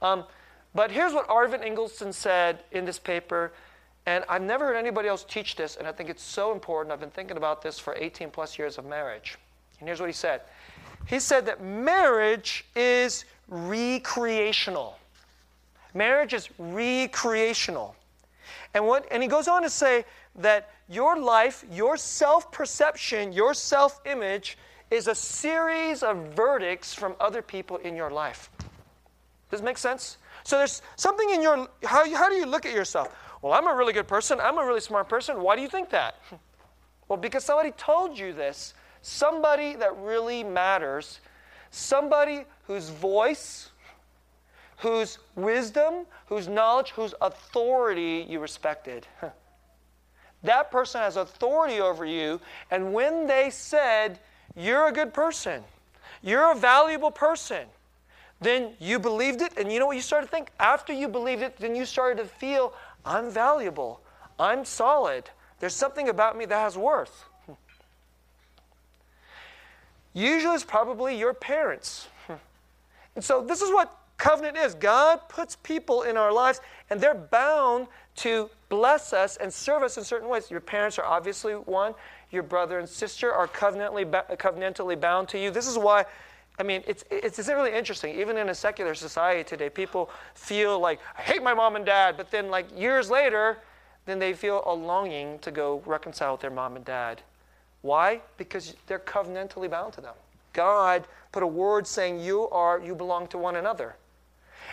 um, 0.02 0.24
but 0.74 0.90
here's 0.90 1.14
what 1.14 1.26
Arvin 1.28 1.66
Ingolson 1.66 2.12
said 2.12 2.64
in 2.72 2.84
this 2.84 2.98
paper. 2.98 3.52
And 4.06 4.24
I've 4.28 4.42
never 4.42 4.66
heard 4.66 4.76
anybody 4.76 5.08
else 5.08 5.24
teach 5.24 5.56
this, 5.56 5.76
and 5.76 5.86
I 5.86 5.92
think 5.92 6.08
it's 6.08 6.22
so 6.22 6.52
important. 6.52 6.92
I've 6.92 7.00
been 7.00 7.10
thinking 7.10 7.36
about 7.36 7.60
this 7.60 7.78
for 7.78 7.94
18 7.96 8.30
plus 8.30 8.56
years 8.56 8.78
of 8.78 8.86
marriage. 8.86 9.36
And 9.80 9.88
here's 9.88 10.00
what 10.00 10.08
he 10.08 10.12
said 10.12 10.42
He 11.06 11.18
said 11.18 11.46
that 11.46 11.62
marriage 11.62 12.64
is 12.74 13.24
recreational. 13.48 14.96
Marriage 15.92 16.34
is 16.34 16.48
recreational. 16.58 17.96
And, 18.74 18.86
what, 18.86 19.06
and 19.10 19.22
he 19.22 19.28
goes 19.28 19.48
on 19.48 19.62
to 19.62 19.70
say 19.70 20.04
that 20.36 20.70
your 20.88 21.18
life, 21.18 21.64
your 21.72 21.96
self 21.96 22.52
perception, 22.52 23.32
your 23.32 23.54
self 23.54 24.00
image 24.06 24.56
is 24.90 25.08
a 25.08 25.14
series 25.14 26.02
of 26.04 26.16
verdicts 26.34 26.94
from 26.94 27.16
other 27.18 27.42
people 27.42 27.78
in 27.78 27.96
your 27.96 28.10
life. 28.10 28.50
Does 29.50 29.60
it 29.60 29.64
make 29.64 29.78
sense? 29.78 30.18
So 30.44 30.58
there's 30.58 30.82
something 30.94 31.30
in 31.30 31.42
your, 31.42 31.68
how, 31.84 32.08
how 32.14 32.28
do 32.28 32.36
you 32.36 32.46
look 32.46 32.66
at 32.66 32.72
yourself? 32.72 33.12
Well, 33.46 33.54
I'm 33.54 33.68
a 33.68 33.74
really 33.76 33.92
good 33.92 34.08
person. 34.08 34.40
I'm 34.40 34.58
a 34.58 34.66
really 34.66 34.80
smart 34.80 35.08
person. 35.08 35.40
Why 35.40 35.54
do 35.54 35.62
you 35.62 35.68
think 35.68 35.90
that? 35.90 36.16
Well, 37.08 37.16
because 37.16 37.44
somebody 37.44 37.70
told 37.70 38.18
you 38.18 38.32
this. 38.32 38.74
Somebody 39.00 39.76
that 39.76 39.96
really 39.98 40.42
matters 40.42 41.20
somebody 41.70 42.46
whose 42.66 42.88
voice, 42.88 43.70
whose 44.78 45.20
wisdom, 45.36 46.06
whose 46.26 46.48
knowledge, 46.48 46.90
whose 46.90 47.14
authority 47.20 48.26
you 48.28 48.40
respected. 48.40 49.06
that 50.42 50.72
person 50.72 51.00
has 51.00 51.16
authority 51.16 51.80
over 51.80 52.04
you, 52.04 52.40
and 52.72 52.92
when 52.92 53.28
they 53.28 53.50
said, 53.50 54.18
You're 54.56 54.88
a 54.88 54.92
good 54.92 55.14
person, 55.14 55.62
you're 56.24 56.50
a 56.50 56.56
valuable 56.56 57.12
person, 57.12 57.68
then 58.40 58.72
you 58.80 58.98
believed 58.98 59.42
it, 59.42 59.56
and 59.56 59.72
you 59.72 59.78
know 59.78 59.86
what 59.86 59.96
you 59.96 60.02
started 60.02 60.26
to 60.26 60.32
think? 60.32 60.50
After 60.58 60.92
you 60.92 61.06
believed 61.06 61.42
it, 61.42 61.56
then 61.56 61.76
you 61.76 61.86
started 61.86 62.20
to 62.20 62.28
feel, 62.28 62.74
I'm 63.06 63.30
valuable, 63.30 64.00
I'm 64.38 64.64
solid, 64.64 65.30
there's 65.60 65.74
something 65.74 66.08
about 66.08 66.36
me 66.36 66.44
that 66.44 66.58
has 66.58 66.76
worth. 66.76 67.24
Usually 70.12 70.54
it's 70.54 70.64
probably 70.64 71.18
your 71.18 71.32
parents. 71.32 72.08
And 73.14 73.24
so 73.24 73.42
this 73.42 73.62
is 73.62 73.70
what 73.70 73.96
covenant 74.18 74.56
is 74.56 74.74
God 74.74 75.20
puts 75.28 75.56
people 75.56 76.02
in 76.02 76.16
our 76.16 76.32
lives, 76.32 76.60
and 76.90 77.00
they're 77.00 77.14
bound 77.14 77.86
to 78.16 78.50
bless 78.68 79.12
us 79.12 79.36
and 79.36 79.52
serve 79.52 79.82
us 79.82 79.96
in 79.98 80.04
certain 80.04 80.28
ways. 80.28 80.50
Your 80.50 80.60
parents 80.60 80.98
are 80.98 81.04
obviously 81.04 81.52
one, 81.52 81.94
your 82.30 82.42
brother 82.42 82.78
and 82.78 82.88
sister 82.88 83.32
are 83.32 83.46
covenantally, 83.46 84.04
covenantally 84.36 84.98
bound 84.98 85.28
to 85.28 85.38
you. 85.38 85.50
This 85.50 85.66
is 85.66 85.78
why. 85.78 86.04
I 86.58 86.62
mean, 86.62 86.82
it's, 86.86 87.04
it's, 87.10 87.38
really 87.48 87.74
interesting. 87.74 88.18
Even 88.18 88.38
in 88.38 88.48
a 88.48 88.54
secular 88.54 88.94
society 88.94 89.44
today, 89.44 89.68
people 89.68 90.10
feel 90.34 90.78
like, 90.78 91.00
I 91.16 91.22
hate 91.22 91.42
my 91.42 91.52
mom 91.52 91.76
and 91.76 91.84
dad, 91.84 92.16
but 92.16 92.30
then, 92.30 92.50
like, 92.50 92.66
years 92.78 93.10
later, 93.10 93.58
then 94.06 94.18
they 94.18 94.32
feel 94.32 94.62
a 94.64 94.72
longing 94.72 95.38
to 95.40 95.50
go 95.50 95.82
reconcile 95.84 96.32
with 96.32 96.40
their 96.40 96.50
mom 96.50 96.76
and 96.76 96.84
dad. 96.84 97.20
Why? 97.82 98.22
Because 98.38 98.74
they're 98.86 98.98
covenantally 98.98 99.70
bound 99.70 99.92
to 99.94 100.00
them. 100.00 100.14
God 100.52 101.06
put 101.30 101.42
a 101.42 101.46
word 101.46 101.86
saying 101.86 102.20
you 102.20 102.48
are, 102.48 102.80
you 102.80 102.94
belong 102.94 103.26
to 103.28 103.38
one 103.38 103.56
another. 103.56 103.96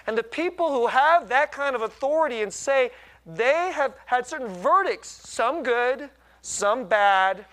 And 0.08 0.18
the 0.18 0.24
people 0.24 0.72
who 0.72 0.88
have 0.88 1.28
that 1.30 1.52
kind 1.52 1.76
of 1.76 1.82
authority 1.82 2.42
and 2.42 2.52
say 2.52 2.92
they 3.26 3.72
have 3.74 3.94
had 4.06 4.26
certain 4.26 4.48
verdicts, 4.48 5.10
some 5.10 5.64
good, 5.64 6.10
some 6.42 6.86
bad, 6.86 7.46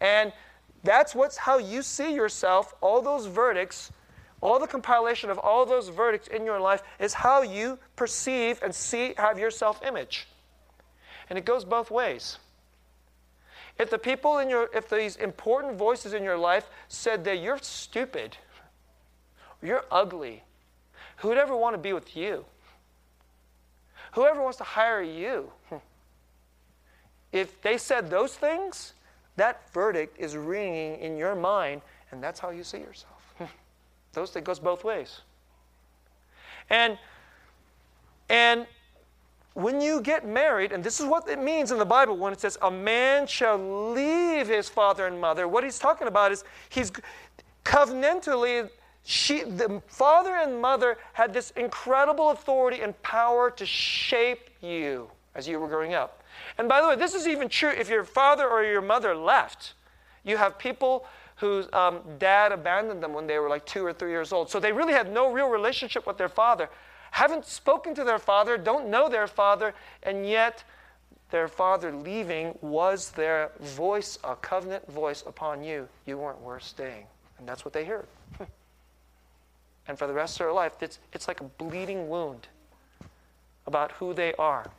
and 0.00 0.32
that's 0.86 1.14
what's 1.14 1.36
how 1.36 1.58
you 1.58 1.82
see 1.82 2.14
yourself, 2.14 2.74
all 2.80 3.02
those 3.02 3.26
verdicts, 3.26 3.92
all 4.40 4.58
the 4.58 4.66
compilation 4.66 5.28
of 5.28 5.38
all 5.38 5.66
those 5.66 5.88
verdicts 5.88 6.28
in 6.28 6.44
your 6.44 6.60
life 6.60 6.82
is 7.00 7.12
how 7.12 7.42
you 7.42 7.78
perceive 7.96 8.60
and 8.62 8.74
see 8.74 9.14
have 9.18 9.38
your 9.38 9.50
self-image. 9.50 10.28
And 11.28 11.38
it 11.38 11.44
goes 11.44 11.64
both 11.64 11.90
ways. 11.90 12.38
If 13.78 13.90
the 13.90 13.98
people 13.98 14.38
in 14.38 14.48
your, 14.48 14.70
if 14.74 14.88
these 14.88 15.16
important 15.16 15.76
voices 15.76 16.14
in 16.14 16.22
your 16.22 16.38
life 16.38 16.70
said 16.88 17.24
that 17.24 17.40
you're 17.40 17.58
stupid, 17.58 18.36
you're 19.62 19.84
ugly, 19.90 20.42
who 21.16 21.28
would 21.28 21.38
ever 21.38 21.56
want 21.56 21.74
to 21.74 21.78
be 21.78 21.92
with 21.92 22.16
you? 22.16 22.44
Whoever 24.12 24.42
wants 24.42 24.58
to 24.58 24.64
hire 24.64 25.02
you? 25.02 25.50
If 27.32 27.60
they 27.60 27.76
said 27.76 28.08
those 28.08 28.34
things, 28.34 28.94
that 29.36 29.72
verdict 29.72 30.18
is 30.18 30.36
ringing 30.36 30.98
in 31.00 31.16
your 31.16 31.34
mind, 31.34 31.82
and 32.10 32.22
that's 32.22 32.40
how 32.40 32.50
you 32.50 32.64
see 32.64 32.78
yourself. 32.78 33.12
those 34.12 34.32
that 34.32 34.44
goes 34.44 34.58
both 34.58 34.84
ways. 34.84 35.20
And 36.70 36.98
and 38.28 38.66
when 39.54 39.80
you 39.80 40.02
get 40.02 40.26
married, 40.26 40.72
and 40.72 40.84
this 40.84 41.00
is 41.00 41.06
what 41.06 41.26
it 41.28 41.40
means 41.40 41.72
in 41.72 41.78
the 41.78 41.84
Bible 41.84 42.16
when 42.16 42.30
it 42.32 42.40
says, 42.40 42.58
a 42.60 42.70
man 42.70 43.26
shall 43.26 43.56
leave 43.92 44.46
his 44.46 44.68
father 44.68 45.06
and 45.06 45.18
mother, 45.18 45.48
what 45.48 45.64
he's 45.64 45.78
talking 45.78 46.08
about 46.08 46.30
is 46.30 46.44
he's 46.68 46.92
covenantally, 47.64 48.68
she, 49.02 49.44
the 49.44 49.80
father 49.86 50.34
and 50.34 50.60
mother 50.60 50.98
had 51.14 51.32
this 51.32 51.52
incredible 51.52 52.30
authority 52.32 52.82
and 52.82 53.00
power 53.02 53.50
to 53.52 53.64
shape 53.64 54.50
you 54.60 55.10
as 55.34 55.48
you 55.48 55.58
were 55.58 55.68
growing 55.68 55.94
up. 55.94 56.15
And 56.58 56.68
by 56.68 56.80
the 56.80 56.88
way, 56.88 56.96
this 56.96 57.14
is 57.14 57.26
even 57.26 57.48
true 57.48 57.70
if 57.70 57.88
your 57.88 58.04
father 58.04 58.48
or 58.48 58.64
your 58.64 58.82
mother 58.82 59.14
left. 59.14 59.74
You 60.24 60.36
have 60.36 60.58
people 60.58 61.06
whose 61.36 61.68
um, 61.72 62.00
dad 62.18 62.52
abandoned 62.52 63.02
them 63.02 63.12
when 63.12 63.26
they 63.26 63.38
were 63.38 63.48
like 63.48 63.66
two 63.66 63.84
or 63.84 63.92
three 63.92 64.10
years 64.10 64.32
old. 64.32 64.50
So 64.50 64.58
they 64.58 64.72
really 64.72 64.94
had 64.94 65.12
no 65.12 65.32
real 65.32 65.48
relationship 65.48 66.06
with 66.06 66.18
their 66.18 66.28
father, 66.28 66.68
haven't 67.10 67.44
spoken 67.46 67.94
to 67.94 68.04
their 68.04 68.18
father, 68.18 68.56
don't 68.56 68.88
know 68.88 69.08
their 69.08 69.26
father, 69.26 69.74
and 70.02 70.26
yet 70.26 70.64
their 71.30 71.48
father 71.48 71.92
leaving 71.92 72.56
was 72.60 73.10
their 73.10 73.50
voice, 73.60 74.18
a 74.24 74.36
covenant 74.36 74.90
voice 74.90 75.22
upon 75.26 75.62
you. 75.62 75.88
You 76.06 76.18
weren't 76.18 76.40
worth 76.40 76.62
staying. 76.62 77.06
And 77.38 77.48
that's 77.48 77.64
what 77.64 77.74
they 77.74 77.84
heard. 77.84 78.06
and 79.88 79.98
for 79.98 80.06
the 80.06 80.12
rest 80.12 80.34
of 80.34 80.46
their 80.46 80.52
life, 80.52 80.74
it's, 80.80 80.98
it's 81.12 81.28
like 81.28 81.40
a 81.40 81.44
bleeding 81.44 82.08
wound 82.08 82.46
about 83.66 83.92
who 83.92 84.14
they 84.14 84.32
are. 84.34 84.70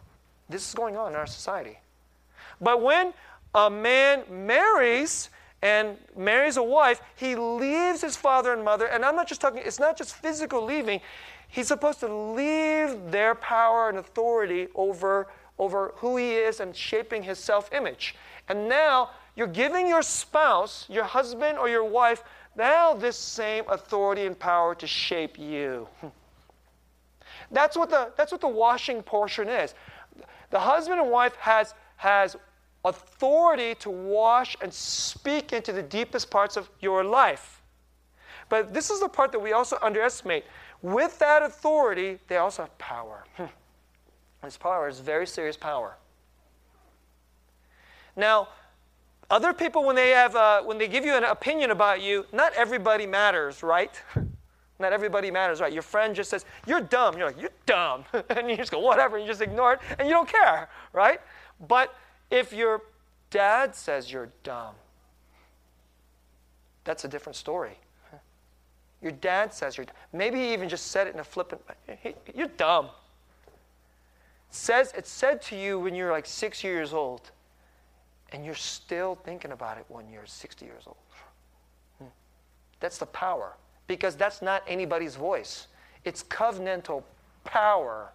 This 0.50 0.68
is 0.68 0.74
going 0.74 0.96
on 0.96 1.12
in 1.12 1.16
our 1.18 1.28
society. 1.28 1.78
But 2.62 2.82
when 2.82 3.14
a 3.54 3.70
man 3.70 4.24
marries 4.30 5.30
and 5.62 5.98
marries 6.16 6.58
a 6.58 6.64
wife, 6.64 7.02
he 7.16 7.36
leaves 7.36 8.02
his 8.02 8.16
father 8.16 8.54
and 8.54 8.64
mother. 8.64 8.86
And 8.86 9.04
I'm 9.04 9.16
not 9.16 9.28
just 9.28 9.42
talking, 9.42 9.62
it's 9.66 9.80
not 9.80 9.98
just 9.98 10.16
physical 10.16 10.64
leaving. 10.64 11.02
He's 11.48 11.68
supposed 11.68 12.00
to 12.02 12.14
leave 12.14 13.12
their 13.12 13.36
power 13.36 13.90
and 13.90 13.98
authority 13.98 14.68
over, 14.76 15.28
over 15.58 15.94
who 15.96 16.18
he 16.18 16.36
is 16.36 16.60
and 16.60 16.76
shaping 16.76 17.24
his 17.24 17.40
self 17.40 17.72
image. 17.74 18.16
And 18.50 18.70
now 18.70 19.12
you're 19.36 19.48
giving 19.48 19.88
your 19.88 20.02
spouse, 20.02 20.86
your 20.90 21.04
husband 21.04 21.58
or 21.58 21.70
your 21.70 21.84
wife, 21.84 22.24
now 22.56 22.94
this 22.94 23.18
same 23.18 23.64
authority 23.70 24.26
and 24.26 24.38
power 24.38 24.74
to 24.76 24.88
shape 24.88 25.38
you. 25.38 25.88
That's 27.52 27.78
what 27.78 27.90
the, 27.90 28.12
that's 28.18 28.34
what 28.34 28.42
the 28.42 28.48
washing 28.48 29.02
portion 29.02 29.48
is. 29.48 29.74
The 30.50 30.60
husband 30.60 31.00
and 31.00 31.10
wife 31.10 31.36
has, 31.38 31.74
has 31.98 32.36
authority 32.86 33.76
to 33.76 33.90
wash 33.90 34.56
and 34.62 34.74
speak 34.74 35.54
into 35.54 35.74
the 35.74 35.84
deepest 35.84 36.30
parts 36.30 36.58
of 36.58 36.70
your 36.80 37.04
life. 37.04 37.62
But 38.50 38.74
this 38.74 38.90
is 38.90 39.02
the 39.02 39.10
part 39.10 39.32
that 39.34 39.40
we 39.40 39.52
also 39.52 39.78
underestimate. 39.82 40.46
With 40.82 41.20
that 41.20 41.42
authority, 41.42 42.20
they 42.28 42.38
also 42.38 42.64
have 42.64 42.78
power. 42.78 43.26
this 44.44 44.58
power 44.58 44.88
is 44.88 45.00
very 45.00 45.28
serious 45.28 45.58
power. 45.58 45.98
Now, 48.16 48.50
other 49.30 49.54
people, 49.54 49.84
when 49.84 49.96
they, 49.96 50.12
have, 50.12 50.36
uh, 50.36 50.62
when 50.64 50.78
they 50.78 50.88
give 50.88 51.04
you 51.04 51.16
an 51.16 51.26
opinion 51.26 51.72
about 51.72 52.02
you, 52.02 52.26
not 52.32 52.54
everybody 52.54 53.06
matters, 53.06 53.62
right? 53.62 53.92
not 54.80 54.94
everybody 54.94 55.32
matters, 55.32 55.60
right? 55.60 55.74
Your 55.74 55.82
friend 55.82 56.16
just 56.16 56.30
says, 56.30 56.46
You're 56.66 56.82
dumb. 56.82 57.18
You're 57.18 57.28
like, 57.28 57.42
You're 57.42 57.50
dumb. 57.66 58.06
and 58.30 58.50
you 58.50 58.58
just 58.58 58.72
go, 58.72 58.80
Whatever. 58.80 59.18
And 59.18 59.26
you 59.26 59.32
just 59.32 59.42
ignore 59.42 59.74
it 59.74 59.80
and 59.98 60.08
you 60.08 60.14
don't 60.14 60.30
care, 60.30 60.70
right? 60.94 61.20
But 61.68 61.96
if 62.30 62.54
your 62.54 62.82
dad 63.30 63.76
says 63.76 64.12
you're 64.12 64.30
dumb, 64.44 64.76
that's 66.84 67.04
a 67.06 67.08
different 67.08 67.36
story. 67.36 67.78
Your 69.02 69.12
dad 69.12 69.54
says 69.54 69.78
you're 69.78 69.86
maybe 70.12 70.40
he 70.40 70.54
even 70.54 70.70
just 70.70 70.88
said 70.88 71.08
it 71.08 71.14
in 71.14 71.20
a 71.20 71.24
flippant 71.24 71.62
way. 71.68 72.16
You're 72.34 72.48
dumb. 72.48 72.90
says 74.50 74.92
it's 74.96 75.10
said 75.10 75.42
to 75.44 75.56
you 75.56 75.80
when 75.80 75.94
you're 75.94 76.12
like 76.12 76.26
six 76.26 76.64
years 76.64 76.94
old, 76.94 77.32
and 78.32 78.44
you're 78.44 78.56
still 78.56 79.16
thinking 79.24 79.52
about 79.52 79.78
it 79.78 79.86
when 79.88 80.10
you're 80.10 80.26
60 80.26 80.66
years 80.66 80.84
old. 80.86 80.98
Hmm. 82.00 82.06
That's 82.80 82.98
the 82.98 83.06
power, 83.06 83.56
because 83.88 84.16
that's 84.16 84.42
not 84.42 84.64
anybody's 84.68 85.16
voice. 85.16 85.68
It's 86.04 86.24
covenantal 86.24 87.04
power 87.44 88.12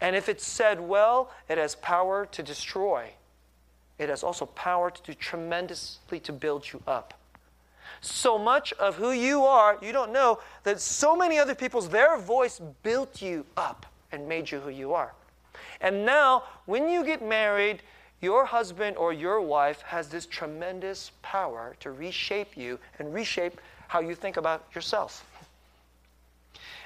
and 0.00 0.16
if 0.16 0.28
it's 0.28 0.46
said 0.46 0.80
well, 0.80 1.30
it 1.48 1.58
has 1.58 1.74
power 1.74 2.26
to 2.26 2.42
destroy. 2.42 3.10
It 3.98 4.08
has 4.08 4.22
also 4.22 4.46
power 4.46 4.90
to 4.90 5.02
do 5.02 5.12
tremendously 5.12 6.20
to 6.20 6.32
build 6.32 6.72
you 6.72 6.82
up. 6.86 7.14
So 8.00 8.38
much 8.38 8.72
of 8.74 8.96
who 8.96 9.10
you 9.10 9.44
are, 9.44 9.76
you 9.82 9.92
don't 9.92 10.12
know 10.12 10.38
that 10.62 10.80
so 10.80 11.14
many 11.14 11.38
other 11.38 11.54
people's, 11.54 11.88
their 11.88 12.16
voice 12.18 12.60
built 12.82 13.20
you 13.20 13.44
up 13.56 13.84
and 14.10 14.26
made 14.26 14.50
you 14.50 14.60
who 14.60 14.70
you 14.70 14.94
are. 14.94 15.12
And 15.82 16.06
now, 16.06 16.44
when 16.64 16.88
you 16.88 17.04
get 17.04 17.22
married, 17.22 17.82
your 18.22 18.46
husband 18.46 18.96
or 18.96 19.12
your 19.12 19.40
wife 19.40 19.82
has 19.82 20.08
this 20.08 20.24
tremendous 20.24 21.12
power 21.20 21.76
to 21.80 21.90
reshape 21.90 22.56
you 22.56 22.78
and 22.98 23.12
reshape 23.12 23.60
how 23.90 24.00
you 24.00 24.14
think 24.14 24.36
about 24.36 24.64
yourself. 24.74 25.26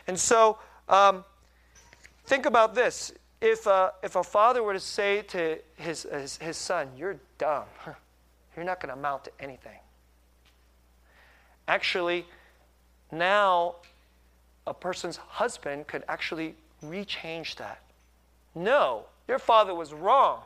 And 0.06 0.18
so, 0.18 0.58
um, 0.88 1.24
Think 2.26 2.46
about 2.46 2.74
this. 2.74 3.12
If, 3.40 3.66
if 4.02 4.16
a 4.16 4.24
father 4.24 4.62
were 4.62 4.72
to 4.72 4.80
say 4.80 5.22
to 5.22 5.58
his, 5.76 6.06
his, 6.10 6.36
his 6.38 6.56
son, 6.56 6.88
You're 6.96 7.16
dumb, 7.38 7.64
you're 8.56 8.64
not 8.64 8.80
going 8.80 8.92
to 8.92 8.98
amount 8.98 9.24
to 9.24 9.30
anything. 9.40 9.78
Actually, 11.68 12.26
now 13.12 13.76
a 14.66 14.74
person's 14.74 15.16
husband 15.16 15.86
could 15.86 16.04
actually 16.08 16.54
rechange 16.84 17.56
that. 17.56 17.80
No, 18.54 19.04
your 19.28 19.38
father 19.38 19.74
was 19.74 19.92
wrong. 19.92 20.42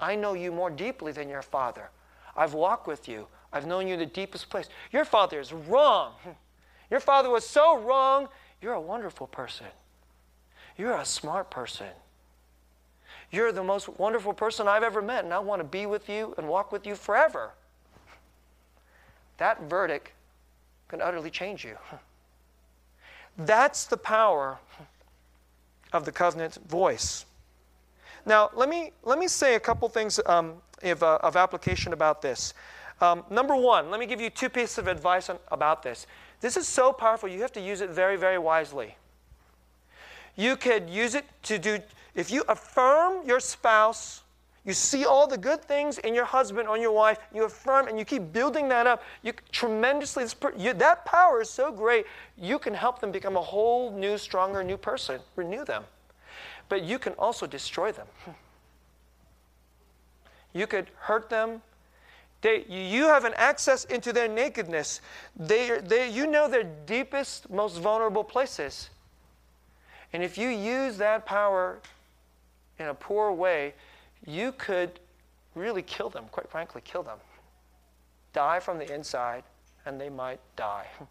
I 0.00 0.16
know 0.16 0.34
you 0.34 0.50
more 0.50 0.70
deeply 0.70 1.12
than 1.12 1.28
your 1.28 1.42
father. 1.42 1.90
I've 2.36 2.54
walked 2.54 2.88
with 2.88 3.08
you. 3.08 3.28
I've 3.54 3.66
known 3.66 3.86
you 3.86 3.94
in 3.94 4.00
the 4.00 4.06
deepest 4.06 4.50
place. 4.50 4.68
Your 4.92 5.04
father 5.04 5.38
is 5.38 5.52
wrong. 5.52 6.14
Your 6.90 7.00
father 7.00 7.30
was 7.30 7.46
so 7.46 7.78
wrong. 7.78 8.28
You're 8.60 8.74
a 8.74 8.80
wonderful 8.80 9.28
person. 9.28 9.66
You're 10.76 10.96
a 10.96 11.04
smart 11.04 11.50
person. 11.50 11.86
You're 13.30 13.52
the 13.52 13.62
most 13.62 13.88
wonderful 13.98 14.34
person 14.34 14.66
I've 14.66 14.82
ever 14.82 15.00
met, 15.00 15.24
and 15.24 15.32
I 15.32 15.38
want 15.38 15.60
to 15.60 15.64
be 15.64 15.86
with 15.86 16.08
you 16.08 16.34
and 16.36 16.48
walk 16.48 16.72
with 16.72 16.84
you 16.84 16.96
forever. 16.96 17.52
That 19.38 19.62
verdict 19.62 20.10
can 20.88 21.00
utterly 21.00 21.30
change 21.30 21.64
you. 21.64 21.76
That's 23.38 23.86
the 23.86 23.96
power 23.96 24.58
of 25.92 26.04
the 26.04 26.12
covenant 26.12 26.58
voice. 26.68 27.24
Now, 28.26 28.50
let 28.54 28.68
me, 28.68 28.90
let 29.04 29.18
me 29.18 29.28
say 29.28 29.54
a 29.54 29.60
couple 29.60 29.88
things 29.88 30.18
um, 30.26 30.54
of, 30.82 31.02
uh, 31.02 31.18
of 31.22 31.36
application 31.36 31.92
about 31.92 32.20
this. 32.20 32.54
Um, 33.00 33.24
number 33.30 33.56
one, 33.56 33.90
let 33.90 34.00
me 34.00 34.06
give 34.06 34.20
you 34.20 34.30
two 34.30 34.48
pieces 34.48 34.78
of 34.78 34.86
advice 34.86 35.28
on, 35.28 35.38
about 35.50 35.82
this. 35.82 36.06
This 36.40 36.56
is 36.56 36.68
so 36.68 36.92
powerful, 36.92 37.28
you 37.28 37.40
have 37.40 37.52
to 37.52 37.60
use 37.60 37.80
it 37.80 37.90
very, 37.90 38.16
very 38.16 38.38
wisely. 38.38 38.96
You 40.36 40.56
could 40.56 40.90
use 40.90 41.14
it 41.14 41.24
to 41.44 41.58
do, 41.58 41.78
if 42.14 42.30
you 42.30 42.44
affirm 42.48 43.26
your 43.26 43.40
spouse, 43.40 44.22
you 44.64 44.72
see 44.72 45.04
all 45.04 45.26
the 45.26 45.36
good 45.36 45.62
things 45.62 45.98
in 45.98 46.14
your 46.14 46.24
husband 46.24 46.68
or 46.68 46.78
your 46.78 46.92
wife, 46.92 47.18
you 47.34 47.44
affirm 47.44 47.86
and 47.86 47.98
you 47.98 48.04
keep 48.04 48.32
building 48.32 48.68
that 48.70 48.86
up. 48.86 49.02
You 49.22 49.34
tremendously, 49.52 50.24
you, 50.56 50.72
that 50.72 51.04
power 51.04 51.42
is 51.42 51.50
so 51.50 51.70
great, 51.70 52.06
you 52.38 52.58
can 52.58 52.72
help 52.72 52.98
them 53.00 53.12
become 53.12 53.36
a 53.36 53.42
whole 53.42 53.90
new, 53.92 54.16
stronger, 54.16 54.64
new 54.64 54.78
person, 54.78 55.20
renew 55.36 55.64
them. 55.64 55.84
But 56.70 56.82
you 56.82 56.98
can 56.98 57.12
also 57.14 57.46
destroy 57.46 57.92
them. 57.92 58.06
You 60.56 60.68
could 60.68 60.86
hurt 61.00 61.30
them. 61.30 61.62
They, 62.44 62.62
you 62.68 63.04
have 63.04 63.24
an 63.24 63.32
access 63.36 63.86
into 63.86 64.12
their 64.12 64.28
nakedness. 64.28 65.00
They, 65.34 65.80
they, 65.82 66.10
you 66.10 66.26
know 66.26 66.46
their 66.46 66.64
deepest, 66.84 67.48
most 67.48 67.78
vulnerable 67.78 68.22
places. 68.22 68.90
And 70.12 70.22
if 70.22 70.36
you 70.36 70.50
use 70.50 70.98
that 70.98 71.24
power 71.24 71.78
in 72.78 72.88
a 72.88 72.92
poor 72.92 73.32
way, 73.32 73.72
you 74.26 74.52
could 74.52 75.00
really 75.54 75.80
kill 75.80 76.10
them, 76.10 76.26
quite 76.32 76.50
frankly, 76.50 76.82
kill 76.84 77.02
them. 77.02 77.16
Die 78.34 78.60
from 78.60 78.76
the 78.76 78.94
inside, 78.94 79.44
and 79.86 79.98
they 79.98 80.10
might 80.10 80.40
die. 80.54 80.86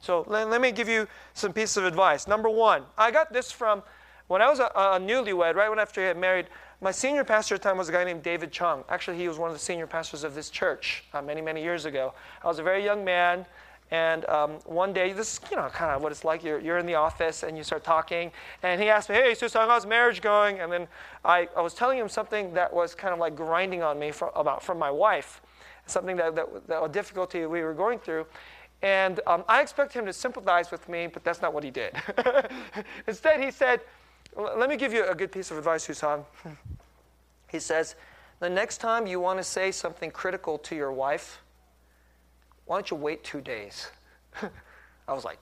So 0.00 0.24
let, 0.26 0.50
let, 0.50 0.60
me 0.60 0.72
give 0.72 0.88
you 0.88 1.06
some 1.32 1.52
pieces 1.52 1.76
of 1.76 1.84
advice. 1.84 2.26
Number 2.26 2.50
one, 2.50 2.82
I 2.98 3.12
got 3.12 3.32
this 3.32 3.52
from 3.52 3.84
when 4.26 4.42
I 4.42 4.50
was 4.50 4.58
a, 4.58 4.64
a 4.64 4.98
newlywed, 4.98 5.54
right 5.54 5.68
when 5.68 5.78
after 5.78 6.00
I 6.00 6.06
had 6.06 6.18
married. 6.18 6.48
My 6.82 6.90
senior 6.90 7.22
pastor 7.22 7.54
at 7.54 7.62
the 7.62 7.68
time 7.68 7.78
was 7.78 7.88
a 7.88 7.92
guy 7.92 8.02
named 8.02 8.24
David 8.24 8.50
Chung. 8.50 8.82
Actually, 8.88 9.16
he 9.16 9.28
was 9.28 9.38
one 9.38 9.48
of 9.48 9.54
the 9.54 9.62
senior 9.62 9.86
pastors 9.86 10.24
of 10.24 10.34
this 10.34 10.50
church 10.50 11.04
uh, 11.14 11.22
many, 11.22 11.40
many 11.40 11.62
years 11.62 11.84
ago. 11.84 12.12
I 12.42 12.48
was 12.48 12.58
a 12.58 12.64
very 12.64 12.84
young 12.84 13.04
man. 13.04 13.46
And 13.92 14.28
um, 14.28 14.54
one 14.64 14.92
day, 14.92 15.12
this 15.12 15.34
is, 15.34 15.40
you 15.48 15.56
know, 15.56 15.68
kind 15.68 15.92
of 15.92 16.02
what 16.02 16.10
it's 16.10 16.24
like. 16.24 16.42
You're, 16.42 16.58
you're 16.58 16.78
in 16.78 16.86
the 16.86 16.96
office 16.96 17.44
and 17.44 17.56
you 17.56 17.62
start 17.62 17.84
talking. 17.84 18.32
And 18.64 18.82
he 18.82 18.88
asked 18.88 19.08
me, 19.10 19.14
Hey, 19.14 19.32
Susan, 19.34 19.60
how's 19.68 19.86
marriage 19.86 20.22
going? 20.22 20.58
And 20.58 20.72
then 20.72 20.88
I, 21.24 21.48
I 21.56 21.60
was 21.60 21.72
telling 21.72 21.98
him 21.98 22.08
something 22.08 22.52
that 22.54 22.74
was 22.74 22.96
kind 22.96 23.14
of 23.14 23.20
like 23.20 23.36
grinding 23.36 23.84
on 23.84 23.96
me 23.96 24.10
from, 24.10 24.30
about, 24.34 24.60
from 24.60 24.76
my 24.76 24.90
wife, 24.90 25.40
something 25.86 26.16
that, 26.16 26.34
that, 26.34 26.66
that 26.66 26.82
a 26.82 26.88
difficulty 26.88 27.46
we 27.46 27.62
were 27.62 27.74
going 27.74 28.00
through. 28.00 28.26
And 28.82 29.20
um, 29.28 29.44
I 29.48 29.62
expected 29.62 30.00
him 30.00 30.06
to 30.06 30.12
sympathize 30.12 30.72
with 30.72 30.88
me, 30.88 31.06
but 31.06 31.22
that's 31.22 31.42
not 31.42 31.54
what 31.54 31.62
he 31.62 31.70
did. 31.70 31.94
Instead, 33.06 33.40
he 33.40 33.52
said, 33.52 33.82
Let 34.36 34.70
me 34.70 34.76
give 34.76 34.92
you 34.92 35.06
a 35.06 35.14
good 35.14 35.30
piece 35.30 35.50
of 35.50 35.58
advice, 35.58 35.84
Susan. 35.84 36.24
he 37.50 37.58
says, 37.58 37.96
The 38.40 38.48
next 38.48 38.78
time 38.78 39.06
you 39.06 39.20
want 39.20 39.38
to 39.38 39.44
say 39.44 39.70
something 39.70 40.10
critical 40.10 40.58
to 40.58 40.74
your 40.74 40.90
wife, 40.90 41.42
why 42.64 42.76
don't 42.76 42.90
you 42.90 42.96
wait 42.96 43.24
two 43.24 43.42
days? 43.42 43.88
I 45.08 45.12
was 45.12 45.24
like, 45.24 45.38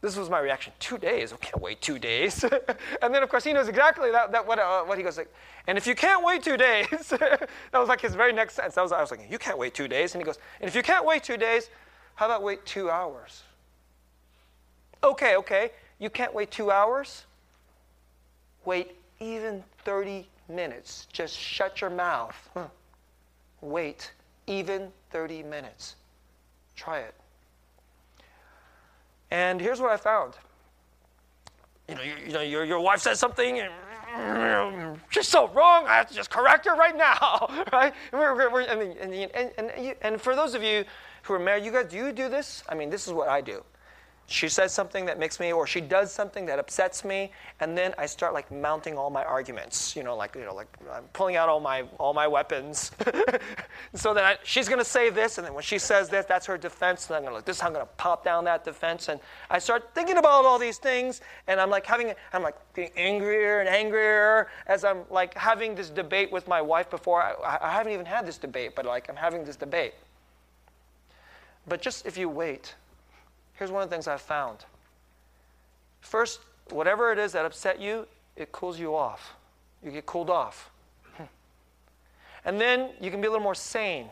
This 0.00 0.16
was 0.16 0.28
my 0.28 0.40
reaction. 0.40 0.72
Two 0.80 0.98
days? 0.98 1.32
I 1.32 1.36
can't 1.36 1.62
wait 1.62 1.80
two 1.80 2.00
days. 2.00 2.42
and 3.02 3.14
then, 3.14 3.22
of 3.22 3.28
course, 3.28 3.44
he 3.44 3.52
knows 3.52 3.68
exactly 3.68 4.10
that, 4.10 4.32
that 4.32 4.44
what, 4.44 4.58
uh, 4.58 4.82
what 4.82 4.98
he 4.98 5.04
goes 5.04 5.16
like. 5.16 5.32
And 5.68 5.78
if 5.78 5.86
you 5.86 5.94
can't 5.94 6.24
wait 6.24 6.42
two 6.42 6.56
days, 6.56 6.88
that 7.10 7.48
was 7.74 7.88
like 7.88 8.00
his 8.00 8.16
very 8.16 8.32
next 8.32 8.54
sentence. 8.54 8.74
That 8.74 8.82
was, 8.82 8.90
I 8.90 9.00
was 9.00 9.12
like, 9.12 9.30
you 9.30 9.38
can't 9.38 9.58
wait 9.58 9.72
two 9.72 9.86
days. 9.86 10.14
And 10.14 10.22
he 10.22 10.26
goes, 10.26 10.38
and 10.60 10.66
if 10.66 10.74
you 10.74 10.82
can't 10.82 11.06
wait 11.06 11.22
two 11.22 11.36
days, 11.36 11.70
how 12.16 12.26
about 12.26 12.42
wait 12.42 12.66
two 12.66 12.90
hours? 12.90 13.44
Okay, 15.04 15.36
okay. 15.36 15.70
You 16.00 16.10
can't 16.10 16.34
wait 16.34 16.50
two 16.50 16.72
hours? 16.72 17.24
Wait 18.64 18.92
even 19.20 19.62
30 19.84 20.28
minutes. 20.48 21.06
Just 21.12 21.36
shut 21.36 21.80
your 21.80 21.90
mouth. 21.90 22.50
Wait 23.60 24.12
even 24.46 24.90
30 25.10 25.42
minutes. 25.44 25.96
Try 26.76 27.00
it. 27.00 27.14
And 29.30 29.60
here's 29.60 29.80
what 29.80 29.90
I 29.92 29.96
found. 29.96 30.34
You 31.88 31.94
know, 31.94 32.02
you, 32.02 32.14
you 32.26 32.32
know 32.32 32.40
your, 32.40 32.64
your 32.64 32.80
wife 32.80 33.00
says 33.00 33.18
something, 33.18 33.60
and 33.60 35.00
she's 35.10 35.28
so 35.28 35.48
wrong, 35.48 35.86
I 35.86 35.96
have 35.96 36.08
to 36.08 36.14
just 36.14 36.30
correct 36.30 36.66
her 36.66 36.74
right 36.74 36.96
now, 36.96 37.64
right? 37.72 37.92
We're, 38.12 38.34
we're, 38.52 38.62
I 38.62 38.76
mean, 38.76 38.96
and, 39.00 39.12
and, 39.12 39.52
and, 39.56 39.94
and 40.00 40.20
for 40.20 40.34
those 40.34 40.54
of 40.54 40.62
you 40.62 40.84
who 41.22 41.34
are 41.34 41.38
married, 41.38 41.64
you 41.64 41.72
guys, 41.72 41.86
do 41.90 41.96
you 41.96 42.12
do 42.12 42.28
this? 42.28 42.62
I 42.68 42.74
mean, 42.74 42.90
this 42.90 43.06
is 43.06 43.12
what 43.12 43.28
I 43.28 43.40
do 43.40 43.64
she 44.30 44.48
says 44.48 44.72
something 44.72 45.04
that 45.06 45.18
makes 45.18 45.40
me 45.40 45.52
or 45.52 45.66
she 45.66 45.80
does 45.80 46.12
something 46.12 46.46
that 46.46 46.58
upsets 46.58 47.04
me 47.04 47.32
and 47.58 47.76
then 47.76 47.92
i 47.98 48.06
start 48.06 48.32
like 48.32 48.50
mounting 48.52 48.96
all 48.96 49.10
my 49.10 49.24
arguments 49.24 49.96
you 49.96 50.04
know 50.04 50.16
like 50.16 50.36
you 50.36 50.44
know 50.44 50.54
like 50.54 50.68
i'm 50.92 51.02
pulling 51.12 51.34
out 51.34 51.48
all 51.48 51.60
my 51.60 51.82
all 51.98 52.14
my 52.14 52.26
weapons. 52.26 52.92
So 53.94 54.14
that 54.14 54.24
I, 54.24 54.38
she's 54.44 54.68
going 54.68 54.78
to 54.78 54.84
say 54.84 55.10
this 55.10 55.38
and 55.38 55.46
then 55.46 55.52
when 55.52 55.64
she 55.64 55.78
says 55.78 56.08
this 56.08 56.24
that's 56.24 56.46
her 56.46 56.56
defense 56.56 57.08
and 57.08 57.16
i'm 57.16 57.22
going 57.22 57.32
to 57.32 57.36
like 57.36 57.44
this 57.44 57.60
i'm 57.60 57.72
going 57.72 57.84
to 57.84 57.92
pop 57.96 58.24
down 58.24 58.44
that 58.44 58.64
defense 58.64 59.08
and 59.08 59.18
i 59.50 59.58
start 59.58 59.90
thinking 59.94 60.16
about 60.16 60.44
all 60.44 60.60
these 60.60 60.78
things 60.78 61.20
and 61.48 61.60
i'm 61.60 61.70
like 61.70 61.84
having 61.84 62.12
i'm 62.32 62.42
like 62.42 62.54
getting 62.74 62.96
angrier 62.96 63.58
and 63.58 63.68
angrier 63.68 64.48
as 64.68 64.84
i'm 64.84 64.98
like 65.10 65.34
having 65.34 65.74
this 65.74 65.90
debate 65.90 66.30
with 66.30 66.46
my 66.46 66.62
wife 66.62 66.88
before. 66.88 67.20
I, 67.20 67.58
I 67.60 67.72
haven't 67.72 67.92
even 67.92 68.06
had 68.06 68.26
this 68.26 68.38
debate 68.38 68.76
but 68.76 68.86
like 68.86 69.08
i'm 69.08 69.16
having 69.16 69.44
this 69.44 69.56
debate. 69.56 69.94
But 71.66 71.82
just 71.82 72.06
if 72.06 72.16
you 72.16 72.28
wait 72.28 72.74
Here's 73.60 73.70
one 73.70 73.82
of 73.82 73.90
the 73.90 73.94
things 73.94 74.08
I've 74.08 74.22
found. 74.22 74.64
First, 76.00 76.40
whatever 76.70 77.12
it 77.12 77.18
is 77.18 77.32
that 77.32 77.44
upset 77.44 77.78
you, 77.78 78.06
it 78.34 78.52
cools 78.52 78.80
you 78.80 78.96
off. 78.96 79.34
You 79.84 79.90
get 79.90 80.06
cooled 80.06 80.30
off. 80.30 80.70
Hmm. 81.18 81.24
And 82.46 82.58
then 82.58 82.92
you 83.02 83.10
can 83.10 83.20
be 83.20 83.26
a 83.26 83.30
little 83.30 83.44
more 83.44 83.54
sane. 83.54 84.08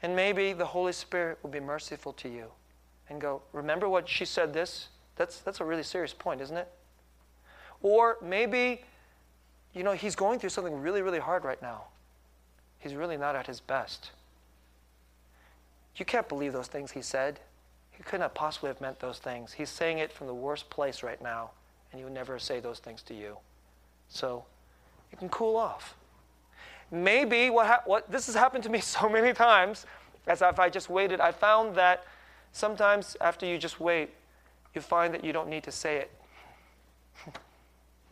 And 0.00 0.14
maybe 0.14 0.52
the 0.52 0.64
Holy 0.64 0.92
Spirit 0.92 1.38
will 1.42 1.50
be 1.50 1.58
merciful 1.58 2.12
to 2.12 2.28
you 2.28 2.52
and 3.08 3.20
go, 3.20 3.42
Remember 3.52 3.88
what 3.88 4.08
she 4.08 4.24
said 4.24 4.54
this? 4.54 4.90
That's, 5.16 5.40
that's 5.40 5.58
a 5.58 5.64
really 5.64 5.82
serious 5.82 6.14
point, 6.14 6.40
isn't 6.42 6.56
it? 6.56 6.70
Or 7.82 8.16
maybe, 8.22 8.84
you 9.74 9.82
know, 9.82 9.94
he's 9.94 10.14
going 10.14 10.38
through 10.38 10.50
something 10.50 10.80
really, 10.80 11.02
really 11.02 11.18
hard 11.18 11.42
right 11.42 11.60
now. 11.60 11.86
He's 12.78 12.94
really 12.94 13.16
not 13.16 13.34
at 13.34 13.48
his 13.48 13.58
best. 13.58 14.12
You 15.96 16.04
can't 16.04 16.28
believe 16.28 16.52
those 16.52 16.68
things 16.68 16.92
he 16.92 17.02
said. 17.02 17.40
He 17.96 18.02
could 18.02 18.20
not 18.20 18.34
possibly 18.34 18.68
have 18.68 18.80
meant 18.80 19.00
those 19.00 19.18
things. 19.18 19.52
He's 19.52 19.70
saying 19.70 19.98
it 19.98 20.12
from 20.12 20.26
the 20.26 20.34
worst 20.34 20.68
place 20.68 21.02
right 21.02 21.20
now, 21.22 21.50
and 21.90 21.98
he 21.98 22.04
would 22.04 22.12
never 22.12 22.38
say 22.38 22.60
those 22.60 22.78
things 22.78 23.02
to 23.04 23.14
you. 23.14 23.38
So 24.08 24.44
you 25.10 25.18
can 25.18 25.28
cool 25.28 25.56
off. 25.56 25.96
Maybe 26.90 27.50
what, 27.50 27.66
ha- 27.66 27.82
what 27.84 28.10
this 28.10 28.26
has 28.26 28.34
happened 28.34 28.64
to 28.64 28.70
me 28.70 28.80
so 28.82 29.08
many 29.08 29.32
times, 29.32 29.86
as 30.26 30.42
if 30.42 30.58
I 30.58 30.68
just 30.68 30.90
waited, 30.90 31.20
I 31.20 31.32
found 31.32 31.74
that 31.76 32.04
sometimes 32.52 33.16
after 33.20 33.46
you 33.46 33.58
just 33.58 33.80
wait, 33.80 34.10
you 34.74 34.80
find 34.80 35.14
that 35.14 35.24
you 35.24 35.32
don't 35.32 35.48
need 35.48 35.62
to 35.64 35.72
say 35.72 35.96
it. 35.96 36.10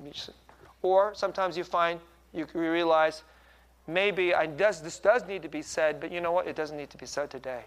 or 0.82 1.14
sometimes 1.14 1.56
you 1.56 1.64
find 1.64 2.00
you 2.32 2.46
realize 2.54 3.22
maybe 3.86 4.34
I 4.34 4.46
does, 4.46 4.80
this 4.80 4.98
does 4.98 5.26
need 5.26 5.42
to 5.42 5.48
be 5.48 5.62
said, 5.62 6.00
but 6.00 6.10
you 6.10 6.20
know 6.20 6.32
what? 6.32 6.46
It 6.46 6.56
doesn't 6.56 6.76
need 6.76 6.90
to 6.90 6.98
be 6.98 7.06
said 7.06 7.30
today. 7.30 7.64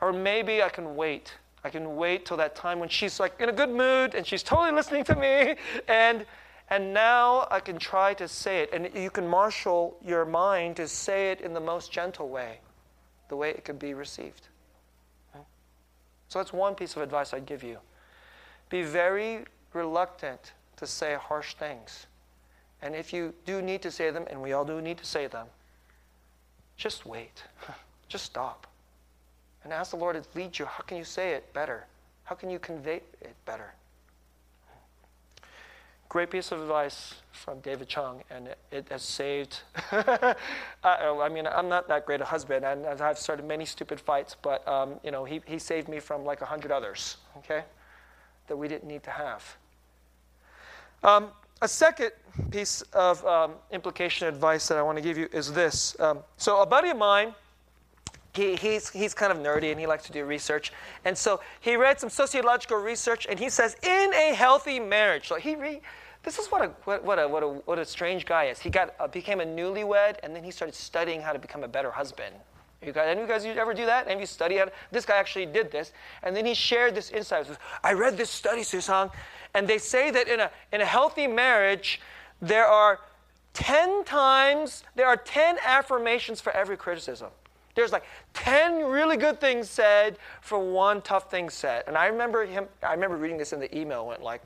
Or 0.00 0.12
maybe 0.12 0.62
I 0.62 0.68
can 0.68 0.96
wait. 0.96 1.32
I 1.64 1.70
can 1.70 1.96
wait 1.96 2.26
till 2.26 2.36
that 2.36 2.54
time 2.54 2.78
when 2.78 2.88
she's 2.88 3.18
like 3.18 3.40
in 3.40 3.48
a 3.48 3.52
good 3.52 3.70
mood 3.70 4.14
and 4.14 4.26
she's 4.26 4.42
totally 4.42 4.72
listening 4.72 5.04
to 5.04 5.16
me 5.16 5.56
and 5.88 6.24
and 6.68 6.92
now 6.92 7.46
I 7.50 7.60
can 7.60 7.78
try 7.78 8.14
to 8.14 8.26
say 8.26 8.60
it 8.60 8.70
and 8.72 8.88
you 8.94 9.10
can 9.10 9.26
marshal 9.26 9.96
your 10.04 10.24
mind 10.24 10.76
to 10.76 10.88
say 10.88 11.30
it 11.30 11.40
in 11.40 11.54
the 11.54 11.60
most 11.60 11.92
gentle 11.92 12.28
way, 12.28 12.58
the 13.28 13.36
way 13.36 13.50
it 13.50 13.64
could 13.64 13.78
be 13.78 13.94
received. 13.94 14.48
So 16.28 16.40
that's 16.40 16.52
one 16.52 16.74
piece 16.74 16.96
of 16.96 17.02
advice 17.02 17.32
I'd 17.32 17.46
give 17.46 17.62
you. 17.62 17.78
Be 18.68 18.82
very 18.82 19.44
reluctant 19.72 20.52
to 20.76 20.86
say 20.86 21.14
harsh 21.14 21.54
things. 21.54 22.06
And 22.82 22.94
if 22.94 23.12
you 23.12 23.32
do 23.44 23.62
need 23.62 23.80
to 23.82 23.90
say 23.90 24.10
them, 24.10 24.26
and 24.28 24.42
we 24.42 24.52
all 24.52 24.64
do 24.64 24.80
need 24.80 24.98
to 24.98 25.06
say 25.06 25.28
them, 25.28 25.46
just 26.76 27.06
wait. 27.06 27.42
Just 28.08 28.26
stop 28.26 28.68
and 29.66 29.72
ask 29.72 29.90
the 29.90 29.96
Lord 29.96 30.14
to 30.14 30.38
lead 30.38 30.56
you. 30.60 30.64
How 30.64 30.84
can 30.84 30.96
you 30.96 31.02
say 31.02 31.32
it 31.32 31.52
better? 31.52 31.86
How 32.22 32.36
can 32.36 32.50
you 32.50 32.60
convey 32.60 33.00
it 33.20 33.34
better? 33.46 33.74
Great 36.08 36.30
piece 36.30 36.52
of 36.52 36.60
advice 36.60 37.16
from 37.32 37.58
David 37.62 37.88
Chung, 37.88 38.22
and 38.30 38.46
it, 38.46 38.58
it 38.70 38.86
has 38.90 39.02
saved. 39.02 39.62
I, 39.90 41.28
mean, 41.32 41.48
I'm 41.48 41.68
not 41.68 41.88
that 41.88 42.06
great 42.06 42.20
a 42.20 42.24
husband, 42.24 42.64
and 42.64 42.86
I've 42.86 43.18
started 43.18 43.44
many 43.44 43.64
stupid 43.64 43.98
fights, 43.98 44.36
but 44.40 44.66
um, 44.68 45.00
you 45.02 45.10
know, 45.10 45.24
he, 45.24 45.42
he 45.46 45.58
saved 45.58 45.88
me 45.88 45.98
from 45.98 46.24
like 46.24 46.42
a 46.42 46.46
hundred 46.46 46.70
others. 46.70 47.16
Okay, 47.38 47.64
that 48.46 48.56
we 48.56 48.68
didn't 48.68 48.86
need 48.86 49.02
to 49.02 49.10
have. 49.10 49.56
Um, 51.02 51.30
a 51.60 51.66
second 51.66 52.12
piece 52.52 52.82
of 52.92 53.26
um, 53.26 53.54
implication 53.72 54.28
advice 54.28 54.68
that 54.68 54.78
I 54.78 54.82
want 54.82 54.96
to 54.96 55.02
give 55.02 55.18
you 55.18 55.28
is 55.32 55.52
this. 55.52 55.98
Um, 55.98 56.20
so, 56.36 56.62
a 56.62 56.66
buddy 56.66 56.90
of 56.90 56.98
mine 56.98 57.34
he, 58.36 58.54
he's, 58.56 58.90
he's 58.90 59.14
kind 59.14 59.32
of 59.32 59.38
nerdy 59.38 59.70
and 59.70 59.80
he 59.80 59.86
likes 59.86 60.04
to 60.04 60.12
do 60.12 60.24
research. 60.24 60.72
And 61.04 61.16
so 61.16 61.40
he 61.60 61.76
read 61.76 61.98
some 61.98 62.10
sociological 62.10 62.76
research 62.78 63.26
and 63.28 63.38
he 63.38 63.48
says, 63.48 63.76
in 63.82 64.14
a 64.14 64.34
healthy 64.34 64.78
marriage, 64.78 65.28
so 65.28 65.36
he 65.36 65.56
re, 65.56 65.80
this 66.22 66.38
is 66.38 66.48
what 66.48 66.62
a, 66.62 66.68
what, 66.84 67.04
what, 67.04 67.18
a, 67.18 67.26
what, 67.26 67.42
a, 67.42 67.48
what 67.48 67.78
a 67.78 67.84
strange 67.84 68.26
guy 68.26 68.44
is. 68.44 68.58
He 68.58 68.70
got, 68.70 68.94
uh, 69.00 69.08
became 69.08 69.40
a 69.40 69.44
newlywed 69.44 70.16
and 70.22 70.34
then 70.34 70.44
he 70.44 70.50
started 70.50 70.74
studying 70.74 71.20
how 71.20 71.32
to 71.32 71.38
become 71.38 71.64
a 71.64 71.68
better 71.68 71.90
husband. 71.90 72.34
You 72.84 72.92
guys, 72.92 73.06
any 73.08 73.22
of 73.22 73.28
you 73.28 73.34
guys 73.34 73.44
ever 73.44 73.72
do 73.72 73.86
that? 73.86 74.06
Any 74.06 74.14
of 74.14 74.20
you 74.20 74.26
study 74.26 74.58
how 74.58 74.66
This 74.92 75.06
guy 75.06 75.16
actually 75.16 75.46
did 75.46 75.72
this. 75.72 75.92
And 76.22 76.36
then 76.36 76.44
he 76.44 76.52
shared 76.54 76.94
this 76.94 77.10
insight. 77.10 77.46
I 77.82 77.94
read 77.94 78.16
this 78.16 78.30
study, 78.30 78.60
Susang, 78.60 79.10
and 79.54 79.66
they 79.66 79.78
say 79.78 80.10
that 80.10 80.28
in 80.28 80.40
a, 80.40 80.50
in 80.72 80.82
a 80.82 80.84
healthy 80.84 81.26
marriage, 81.26 82.00
there 82.42 82.66
are 82.66 83.00
10 83.54 84.04
times, 84.04 84.84
there 84.94 85.06
are 85.06 85.16
10 85.16 85.56
affirmations 85.64 86.40
for 86.40 86.52
every 86.52 86.76
criticism. 86.76 87.30
There's 87.76 87.92
like 87.92 88.04
10 88.34 88.86
really 88.86 89.16
good 89.16 89.38
things 89.38 89.70
said 89.70 90.18
for 90.40 90.58
one 90.58 91.02
tough 91.02 91.30
thing 91.30 91.50
said. 91.50 91.84
And 91.86 91.96
I 91.96 92.06
remember 92.06 92.44
him, 92.44 92.66
I 92.82 92.92
remember 92.92 93.16
reading 93.16 93.36
this 93.36 93.52
in 93.52 93.60
the 93.60 93.78
email, 93.78 94.06
went 94.06 94.22
like, 94.22 94.42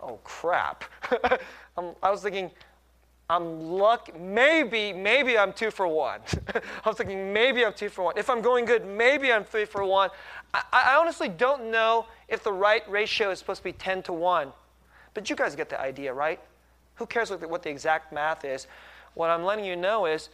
oh 0.00 0.18
crap. 0.24 0.84
I 1.76 2.10
was 2.10 2.22
thinking, 2.22 2.50
I'm 3.28 3.60
lucky, 3.60 4.12
maybe, 4.16 4.92
maybe 4.92 5.36
I'm 5.36 5.52
two 5.52 5.72
for 5.72 5.88
one. 5.88 6.20
I 6.54 6.88
was 6.88 6.96
thinking, 6.96 7.32
maybe 7.32 7.64
I'm 7.64 7.72
two 7.72 7.88
for 7.88 8.04
one. 8.04 8.16
If 8.16 8.30
I'm 8.30 8.40
going 8.40 8.64
good, 8.64 8.86
maybe 8.86 9.32
I'm 9.32 9.42
three 9.42 9.64
for 9.64 9.84
one. 9.84 10.10
I, 10.54 10.62
I 10.72 10.96
honestly 10.96 11.28
don't 11.28 11.72
know 11.72 12.06
if 12.28 12.44
the 12.44 12.52
right 12.52 12.88
ratio 12.88 13.32
is 13.32 13.40
supposed 13.40 13.58
to 13.58 13.64
be 13.64 13.72
10 13.72 14.04
to 14.04 14.12
1. 14.12 14.52
But 15.12 15.28
you 15.28 15.34
guys 15.34 15.56
get 15.56 15.68
the 15.68 15.80
idea, 15.80 16.14
right? 16.14 16.38
Who 16.96 17.06
cares 17.06 17.30
what 17.30 17.40
the, 17.40 17.48
what 17.48 17.64
the 17.64 17.70
exact 17.70 18.12
math 18.12 18.44
is? 18.44 18.68
What 19.14 19.28
I'm 19.30 19.42
letting 19.42 19.64
you 19.64 19.74
know 19.74 20.06
is 20.06 20.28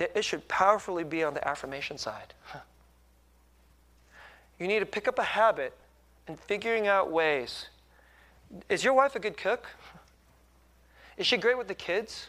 that 0.00 0.16
it 0.16 0.24
should 0.24 0.48
powerfully 0.48 1.04
be 1.04 1.22
on 1.22 1.34
the 1.34 1.46
affirmation 1.46 1.98
side. 1.98 2.32
You 4.58 4.66
need 4.66 4.78
to 4.78 4.86
pick 4.86 5.06
up 5.06 5.18
a 5.18 5.22
habit 5.22 5.76
in 6.26 6.36
figuring 6.36 6.88
out 6.88 7.12
ways. 7.12 7.66
Is 8.70 8.82
your 8.82 8.94
wife 8.94 9.14
a 9.14 9.18
good 9.18 9.36
cook? 9.36 9.66
Is 11.18 11.26
she 11.26 11.36
great 11.36 11.58
with 11.58 11.68
the 11.68 11.74
kids? 11.74 12.28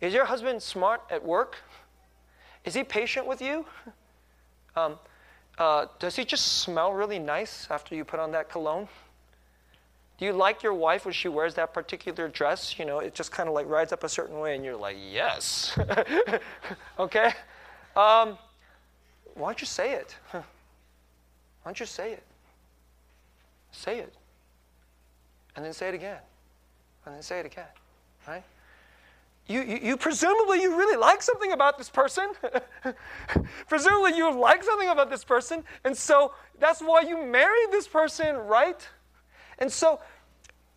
Is 0.00 0.12
your 0.12 0.24
husband 0.24 0.60
smart 0.60 1.00
at 1.10 1.24
work? 1.24 1.58
Is 2.64 2.74
he 2.74 2.82
patient 2.82 3.24
with 3.24 3.40
you? 3.40 3.64
Um, 4.74 4.98
uh, 5.56 5.86
does 6.00 6.16
he 6.16 6.24
just 6.24 6.58
smell 6.62 6.92
really 6.92 7.20
nice 7.20 7.68
after 7.70 7.94
you 7.94 8.04
put 8.04 8.18
on 8.18 8.32
that 8.32 8.48
cologne? 8.50 8.88
Do 10.18 10.24
you 10.24 10.32
like 10.32 10.62
your 10.62 10.74
wife 10.74 11.04
when 11.04 11.14
she 11.14 11.28
wears 11.28 11.54
that 11.54 11.74
particular 11.74 12.28
dress? 12.28 12.78
You 12.78 12.84
know, 12.84 13.00
it 13.00 13.14
just 13.14 13.32
kind 13.32 13.48
of 13.48 13.54
like 13.54 13.68
rides 13.68 13.92
up 13.92 14.04
a 14.04 14.08
certain 14.08 14.38
way, 14.38 14.54
and 14.54 14.64
you're 14.64 14.76
like, 14.76 14.96
yes. 15.10 15.76
okay? 16.98 17.32
Um, 17.96 18.38
why 19.34 19.48
don't 19.48 19.60
you 19.60 19.66
say 19.66 19.94
it? 19.94 20.16
Why 20.30 20.42
don't 21.64 21.80
you 21.80 21.86
say 21.86 22.12
it? 22.12 22.22
Say 23.72 23.98
it. 23.98 24.14
And 25.56 25.64
then 25.64 25.72
say 25.72 25.88
it 25.88 25.94
again. 25.94 26.18
And 27.06 27.14
then 27.14 27.22
say 27.22 27.40
it 27.40 27.46
again. 27.46 27.66
Right? 28.26 28.44
you, 29.46 29.60
you, 29.60 29.78
you, 29.82 29.96
presumably 29.96 30.62
you 30.62 30.76
really 30.76 30.96
like 30.96 31.22
something 31.22 31.52
about 31.52 31.76
this 31.76 31.90
person. 31.90 32.30
presumably 33.68 34.16
you 34.16 34.32
like 34.34 34.62
something 34.64 34.88
about 34.88 35.10
this 35.10 35.22
person, 35.22 35.64
and 35.84 35.94
so 35.94 36.32
that's 36.58 36.80
why 36.80 37.02
you 37.02 37.22
married 37.22 37.68
this 37.70 37.86
person, 37.86 38.36
right? 38.36 38.88
And 39.58 39.70
so 39.70 40.00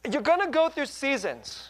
you're 0.10 0.22
going 0.22 0.42
to 0.42 0.52
go 0.52 0.70
through 0.70 0.86
seasons. 0.86 1.70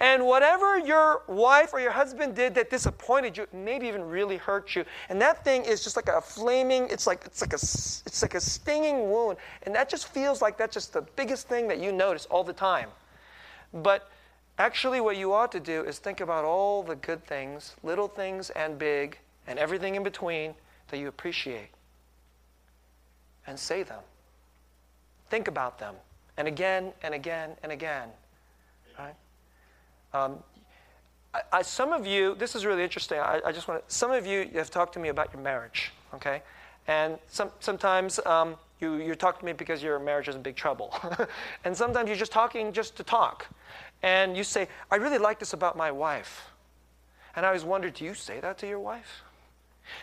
And 0.00 0.26
whatever 0.26 0.78
your 0.78 1.22
wife 1.26 1.72
or 1.72 1.80
your 1.80 1.90
husband 1.90 2.36
did 2.36 2.54
that 2.54 2.70
disappointed 2.70 3.36
you, 3.36 3.46
maybe 3.52 3.88
even 3.88 4.04
really 4.04 4.36
hurt 4.36 4.76
you, 4.76 4.84
and 5.08 5.20
that 5.20 5.44
thing 5.44 5.64
is 5.64 5.82
just 5.82 5.96
like 5.96 6.08
a 6.08 6.20
flaming, 6.20 6.86
it's 6.88 7.04
like 7.04 7.22
it's 7.26 7.40
like 7.40 7.52
a 7.52 7.56
it's 7.56 8.22
like 8.22 8.34
a 8.34 8.40
stinging 8.40 9.10
wound, 9.10 9.38
and 9.64 9.74
that 9.74 9.88
just 9.88 10.06
feels 10.06 10.40
like 10.40 10.56
that's 10.56 10.74
just 10.74 10.92
the 10.92 11.02
biggest 11.16 11.48
thing 11.48 11.66
that 11.66 11.80
you 11.80 11.90
notice 11.90 12.26
all 12.26 12.44
the 12.44 12.52
time. 12.52 12.90
But 13.74 14.08
actually 14.58 15.00
what 15.00 15.16
you 15.16 15.32
ought 15.32 15.50
to 15.52 15.60
do 15.60 15.82
is 15.82 15.98
think 15.98 16.20
about 16.20 16.44
all 16.44 16.84
the 16.84 16.96
good 16.96 17.24
things, 17.24 17.74
little 17.82 18.08
things 18.08 18.50
and 18.50 18.78
big, 18.78 19.18
and 19.48 19.58
everything 19.58 19.96
in 19.96 20.04
between 20.04 20.54
that 20.88 20.98
you 20.98 21.08
appreciate. 21.08 21.70
And 23.48 23.58
say 23.58 23.82
them. 23.82 24.02
Think 25.30 25.48
about 25.48 25.78
them. 25.78 25.94
And 26.36 26.48
again 26.48 26.92
and 27.02 27.14
again 27.14 27.50
and 27.62 27.72
again. 27.72 28.08
Right? 28.98 29.14
Um, 30.14 30.38
I, 31.34 31.40
I, 31.52 31.62
some 31.62 31.92
of 31.92 32.06
you, 32.06 32.34
this 32.34 32.54
is 32.54 32.64
really 32.64 32.82
interesting. 32.82 33.18
I, 33.18 33.40
I 33.44 33.52
just 33.52 33.68
want 33.68 33.82
some 33.88 34.10
of 34.10 34.26
you 34.26 34.48
have 34.54 34.70
talked 34.70 34.94
to 34.94 34.98
me 34.98 35.08
about 35.08 35.32
your 35.32 35.42
marriage, 35.42 35.92
okay? 36.14 36.42
And 36.86 37.18
some, 37.28 37.50
sometimes 37.60 38.18
um, 38.24 38.56
you, 38.80 38.94
you 38.94 39.14
talk 39.14 39.38
to 39.40 39.44
me 39.44 39.52
because 39.52 39.82
your 39.82 39.98
marriage 39.98 40.28
is 40.28 40.36
in 40.36 40.42
big 40.42 40.56
trouble. 40.56 40.94
and 41.64 41.76
sometimes 41.76 42.08
you're 42.08 42.16
just 42.16 42.32
talking 42.32 42.72
just 42.72 42.96
to 42.96 43.02
talk. 43.02 43.46
And 44.02 44.36
you 44.36 44.44
say, 44.44 44.68
I 44.90 44.96
really 44.96 45.18
like 45.18 45.38
this 45.38 45.52
about 45.52 45.76
my 45.76 45.90
wife. 45.90 46.50
And 47.36 47.44
I 47.44 47.48
always 47.48 47.64
wonder, 47.64 47.90
do 47.90 48.04
you 48.04 48.14
say 48.14 48.40
that 48.40 48.58
to 48.58 48.66
your 48.66 48.80
wife? 48.80 49.22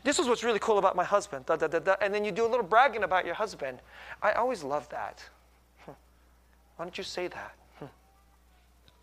This 0.03 0.19
is 0.19 0.27
what's 0.27 0.43
really 0.43 0.59
cool 0.59 0.77
about 0.77 0.95
my 0.95 1.03
husband. 1.03 1.45
Da, 1.45 1.55
da, 1.55 1.67
da, 1.67 1.95
and 2.01 2.13
then 2.13 2.25
you 2.25 2.31
do 2.31 2.45
a 2.45 2.49
little 2.49 2.65
bragging 2.65 3.03
about 3.03 3.25
your 3.25 3.35
husband. 3.35 3.79
I 4.21 4.33
always 4.33 4.63
love 4.63 4.87
that. 4.89 5.23
Why 5.85 6.85
don't 6.85 6.97
you 6.97 7.03
say 7.03 7.27
that? 7.27 7.55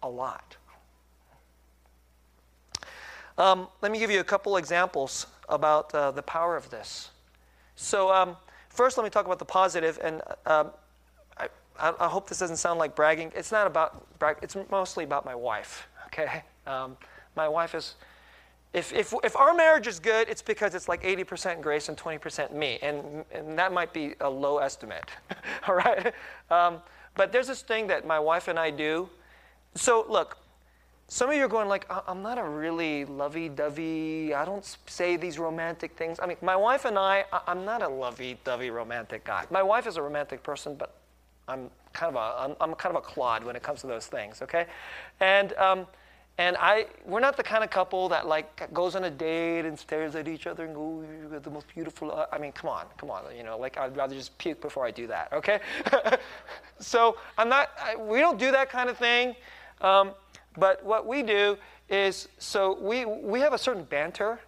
A 0.03 0.09
lot. 0.09 0.57
Um, 3.39 3.69
let 3.81 3.91
me 3.93 3.99
give 3.99 4.11
you 4.11 4.21
a 4.21 4.25
couple 4.25 4.57
examples 4.57 5.27
about 5.49 5.95
uh, 5.95 6.11
the 6.11 6.23
power 6.23 6.57
of 6.57 6.69
this. 6.71 7.11
So, 7.77 8.13
um, 8.13 8.37
first, 8.69 8.99
let 8.99 9.05
me 9.05 9.11
talk 9.11 9.25
about 9.25 9.39
the 9.39 9.45
positive, 9.45 9.99
and 10.03 10.21
um, 10.45 10.71
I, 11.39 11.49
I, 11.79 12.09
hope 12.09 12.29
this 12.29 12.39
doesn't 12.39 12.59
sound 12.59 12.79
like 12.79 12.95
bragging. 12.95 13.33
It's 13.35 13.51
not 13.51 13.67
about 13.67 14.19
brag. 14.19 14.37
It's 14.43 14.57
mostly 14.71 15.05
about 15.05 15.25
my 15.25 15.35
wife. 15.35 15.89
Okay, 16.13 16.43
um, 16.67 16.99
my 17.37 17.49
wife 17.49 17.75
is. 17.75 17.95
If, 18.73 18.93
if, 18.93 19.13
if 19.23 19.37
our 19.37 19.53
marriage 19.53 19.87
is 19.87 20.01
good, 20.01 20.29
it's 20.29 20.41
because 20.41 20.75
it's 20.75 20.89
like 20.89 21.03
80% 21.03 21.61
Grace 21.61 21.89
and 21.89 21.99
20% 21.99 22.53
me. 22.53 22.79
And, 22.81 23.25
and 23.33 23.59
that 23.59 23.73
might 23.73 23.93
be 23.93 24.15
a 24.21 24.31
low 24.31 24.59
estimate. 24.59 25.11
All 25.69 25.75
right? 25.75 26.15
Um, 26.51 26.79
but 27.15 27.33
there's 27.33 27.49
this 27.49 27.61
thing 27.63 27.87
that 27.89 28.07
my 28.07 28.19
wife 28.19 28.49
and 28.49 28.59
I 28.59 28.71
do. 28.71 29.11
So, 29.75 30.07
look, 30.09 30.39
some 31.09 31.29
of 31.29 31.37
you 31.37 31.45
are 31.45 31.49
going 31.49 31.69
like, 31.69 31.85
I'm 32.09 32.23
not 32.23 32.39
a 32.39 32.45
really 32.45 33.05
lovey-dovey. 33.05 34.33
I 34.33 34.45
don't 34.47 34.79
say 34.87 35.17
these 35.17 35.39
romantic 35.39 35.95
things. 35.95 36.19
I 36.23 36.27
mean, 36.27 36.39
my 36.41 36.57
wife 36.57 36.87
and 36.87 36.99
I, 36.99 37.27
I'm 37.47 37.67
not 37.67 37.83
a 37.83 37.89
lovey-dovey 37.89 38.71
romantic 38.71 39.25
guy. 39.25 39.45
My 39.51 39.63
wife 39.63 39.87
is 39.87 39.99
a 39.99 40.03
romantic 40.03 40.43
person, 40.43 40.75
but 40.75 40.95
I'm 41.47 41.71
kind 41.93 42.17
of 42.17 42.17
a, 42.17 42.43
I'm, 42.43 42.57
I'm 42.63 42.75
kind 42.77 42.97
of 42.97 43.03
a 43.03 43.07
clod 43.07 43.45
when 43.45 43.57
it 43.57 43.63
comes 43.63 43.83
to 43.83 43.87
those 43.87 44.07
things. 44.07 44.41
Okay, 44.41 44.67
and 45.21 45.53
um, 45.55 45.87
and 46.39 46.57
I, 46.59 46.87
we're 47.05 47.21
not 47.21 47.37
the 47.37 47.43
kind 47.43 47.63
of 47.63 47.71
couple 47.71 48.09
that 48.09 48.27
like 48.27 48.73
goes 48.73 48.97
on 48.97 49.05
a 49.05 49.11
date 49.11 49.67
and 49.67 49.79
stares 49.79 50.17
at 50.17 50.27
each 50.29 50.47
other 50.47 50.65
and 50.65 50.75
go, 50.75 51.03
"You 51.03 51.29
got 51.29 51.43
the 51.43 51.51
most 51.51 51.67
beautiful." 51.75 52.11
Uh, 52.11 52.27
I 52.33 52.39
mean, 52.39 52.53
come 52.53 52.71
on, 52.71 52.87
come 52.97 53.11
on. 53.11 53.25
You 53.37 53.43
know, 53.43 53.59
like 53.59 53.77
I'd 53.77 53.97
rather 53.97 54.15
just 54.15 54.37
puke 54.39 54.61
before 54.61 54.87
I 54.87 54.91
do 54.91 55.07
that. 55.09 55.33
Okay, 55.33 55.61
so 56.81 57.17
I'm 57.37 57.49
not. 57.49 57.71
I, 57.81 57.97
we 57.97 58.21
don't 58.21 58.39
do 58.39 58.51
that 58.51 58.71
kind 58.71 58.89
of 58.89 58.97
thing. 58.97 59.37
Um, 59.83 60.13
but 60.57 60.85
what 60.85 61.07
we 61.07 61.23
do 61.23 61.57
is, 61.89 62.29
so 62.39 62.79
we, 62.81 63.05
we 63.05 63.41
have 63.41 63.53
a 63.53 63.59
certain 63.59 63.85
banter, 63.85 64.39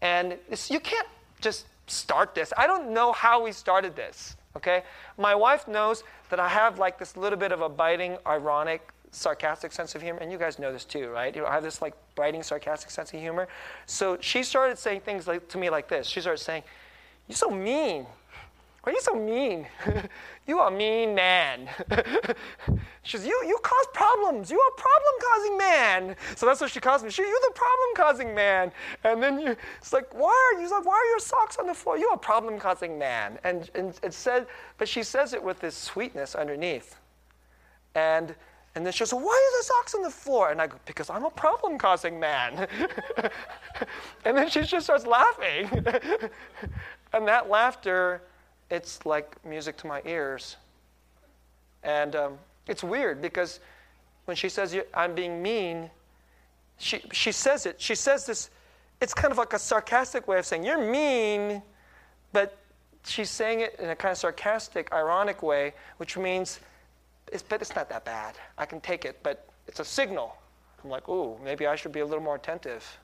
and 0.00 0.36
you 0.68 0.80
can't 0.80 1.08
just 1.40 1.66
start 1.86 2.34
this. 2.34 2.52
I 2.56 2.66
don't 2.66 2.90
know 2.90 3.12
how 3.12 3.42
we 3.42 3.52
started 3.52 3.94
this, 3.94 4.36
okay? 4.56 4.82
My 5.18 5.34
wife 5.34 5.68
knows 5.68 6.04
that 6.30 6.40
I 6.40 6.48
have 6.48 6.78
like 6.78 6.98
this 6.98 7.16
little 7.16 7.38
bit 7.38 7.52
of 7.52 7.60
a 7.60 7.68
biting, 7.68 8.16
ironic, 8.26 8.91
sarcastic 9.12 9.72
sense 9.72 9.94
of 9.94 10.02
humor, 10.02 10.18
and 10.20 10.32
you 10.32 10.38
guys 10.38 10.58
know 10.58 10.72
this 10.72 10.84
too, 10.84 11.08
right? 11.10 11.34
You 11.34 11.42
know, 11.42 11.46
I 11.46 11.52
have 11.52 11.62
this 11.62 11.80
like 11.80 11.94
biting, 12.16 12.42
sarcastic 12.42 12.90
sense 12.90 13.12
of 13.12 13.20
humor. 13.20 13.46
So 13.86 14.18
she 14.20 14.42
started 14.42 14.78
saying 14.78 15.02
things 15.02 15.28
like, 15.28 15.48
to 15.48 15.58
me 15.58 15.70
like 15.70 15.88
this. 15.88 16.06
She 16.06 16.20
started 16.20 16.42
saying, 16.42 16.64
You're 17.28 17.36
so 17.36 17.50
mean. 17.50 18.06
Why 18.82 18.90
are 18.90 18.94
you 18.96 19.00
so 19.00 19.14
mean? 19.14 19.68
you 20.48 20.58
are 20.58 20.66
a 20.66 20.76
mean 20.76 21.14
man. 21.14 21.68
she 23.04 23.16
says, 23.16 23.24
you, 23.24 23.40
you 23.46 23.56
cause 23.62 23.86
problems. 23.94 24.50
You 24.50 24.58
are 24.58 24.70
a 24.76 24.80
problem-causing 24.80 25.56
man. 25.56 26.16
So 26.34 26.46
that's 26.46 26.60
what 26.60 26.72
she 26.72 26.80
calls 26.80 27.04
me. 27.04 27.10
She, 27.10 27.22
you're 27.22 27.30
the 27.30 27.54
problem-causing 27.54 28.34
man. 28.34 28.72
And 29.04 29.22
then 29.22 29.38
you, 29.38 29.56
it's 29.78 29.92
like, 29.92 30.12
why 30.12 30.52
are 30.52 30.60
you, 30.60 30.68
like, 30.68 30.84
why 30.84 30.94
are 30.94 31.10
your 31.10 31.20
socks 31.20 31.58
on 31.58 31.68
the 31.68 31.74
floor? 31.74 31.96
You're 31.96 32.14
a 32.14 32.18
problem-causing 32.18 32.98
man. 32.98 33.38
And, 33.44 33.70
and 33.76 33.96
it 34.02 34.12
said, 34.12 34.48
but 34.78 34.88
she 34.88 35.04
says 35.04 35.32
it 35.32 35.40
with 35.40 35.60
this 35.60 35.76
sweetness 35.76 36.34
underneath. 36.34 36.96
And, 37.94 38.34
and 38.74 38.86
then 38.86 38.92
she 38.92 39.00
goes, 39.00 39.12
why 39.12 39.20
are 39.20 39.60
the 39.60 39.64
socks 39.64 39.94
on 39.94 40.02
the 40.02 40.10
floor? 40.10 40.50
And 40.50 40.60
I 40.60 40.66
go, 40.66 40.76
because 40.86 41.10
I'm 41.10 41.24
a 41.24 41.30
problem-causing 41.30 42.18
man. 42.18 42.66
and 44.24 44.36
then 44.36 44.48
she 44.48 44.62
just 44.62 44.86
starts 44.86 45.06
laughing. 45.06 45.68
and 47.12 47.28
that 47.28 47.50
laughter 47.50 48.22
it's 48.72 49.04
like 49.04 49.36
music 49.44 49.76
to 49.76 49.86
my 49.86 50.00
ears. 50.06 50.56
And 51.82 52.16
um, 52.16 52.38
it's 52.66 52.82
weird 52.82 53.20
because 53.20 53.60
when 54.24 54.34
she 54.34 54.48
says, 54.48 54.74
I'm 54.94 55.14
being 55.14 55.42
mean, 55.42 55.90
she, 56.78 57.02
she 57.12 57.32
says 57.32 57.66
it. 57.66 57.78
She 57.78 57.94
says 57.94 58.24
this, 58.24 58.48
it's 59.02 59.12
kind 59.12 59.30
of 59.30 59.36
like 59.36 59.52
a 59.52 59.58
sarcastic 59.58 60.26
way 60.26 60.38
of 60.38 60.46
saying, 60.46 60.64
You're 60.64 60.90
mean, 60.90 61.62
but 62.32 62.56
she's 63.04 63.28
saying 63.28 63.60
it 63.60 63.76
in 63.78 63.90
a 63.90 63.96
kind 63.96 64.12
of 64.12 64.18
sarcastic, 64.18 64.90
ironic 64.92 65.42
way, 65.42 65.74
which 65.98 66.16
means, 66.16 66.60
it's, 67.32 67.42
but 67.42 67.60
it's 67.60 67.74
not 67.74 67.88
that 67.88 68.04
bad. 68.04 68.36
I 68.58 68.66
can 68.66 68.80
take 68.80 69.04
it, 69.04 69.18
but 69.22 69.48
it's 69.66 69.80
a 69.80 69.84
signal. 69.84 70.36
I'm 70.84 70.90
like, 70.90 71.08
ooh, 71.08 71.38
maybe 71.42 71.66
I 71.66 71.76
should 71.76 71.92
be 71.92 72.00
a 72.00 72.06
little 72.06 72.22
more 72.22 72.36
attentive, 72.36 72.98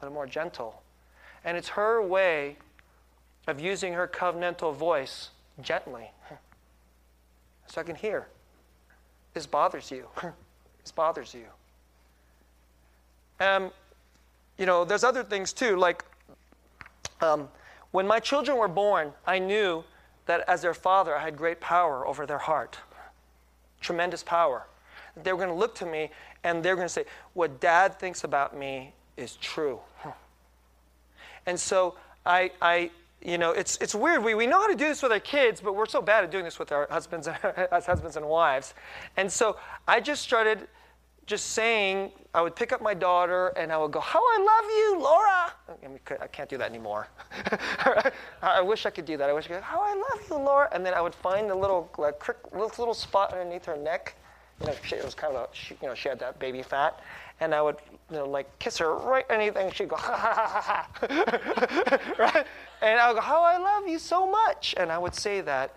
a 0.00 0.04
little 0.04 0.14
more 0.14 0.26
gentle. 0.26 0.82
And 1.44 1.56
it's 1.56 1.68
her 1.68 2.02
way 2.02 2.56
of 3.46 3.60
using 3.60 3.92
her 3.92 4.08
covenantal 4.08 4.74
voice 4.74 5.30
gently. 5.60 6.10
So 7.66 7.80
I 7.80 7.84
can 7.84 7.96
hear. 7.96 8.28
This 9.32 9.46
bothers 9.46 9.90
you. 9.90 10.06
this 10.82 10.92
bothers 10.92 11.34
you. 11.34 11.46
Um, 13.40 13.72
you 14.58 14.66
know, 14.66 14.84
there's 14.84 15.02
other 15.02 15.24
things 15.24 15.54
too, 15.54 15.76
like 15.76 16.04
um, 17.22 17.48
when 17.90 18.06
my 18.06 18.20
children 18.20 18.58
were 18.58 18.68
born, 18.68 19.12
I 19.26 19.38
knew 19.38 19.82
that 20.26 20.44
as 20.48 20.62
their 20.62 20.74
father, 20.74 21.16
I 21.16 21.22
had 21.22 21.36
great 21.36 21.60
power 21.60 22.06
over 22.06 22.26
their 22.26 22.38
heart. 22.38 22.78
Tremendous 23.84 24.22
power. 24.22 24.66
They 25.22 25.30
were 25.30 25.38
going 25.38 25.50
to 25.50 25.54
look 25.54 25.74
to 25.76 25.86
me 25.86 26.10
and 26.42 26.62
they're 26.62 26.74
going 26.74 26.88
to 26.88 26.92
say, 26.92 27.04
What 27.34 27.60
dad 27.60 27.98
thinks 28.00 28.24
about 28.24 28.56
me 28.56 28.94
is 29.18 29.36
true. 29.36 29.78
And 31.46 31.60
so 31.60 31.94
I, 32.24 32.50
I 32.62 32.90
you 33.20 33.36
know, 33.36 33.50
it's, 33.52 33.76
it's 33.82 33.94
weird. 33.94 34.24
We, 34.24 34.34
we 34.34 34.46
know 34.46 34.58
how 34.58 34.68
to 34.68 34.74
do 34.74 34.88
this 34.88 35.02
with 35.02 35.12
our 35.12 35.20
kids, 35.20 35.60
but 35.60 35.76
we're 35.76 35.84
so 35.84 36.00
bad 36.00 36.24
at 36.24 36.30
doing 36.30 36.44
this 36.44 36.58
with 36.58 36.72
our 36.72 36.88
husbands 36.90 37.28
as 37.72 37.84
husbands 37.84 38.16
and 38.16 38.26
wives. 38.26 38.72
And 39.18 39.30
so 39.30 39.58
I 39.86 40.00
just 40.00 40.22
started 40.22 40.66
just 41.26 41.52
saying, 41.52 42.12
I 42.34 42.42
would 42.42 42.54
pick 42.54 42.72
up 42.72 42.82
my 42.82 42.94
daughter 42.94 43.48
and 43.56 43.72
I 43.72 43.78
would 43.78 43.92
go, 43.92 44.00
How 44.00 44.18
I 44.18 44.38
love 44.38 44.64
you, 44.70 45.00
Laura. 45.00 46.20
I, 46.20 46.26
can't 46.26 46.48
do 46.48 46.58
that 46.58 46.68
anymore. 46.68 47.08
I 48.42 48.60
wish 48.60 48.86
I 48.86 48.90
could 48.90 49.06
do 49.06 49.16
that. 49.16 49.30
I 49.30 49.32
wish 49.32 49.46
I 49.46 49.48
could, 49.48 49.60
go, 49.60 49.62
How 49.62 49.80
I 49.80 49.94
love 49.94 50.26
you, 50.28 50.36
Laura. 50.36 50.68
And 50.72 50.84
then 50.84 50.94
I 50.94 51.00
would 51.00 51.14
find 51.14 51.48
the 51.48 51.54
little, 51.54 51.90
like, 51.96 52.22
little, 52.52 52.94
spot 52.94 53.32
underneath 53.32 53.64
her 53.64 53.76
neck. 53.76 54.14
You 54.60 54.66
know, 54.66 54.74
she, 54.84 54.96
it 54.96 55.04
was 55.04 55.14
kind 55.14 55.34
of, 55.34 55.48
she, 55.52 55.76
you 55.80 55.88
know, 55.88 55.94
she 55.94 56.08
had 56.08 56.18
that 56.20 56.38
baby 56.38 56.62
fat 56.62 57.00
and 57.40 57.54
I 57.54 57.62
would, 57.62 57.76
you 58.10 58.16
know, 58.16 58.26
like 58.26 58.58
kiss 58.58 58.78
her 58.78 58.94
right 58.94 59.24
anything. 59.30 59.70
She'd 59.72 59.88
go, 59.88 59.96
ha 59.98 60.16
ha 60.16 60.62
ha 60.62 60.88
ha, 61.00 61.98
right? 62.18 62.46
And 62.82 63.00
I 63.00 63.08
would 63.08 63.16
go, 63.16 63.20
how 63.20 63.42
I 63.42 63.58
love 63.58 63.88
you 63.88 63.98
so 63.98 64.30
much. 64.30 64.74
And 64.76 64.92
I 64.92 64.98
would 64.98 65.14
say 65.14 65.40
that 65.42 65.74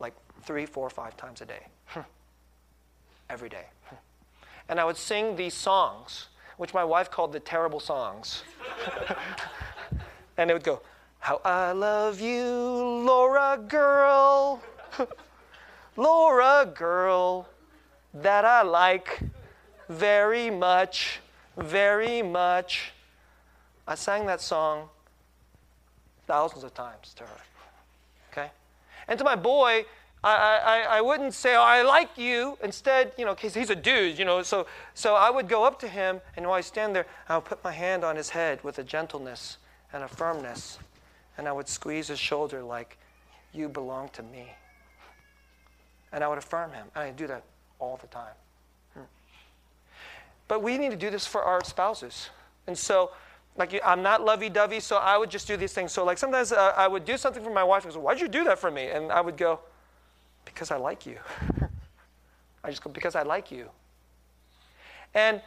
like 0.00 0.14
three, 0.42 0.66
four, 0.66 0.90
five 0.90 1.16
times 1.16 1.40
a 1.40 1.46
day, 1.46 1.66
every 3.30 3.48
day. 3.48 3.64
And 4.68 4.80
I 4.80 4.84
would 4.84 4.96
sing 4.96 5.36
these 5.36 5.54
songs, 5.54 6.28
which 6.56 6.72
my 6.72 6.84
wife 6.84 7.10
called 7.10 7.32
the 7.32 7.40
terrible 7.40 7.80
songs. 7.80 8.42
and 10.36 10.50
it 10.50 10.54
would 10.54 10.64
go, 10.64 10.80
how 11.18 11.40
I 11.44 11.72
love 11.72 12.20
you, 12.20 12.42
Laura 12.42 13.58
girl. 13.66 14.62
Laura 15.96 16.70
girl 16.74 17.48
that 18.12 18.44
I 18.44 18.62
like 18.62 19.20
very 19.88 20.50
much, 20.50 21.20
very 21.56 22.22
much. 22.22 22.92
I 23.86 23.94
sang 23.94 24.26
that 24.26 24.40
song 24.40 24.88
thousands 26.26 26.64
of 26.64 26.74
times 26.74 27.12
to 27.14 27.24
her. 27.24 27.40
Okay? 28.32 28.50
And 29.08 29.18
to 29.18 29.24
my 29.24 29.36
boy, 29.36 29.84
I, 30.24 30.36
I, 30.88 30.96
I 30.96 31.00
wouldn't 31.02 31.34
say, 31.34 31.54
oh, 31.54 31.60
I 31.60 31.82
like 31.82 32.16
you. 32.16 32.56
Instead, 32.62 33.12
you 33.18 33.26
know, 33.26 33.34
because 33.34 33.52
he's 33.52 33.68
a 33.68 33.76
dude, 33.76 34.18
you 34.18 34.24
know, 34.24 34.42
so, 34.42 34.66
so 34.94 35.14
I 35.14 35.28
would 35.28 35.48
go 35.48 35.64
up 35.64 35.78
to 35.80 35.88
him, 35.88 36.22
and 36.36 36.46
while 36.46 36.54
I 36.54 36.62
stand 36.62 36.96
there, 36.96 37.04
I 37.28 37.36
would 37.36 37.44
put 37.44 37.62
my 37.62 37.72
hand 37.72 38.04
on 38.04 38.16
his 38.16 38.30
head 38.30 38.64
with 38.64 38.78
a 38.78 38.82
gentleness 38.82 39.58
and 39.92 40.02
a 40.02 40.08
firmness, 40.08 40.78
and 41.36 41.46
I 41.46 41.52
would 41.52 41.68
squeeze 41.68 42.08
his 42.08 42.18
shoulder 42.18 42.62
like, 42.62 42.96
you 43.52 43.68
belong 43.68 44.08
to 44.14 44.22
me. 44.22 44.48
And 46.10 46.24
I 46.24 46.28
would 46.28 46.38
affirm 46.38 46.72
him. 46.72 46.86
I 46.96 47.10
do 47.10 47.26
that 47.26 47.42
all 47.78 47.98
the 48.00 48.06
time. 48.06 48.34
Hmm. 48.94 49.02
But 50.48 50.62
we 50.62 50.78
need 50.78 50.90
to 50.90 50.96
do 50.96 51.10
this 51.10 51.26
for 51.26 51.42
our 51.42 51.62
spouses. 51.62 52.30
And 52.66 52.78
so, 52.78 53.10
like, 53.56 53.78
I'm 53.84 54.02
not 54.02 54.24
lovey 54.24 54.48
dovey, 54.48 54.80
so 54.80 54.96
I 54.96 55.18
would 55.18 55.30
just 55.30 55.46
do 55.46 55.58
these 55.58 55.74
things. 55.74 55.92
So, 55.92 56.02
like, 56.02 56.16
sometimes 56.16 56.50
uh, 56.50 56.72
I 56.76 56.88
would 56.88 57.04
do 57.04 57.18
something 57.18 57.44
for 57.44 57.52
my 57.52 57.62
wife 57.62 57.84
and 57.84 57.92
go, 57.92 58.00
Why'd 58.00 58.20
you 58.20 58.28
do 58.28 58.42
that 58.44 58.58
for 58.58 58.70
me? 58.70 58.86
And 58.86 59.12
I 59.12 59.20
would 59.20 59.36
go, 59.36 59.60
Because 60.44 60.70
I 60.70 60.76
like 60.76 61.06
you. 61.06 61.18
I 62.64 62.70
just 62.70 62.82
go, 62.82 62.90
Because 62.90 63.14
I 63.14 63.22
like 63.22 63.50
you. 63.50 63.68
And 65.14 65.40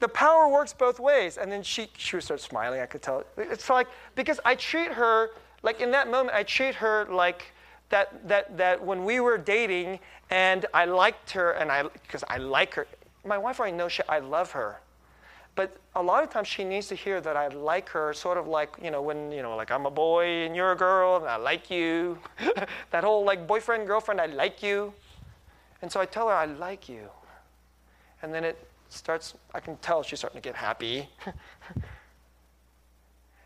the 0.00 0.08
power 0.08 0.48
works 0.48 0.72
both 0.72 0.98
ways. 0.98 1.38
And 1.38 1.50
then 1.50 1.62
she, 1.62 1.88
she 1.96 2.16
would 2.16 2.24
start 2.24 2.40
smiling, 2.40 2.80
I 2.80 2.86
could 2.86 3.02
tell. 3.02 3.24
It's 3.36 3.68
like, 3.68 3.86
because 4.14 4.40
I 4.44 4.54
treat 4.54 4.92
her, 4.92 5.30
like, 5.62 5.80
in 5.80 5.90
that 5.92 6.10
moment, 6.10 6.34
I 6.34 6.42
treat 6.42 6.74
her 6.76 7.06
like, 7.10 7.52
that, 7.90 8.28
that, 8.28 8.56
that 8.56 8.84
when 8.84 9.04
we 9.04 9.20
were 9.20 9.36
dating 9.36 9.98
and 10.30 10.64
I 10.72 10.86
liked 10.86 11.32
her 11.32 11.52
and 11.52 11.70
I, 11.70 11.82
because 11.82 12.24
I 12.28 12.38
like 12.38 12.74
her, 12.74 12.86
my 13.24 13.36
wife 13.36 13.60
already 13.60 13.76
knows 13.76 13.92
she, 13.92 14.02
I 14.08 14.20
love 14.20 14.52
her. 14.52 14.80
But 15.54 15.76
a 15.94 16.02
lot 16.02 16.22
of 16.22 16.30
times 16.30 16.48
she 16.48 16.64
needs 16.64 16.86
to 16.88 16.94
hear 16.94 17.20
that 17.20 17.36
I 17.36 17.48
like 17.48 17.88
her, 17.90 18.12
sort 18.14 18.38
of 18.38 18.46
like, 18.46 18.76
you 18.82 18.90
know, 18.90 19.02
when, 19.02 19.32
you 19.32 19.42
know, 19.42 19.56
like 19.56 19.70
I'm 19.70 19.86
a 19.86 19.90
boy 19.90 20.46
and 20.46 20.54
you're 20.54 20.72
a 20.72 20.76
girl 20.76 21.16
and 21.16 21.26
I 21.26 21.36
like 21.36 21.70
you. 21.70 22.18
that 22.90 23.04
whole 23.04 23.24
like 23.24 23.46
boyfriend, 23.46 23.86
girlfriend, 23.86 24.20
I 24.20 24.26
like 24.26 24.62
you. 24.62 24.92
And 25.82 25.90
so 25.90 26.00
I 26.00 26.06
tell 26.06 26.28
her 26.28 26.34
I 26.34 26.44
like 26.44 26.88
you. 26.88 27.08
And 28.22 28.32
then 28.32 28.44
it 28.44 28.58
starts, 28.90 29.34
I 29.54 29.60
can 29.60 29.76
tell 29.78 30.02
she's 30.02 30.20
starting 30.20 30.40
to 30.40 30.46
get 30.46 30.54
happy. 30.54 31.08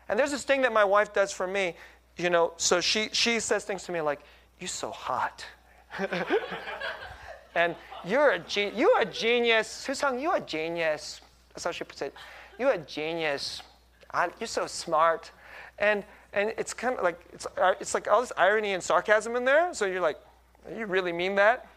and 0.09 0.19
there's 0.19 0.31
this 0.31 0.43
thing 0.43 0.61
that 0.61 0.73
my 0.73 0.83
wife 0.83 1.13
does 1.13 1.31
for 1.31 1.47
me, 1.47 1.75
you 2.17 2.29
know, 2.29 2.53
so 2.57 2.81
she, 2.81 3.09
she 3.11 3.39
says 3.39 3.63
things 3.63 3.83
to 3.83 3.91
me 3.91 4.01
like, 4.01 4.19
you're 4.59 4.67
so 4.67 4.91
hot. 4.91 5.45
and 7.55 7.75
you're 8.05 8.31
a, 8.31 8.39
ge- 8.39 8.73
you're 8.75 8.99
a 8.99 9.05
genius. 9.05 9.85
Susang, 9.87 10.21
you're 10.21 10.35
a 10.35 10.41
genius. 10.41 11.21
That's 11.55 11.63
how 11.63 11.71
she 11.71 11.85
puts 11.85 12.01
it. 12.01 12.13
You're 12.59 12.71
a 12.71 12.77
genius. 12.77 13.61
You're 14.39 14.47
so 14.47 14.67
smart. 14.67 15.31
And, 15.79 16.03
and 16.33 16.53
it's 16.57 16.73
kind 16.73 16.97
of 16.97 17.03
like, 17.03 17.19
it's, 17.33 17.47
uh, 17.57 17.73
it's 17.79 17.93
like 17.93 18.09
all 18.09 18.21
this 18.21 18.33
irony 18.37 18.73
and 18.73 18.83
sarcasm 18.83 19.35
in 19.35 19.45
there. 19.45 19.73
So 19.73 19.85
you're 19.85 20.01
like, 20.01 20.19
you 20.77 20.85
really 20.85 21.13
mean 21.13 21.35
that? 21.35 21.67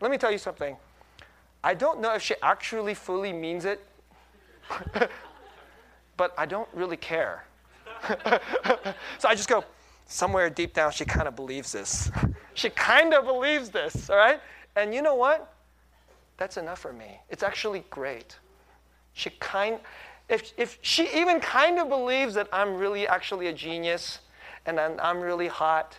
Let 0.00 0.10
me 0.10 0.18
tell 0.18 0.30
you 0.30 0.38
something. 0.38 0.76
I 1.62 1.74
don't 1.74 2.00
know 2.00 2.14
if 2.14 2.22
she 2.22 2.34
actually 2.42 2.94
fully 2.94 3.32
means 3.32 3.64
it, 3.64 3.84
but 6.16 6.34
I 6.36 6.46
don't 6.46 6.68
really 6.72 6.96
care. 6.96 7.44
so 9.18 9.28
I 9.28 9.34
just 9.34 9.48
go, 9.48 9.64
somewhere 10.06 10.50
deep 10.50 10.72
down, 10.72 10.92
she 10.92 11.04
kind 11.04 11.28
of 11.28 11.36
believes 11.36 11.72
this. 11.72 12.10
she 12.54 12.70
kind 12.70 13.14
of 13.14 13.24
believes 13.24 13.70
this, 13.70 14.08
all 14.10 14.16
right? 14.16 14.40
And 14.76 14.94
you 14.94 15.02
know 15.02 15.14
what? 15.14 15.54
That's 16.36 16.56
enough 16.56 16.78
for 16.78 16.92
me. 16.92 17.20
It's 17.28 17.42
actually 17.42 17.84
great. 17.90 18.36
She 19.18 19.30
kind, 19.40 19.80
if, 20.28 20.52
if 20.56 20.78
she 20.80 21.08
even 21.18 21.40
kind 21.40 21.80
of 21.80 21.88
believes 21.88 22.34
that 22.34 22.46
I'm 22.52 22.76
really 22.76 23.08
actually 23.08 23.48
a 23.48 23.52
genius 23.52 24.20
and 24.64 24.78
I'm, 24.78 24.92
I'm 25.00 25.20
really 25.20 25.48
hot, 25.48 25.96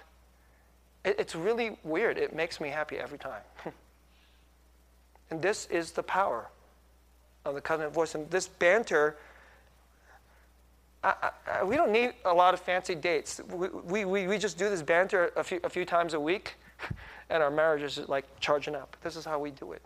it, 1.04 1.18
it's 1.20 1.36
really 1.36 1.78
weird. 1.84 2.18
It 2.18 2.34
makes 2.34 2.62
me 2.62 2.70
happy 2.70 2.98
every 2.98 3.18
time. 3.18 3.42
and 5.30 5.42
this 5.42 5.66
is 5.66 5.92
the 5.92 6.04
power 6.04 6.48
of 7.44 7.56
the 7.56 7.62
covenant 7.62 7.94
voice. 7.94 8.16
And 8.16 8.32
this 8.32 8.48
banter 8.48 9.18
I, 11.04 11.32
I, 11.46 11.64
we 11.64 11.76
don't 11.76 11.92
need 11.92 12.14
a 12.24 12.34
lot 12.34 12.54
of 12.54 12.62
fancy 12.62 12.96
dates. 12.96 13.42
We, 13.50 14.06
we, 14.06 14.28
we 14.28 14.38
just 14.38 14.58
do 14.58 14.70
this 14.70 14.82
banter 14.82 15.32
a 15.36 15.44
few, 15.44 15.60
a 15.64 15.70
few 15.70 15.86
times 15.86 16.14
a 16.14 16.20
week, 16.20 16.56
and 17.30 17.42
our 17.44 17.52
marriage 17.52 17.84
is 17.84 18.10
like 18.10 18.26
charging 18.40 18.76
up. 18.76 18.96
This 19.02 19.16
is 19.16 19.26
how 19.26 19.40
we 19.40 19.52
do 19.52 19.72
it. 19.74 19.82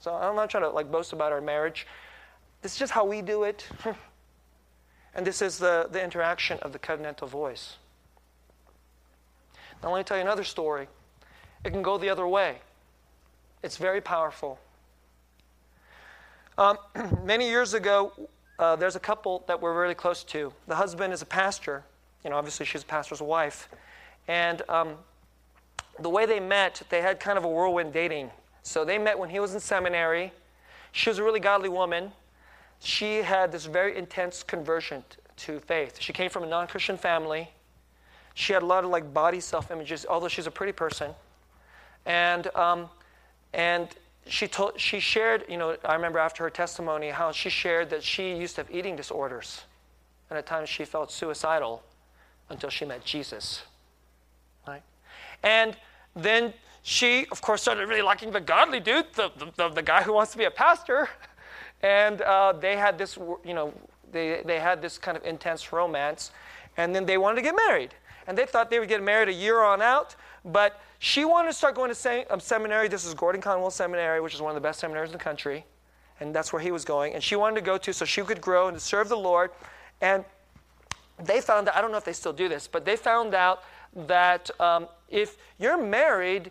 So 0.00 0.14
I'm 0.14 0.36
not 0.36 0.50
trying 0.50 0.64
to 0.64 0.70
like 0.70 0.90
boast 0.90 1.12
about 1.12 1.32
our 1.32 1.40
marriage. 1.40 1.86
This 2.64 2.72
is 2.72 2.78
just 2.78 2.92
how 2.92 3.04
we 3.04 3.20
do 3.20 3.42
it. 3.42 3.66
and 5.14 5.26
this 5.26 5.42
is 5.42 5.58
the, 5.58 5.86
the 5.92 6.02
interaction 6.02 6.58
of 6.60 6.72
the 6.72 6.78
covenantal 6.78 7.28
voice. 7.28 7.76
Now, 9.82 9.92
let 9.92 9.98
me 9.98 10.04
tell 10.04 10.16
you 10.16 10.22
another 10.22 10.44
story. 10.44 10.88
It 11.62 11.72
can 11.72 11.82
go 11.82 11.98
the 11.98 12.08
other 12.08 12.26
way. 12.26 12.60
It's 13.62 13.76
very 13.76 14.00
powerful. 14.00 14.58
Um, 16.56 16.78
many 17.22 17.50
years 17.50 17.74
ago, 17.74 18.14
uh, 18.58 18.76
there's 18.76 18.96
a 18.96 19.00
couple 19.00 19.44
that 19.46 19.60
we're 19.60 19.78
really 19.78 19.94
close 19.94 20.24
to. 20.24 20.50
The 20.66 20.76
husband 20.76 21.12
is 21.12 21.20
a 21.20 21.26
pastor. 21.26 21.84
You 22.24 22.30
know, 22.30 22.36
obviously 22.36 22.64
she's 22.64 22.82
a 22.82 22.86
pastor's 22.86 23.20
wife. 23.20 23.68
And 24.26 24.62
um, 24.70 24.94
the 26.00 26.08
way 26.08 26.24
they 26.24 26.40
met, 26.40 26.80
they 26.88 27.02
had 27.02 27.20
kind 27.20 27.36
of 27.36 27.44
a 27.44 27.48
whirlwind 27.48 27.92
dating. 27.92 28.30
So 28.62 28.86
they 28.86 28.96
met 28.96 29.18
when 29.18 29.28
he 29.28 29.38
was 29.38 29.52
in 29.52 29.60
seminary. 29.60 30.32
She 30.92 31.10
was 31.10 31.18
a 31.18 31.22
really 31.22 31.40
godly 31.40 31.68
woman. 31.68 32.10
She 32.80 33.16
had 33.18 33.52
this 33.52 33.66
very 33.66 33.96
intense 33.96 34.42
conversion 34.42 35.04
to 35.36 35.60
faith. 35.60 35.96
She 36.00 36.12
came 36.12 36.30
from 36.30 36.44
a 36.44 36.46
non 36.46 36.66
Christian 36.66 36.96
family. 36.96 37.50
She 38.34 38.52
had 38.52 38.62
a 38.62 38.66
lot 38.66 38.84
of 38.84 38.90
like 38.90 39.12
body 39.14 39.40
self 39.40 39.70
images, 39.70 40.06
although 40.08 40.28
she's 40.28 40.46
a 40.46 40.50
pretty 40.50 40.72
person. 40.72 41.12
And, 42.06 42.54
um, 42.54 42.88
and 43.52 43.88
she 44.26 44.48
told 44.48 44.78
she 44.78 45.00
shared 45.00 45.44
you 45.48 45.56
know 45.56 45.76
i 45.84 45.94
remember 45.94 46.18
after 46.18 46.42
her 46.42 46.50
testimony 46.50 47.10
how 47.10 47.30
she 47.30 47.50
shared 47.50 47.90
that 47.90 48.02
she 48.02 48.34
used 48.34 48.54
to 48.54 48.62
have 48.62 48.70
eating 48.70 48.96
disorders 48.96 49.62
and 50.30 50.38
at 50.38 50.46
times 50.46 50.68
she 50.68 50.84
felt 50.84 51.12
suicidal 51.12 51.82
until 52.48 52.70
she 52.70 52.84
met 52.84 53.04
jesus 53.04 53.62
right 54.66 54.82
and 55.42 55.76
then 56.16 56.52
she 56.82 57.26
of 57.30 57.40
course 57.42 57.62
started 57.62 57.86
really 57.88 58.02
liking 58.02 58.30
the 58.30 58.40
godly 58.40 58.80
dude 58.80 59.06
the, 59.14 59.30
the, 59.56 59.68
the 59.68 59.82
guy 59.82 60.02
who 60.02 60.12
wants 60.12 60.32
to 60.32 60.38
be 60.38 60.44
a 60.44 60.50
pastor 60.50 61.08
and 61.84 62.20
uh, 62.22 62.52
they 62.52 62.76
had 62.76 62.98
this 62.98 63.16
you 63.44 63.54
know 63.54 63.72
they, 64.10 64.42
they 64.44 64.58
had 64.58 64.82
this 64.82 64.98
kind 64.98 65.16
of 65.16 65.24
intense 65.24 65.72
romance 65.72 66.32
and 66.76 66.94
then 66.94 67.06
they 67.06 67.18
wanted 67.18 67.36
to 67.36 67.42
get 67.42 67.54
married 67.68 67.94
and 68.26 68.36
they 68.36 68.46
thought 68.46 68.70
they 68.70 68.80
would 68.80 68.88
get 68.88 69.02
married 69.02 69.28
a 69.28 69.32
year 69.32 69.62
on 69.62 69.80
out 69.80 70.16
but 70.44 70.80
she 71.04 71.24
wanted 71.24 71.48
to 71.48 71.54
start 71.54 71.74
going 71.74 71.94
to 71.94 72.32
um, 72.32 72.40
seminary. 72.40 72.88
This 72.88 73.04
is 73.04 73.12
Gordon 73.14 73.40
Conwell 73.40 73.70
Seminary, 73.70 74.20
which 74.20 74.34
is 74.34 74.40
one 74.40 74.50
of 74.50 74.54
the 74.54 74.66
best 74.66 74.80
seminaries 74.80 75.10
in 75.10 75.18
the 75.18 75.22
country. 75.22 75.64
And 76.20 76.34
that's 76.34 76.52
where 76.52 76.62
he 76.62 76.70
was 76.70 76.84
going. 76.84 77.14
And 77.14 77.22
she 77.22 77.36
wanted 77.36 77.56
to 77.56 77.60
go 77.60 77.76
to 77.76 77.92
so 77.92 78.04
she 78.04 78.22
could 78.22 78.40
grow 78.40 78.68
and 78.68 78.80
serve 78.80 79.08
the 79.08 79.16
Lord. 79.16 79.50
And 80.00 80.24
they 81.22 81.40
found 81.40 81.68
out, 81.68 81.76
I 81.76 81.80
don't 81.80 81.90
know 81.90 81.98
if 81.98 82.04
they 82.04 82.12
still 82.12 82.32
do 82.32 82.48
this, 82.48 82.66
but 82.66 82.84
they 82.84 82.96
found 82.96 83.34
out 83.34 83.64
that 84.06 84.50
um, 84.60 84.88
if 85.10 85.36
you're 85.58 85.76
married, 85.76 86.50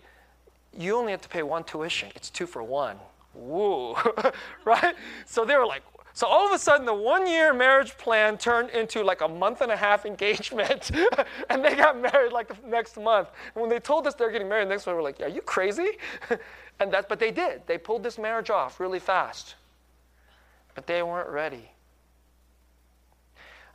you 0.78 0.96
only 0.96 1.12
have 1.12 1.22
to 1.22 1.30
pay 1.30 1.44
one 1.44 1.64
tuition. 1.64 2.12
It's 2.16 2.30
two 2.30 2.46
for 2.46 2.62
one. 2.62 2.98
Woo, 3.34 3.96
right? 4.66 4.96
So 5.26 5.46
they 5.46 5.56
were 5.56 5.66
like, 5.66 5.84
so 6.16 6.28
all 6.28 6.46
of 6.46 6.54
a 6.54 6.60
sudden, 6.60 6.86
the 6.86 6.94
one 6.94 7.28
year 7.28 7.54
marriage 7.54 7.98
plan 7.98 8.38
turned 8.38 8.70
into 8.70 9.04
like 9.04 9.22
a 9.22 9.28
month 9.28 9.62
and 9.62 9.72
a 9.72 9.76
half 9.78 10.06
engagement. 10.14 10.92
and 11.50 11.66
they 11.66 11.76
got 11.76 12.00
married 12.00 12.32
like 12.32 12.48
the 12.48 12.68
next 12.68 12.98
month. 12.98 13.30
And 13.56 13.62
when 13.62 13.70
they 13.70 13.80
told 13.80 14.06
us 14.06 14.14
they're 14.14 14.32
getting 14.32 14.50
married 14.50 14.70
next 14.70 14.86
month, 14.86 14.96
we 14.96 14.98
were 14.98 15.04
like, 15.04 15.20
Are 15.22 15.28
you 15.28 15.42
crazy? 15.42 15.98
and 16.80 16.94
that's, 16.94 17.08
but 17.08 17.20
they 17.20 17.32
did. 17.32 17.64
They 17.66 17.78
pulled 17.78 18.04
this 18.04 18.18
marriage 18.18 18.52
off 18.52 18.80
really 18.80 19.00
fast. 19.00 19.56
But 20.76 20.88
they 20.88 21.02
weren't 21.04 21.30
ready. 21.30 21.70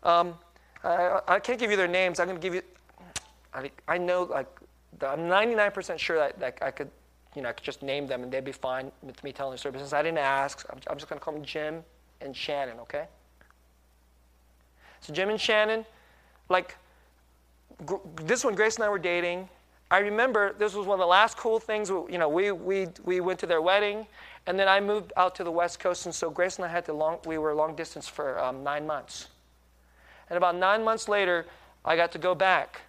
Um, 0.03 0.35
I, 0.85 1.21
I, 1.27 1.41
can't 1.41 1.59
give 1.59 1.71
you 1.71 1.77
their 1.77 1.89
names. 1.89 2.21
I'm 2.21 2.29
going 2.29 2.41
to 2.41 2.43
give 2.43 2.55
you, 2.55 2.63
I, 3.53 3.71
I 3.89 3.99
know, 3.99 4.23
like, 4.23 4.47
I'm 5.03 5.21
99% 5.21 5.99
sure 5.99 6.17
that, 6.17 6.39
that 6.39 6.59
I 6.63 6.71
could, 6.71 6.91
you 7.35 7.43
know, 7.43 7.49
I 7.49 7.53
could 7.53 7.65
just 7.65 7.83
name 7.83 8.07
them 8.07 8.23
and 8.23 8.33
they'd 8.33 8.45
be 8.45 8.53
fine 8.53 8.91
with 9.03 9.23
me 9.23 9.33
telling 9.33 9.53
the 9.53 9.59
story. 9.59 9.79
Since 9.79 9.93
I 9.93 10.03
didn't 10.03 10.19
ask, 10.19 10.65
I'm, 10.71 10.79
I'm 10.89 10.97
just 10.97 11.09
going 11.09 11.19
to 11.19 11.25
call 11.25 11.35
them 11.35 11.45
Jim 11.45 11.85
and 12.21 12.35
Shannon, 12.35 12.79
okay? 12.81 13.07
So 15.01 15.13
Jim 15.13 15.31
and 15.31 15.41
Shannon, 15.41 15.85
like 16.49 16.77
this 18.25 18.45
one, 18.45 18.55
Grace 18.55 18.77
and 18.77 18.85
I 18.85 18.89
were 18.89 18.99
dating. 18.99 19.49
I 19.91 19.99
remember 19.99 20.55
this 20.59 20.75
was 20.75 20.87
one 20.87 20.97
of 20.97 21.01
the 21.01 21.07
last 21.07 21.37
cool 21.37 21.59
things. 21.59 21.89
You 21.89 22.19
know, 22.19 22.29
we, 22.29 22.51
we, 22.51 22.89
we 23.05 23.21
went 23.21 23.39
to 23.41 23.47
their 23.47 23.63
wedding, 23.63 24.07
and 24.47 24.59
then 24.59 24.69
I 24.69 24.81
moved 24.81 25.13
out 25.17 25.35
to 25.37 25.45
the 25.45 25.53
West 25.53 25.79
Coast, 25.79 26.07
and 26.07 26.15
so 26.15 26.29
Grace 26.31 26.57
and 26.57 26.65
I 26.65 26.69
had 26.69 26.85
to 26.87 26.93
long, 26.93 27.19
we 27.25 27.39
were 27.39 27.55
long 27.55 27.75
distance 27.75 28.09
for 28.09 28.39
um, 28.39 28.63
nine 28.63 28.87
months. 28.87 29.29
And 30.29 30.37
about 30.37 30.57
nine 30.57 30.85
months 30.85 31.09
later, 31.09 31.47
I 31.85 31.97
got 31.97 32.13
to 32.13 32.19
go 32.19 32.35
back 32.35 32.83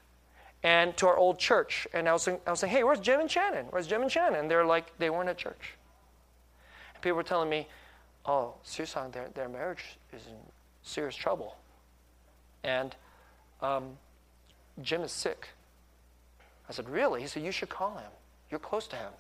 and 0.64 0.95
to 0.97 1.07
our 1.07 1.18
old 1.18 1.39
church. 1.39 1.88
And 1.93 2.07
I 2.07 2.14
was, 2.14 2.24
saying, 2.24 2.39
I 2.45 2.51
was 2.51 2.62
hey, 2.62 2.84
where's 2.84 2.99
Jim 2.99 3.20
and 3.20 3.30
Shannon? 3.30 3.68
Where's 3.70 3.88
Jim 3.88 4.01
and 4.01 4.12
Shannon? 4.12 4.41
And 4.41 4.51
they're 4.51 4.66
like, 4.66 4.97
they 4.97 5.10
weren't 5.10 5.30
at 5.30 5.38
church. 5.38 5.76
And 6.93 7.01
people 7.01 7.18
were 7.18 7.24
telling 7.24 7.49
me, 7.49 7.68
oh, 8.26 8.55
Susang, 8.66 9.12
their, 9.12 9.30
their 9.34 9.49
marriage 9.49 9.97
is 10.14 10.26
in 10.28 10.36
serious 10.84 11.16
trouble. 11.16 11.55
And 12.64 12.95
um, 13.62 13.97
Jim 14.82 15.01
is 15.01 15.12
sick. 15.12 15.49
I 16.68 16.72
said, 16.72 16.88
Really? 16.89 17.22
He 17.22 17.28
said, 17.28 17.43
You 17.43 17.51
should 17.51 17.70
call 17.70 17.97
him. 17.97 18.12
You're 18.51 18.60
close 18.60 18.88
to 18.88 18.95
him. 18.95 19.12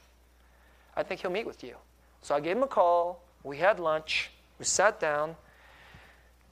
I 0.95 1.03
think 1.03 1.21
he'll 1.21 1.31
meet 1.31 1.45
with 1.45 1.63
you. 1.63 1.75
So 2.21 2.35
I 2.35 2.39
gave 2.39 2.57
him 2.57 2.63
a 2.63 2.67
call. 2.67 3.23
We 3.43 3.57
had 3.57 3.79
lunch. 3.79 4.31
We 4.57 4.65
sat 4.65 4.99
down. 4.99 5.35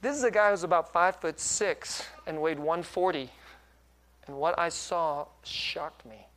This 0.02 0.16
is 0.16 0.24
a 0.24 0.32
guy 0.32 0.52
who's 0.52 0.64
about 0.64 0.94
five 0.94 1.18
foot 1.18 1.40
six 1.40 2.04
and 2.26 2.42
weighed 2.42 2.60
140. 2.60 3.30
And 4.28 4.38
what 4.38 4.60
I 4.60 4.70
saw 4.70 5.26
shocked 5.44 6.06
me. 6.06 6.28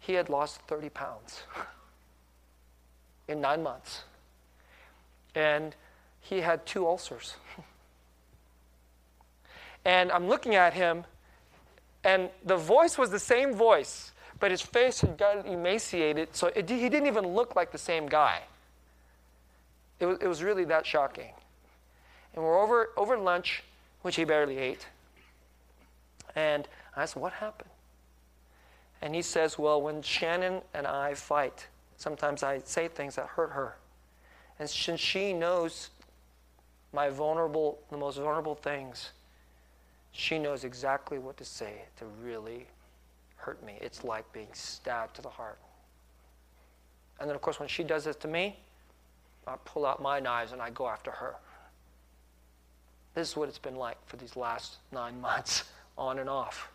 He 0.00 0.14
had 0.14 0.28
lost 0.28 0.60
30 0.62 0.88
pounds 0.88 1.42
in 3.28 3.40
nine 3.40 3.62
months. 3.62 4.02
And 5.34 5.74
he 6.20 6.40
had 6.40 6.66
two 6.66 6.86
ulcers. 6.86 7.34
and 9.84 10.10
I'm 10.10 10.28
looking 10.28 10.54
at 10.54 10.74
him, 10.74 11.04
and 12.04 12.30
the 12.44 12.56
voice 12.56 12.98
was 12.98 13.10
the 13.10 13.18
same 13.18 13.54
voice, 13.54 14.12
but 14.40 14.50
his 14.50 14.62
face 14.62 15.00
had 15.00 15.16
gotten 15.16 15.46
emaciated, 15.46 16.34
so 16.34 16.48
it, 16.48 16.68
he 16.68 16.88
didn't 16.88 17.06
even 17.06 17.26
look 17.26 17.54
like 17.54 17.70
the 17.70 17.78
same 17.78 18.08
guy. 18.08 18.42
It 20.00 20.06
was, 20.06 20.18
it 20.20 20.26
was 20.26 20.42
really 20.42 20.64
that 20.64 20.84
shocking. 20.84 21.30
And 22.34 22.42
we're 22.42 22.60
over, 22.60 22.90
over 22.96 23.16
lunch, 23.16 23.62
which 24.02 24.16
he 24.16 24.24
barely 24.24 24.58
ate. 24.58 24.86
And 26.34 26.68
I 26.96 27.04
said, 27.06 27.22
What 27.22 27.32
happened? 27.32 27.70
And 29.00 29.14
he 29.14 29.22
says, 29.22 29.58
Well, 29.58 29.82
when 29.82 30.02
Shannon 30.02 30.62
and 30.74 30.86
I 30.86 31.14
fight, 31.14 31.66
sometimes 31.96 32.42
I 32.42 32.60
say 32.64 32.88
things 32.88 33.16
that 33.16 33.26
hurt 33.26 33.50
her. 33.50 33.76
And 34.58 34.68
since 34.68 35.00
she 35.00 35.32
knows 35.32 35.90
my 36.92 37.08
vulnerable, 37.08 37.78
the 37.90 37.96
most 37.96 38.18
vulnerable 38.18 38.54
things, 38.54 39.10
she 40.12 40.38
knows 40.38 40.64
exactly 40.64 41.18
what 41.18 41.36
to 41.38 41.44
say 41.44 41.82
to 41.98 42.04
really 42.22 42.66
hurt 43.36 43.64
me. 43.64 43.78
It's 43.80 44.04
like 44.04 44.30
being 44.32 44.48
stabbed 44.52 45.16
to 45.16 45.22
the 45.22 45.28
heart. 45.28 45.58
And 47.18 47.28
then, 47.28 47.34
of 47.34 47.42
course, 47.42 47.58
when 47.58 47.68
she 47.68 47.82
does 47.82 48.04
this 48.04 48.16
to 48.16 48.28
me, 48.28 48.56
I 49.46 49.56
pull 49.64 49.86
out 49.86 50.00
my 50.00 50.20
knives 50.20 50.52
and 50.52 50.60
I 50.60 50.70
go 50.70 50.86
after 50.86 51.10
her. 51.10 51.34
This 53.14 53.30
is 53.30 53.36
what 53.36 53.48
it's 53.48 53.58
been 53.58 53.76
like 53.76 53.96
for 54.06 54.16
these 54.16 54.36
last 54.36 54.76
nine 54.90 55.20
months, 55.20 55.64
on 55.96 56.18
and 56.18 56.28
off. 56.28 56.70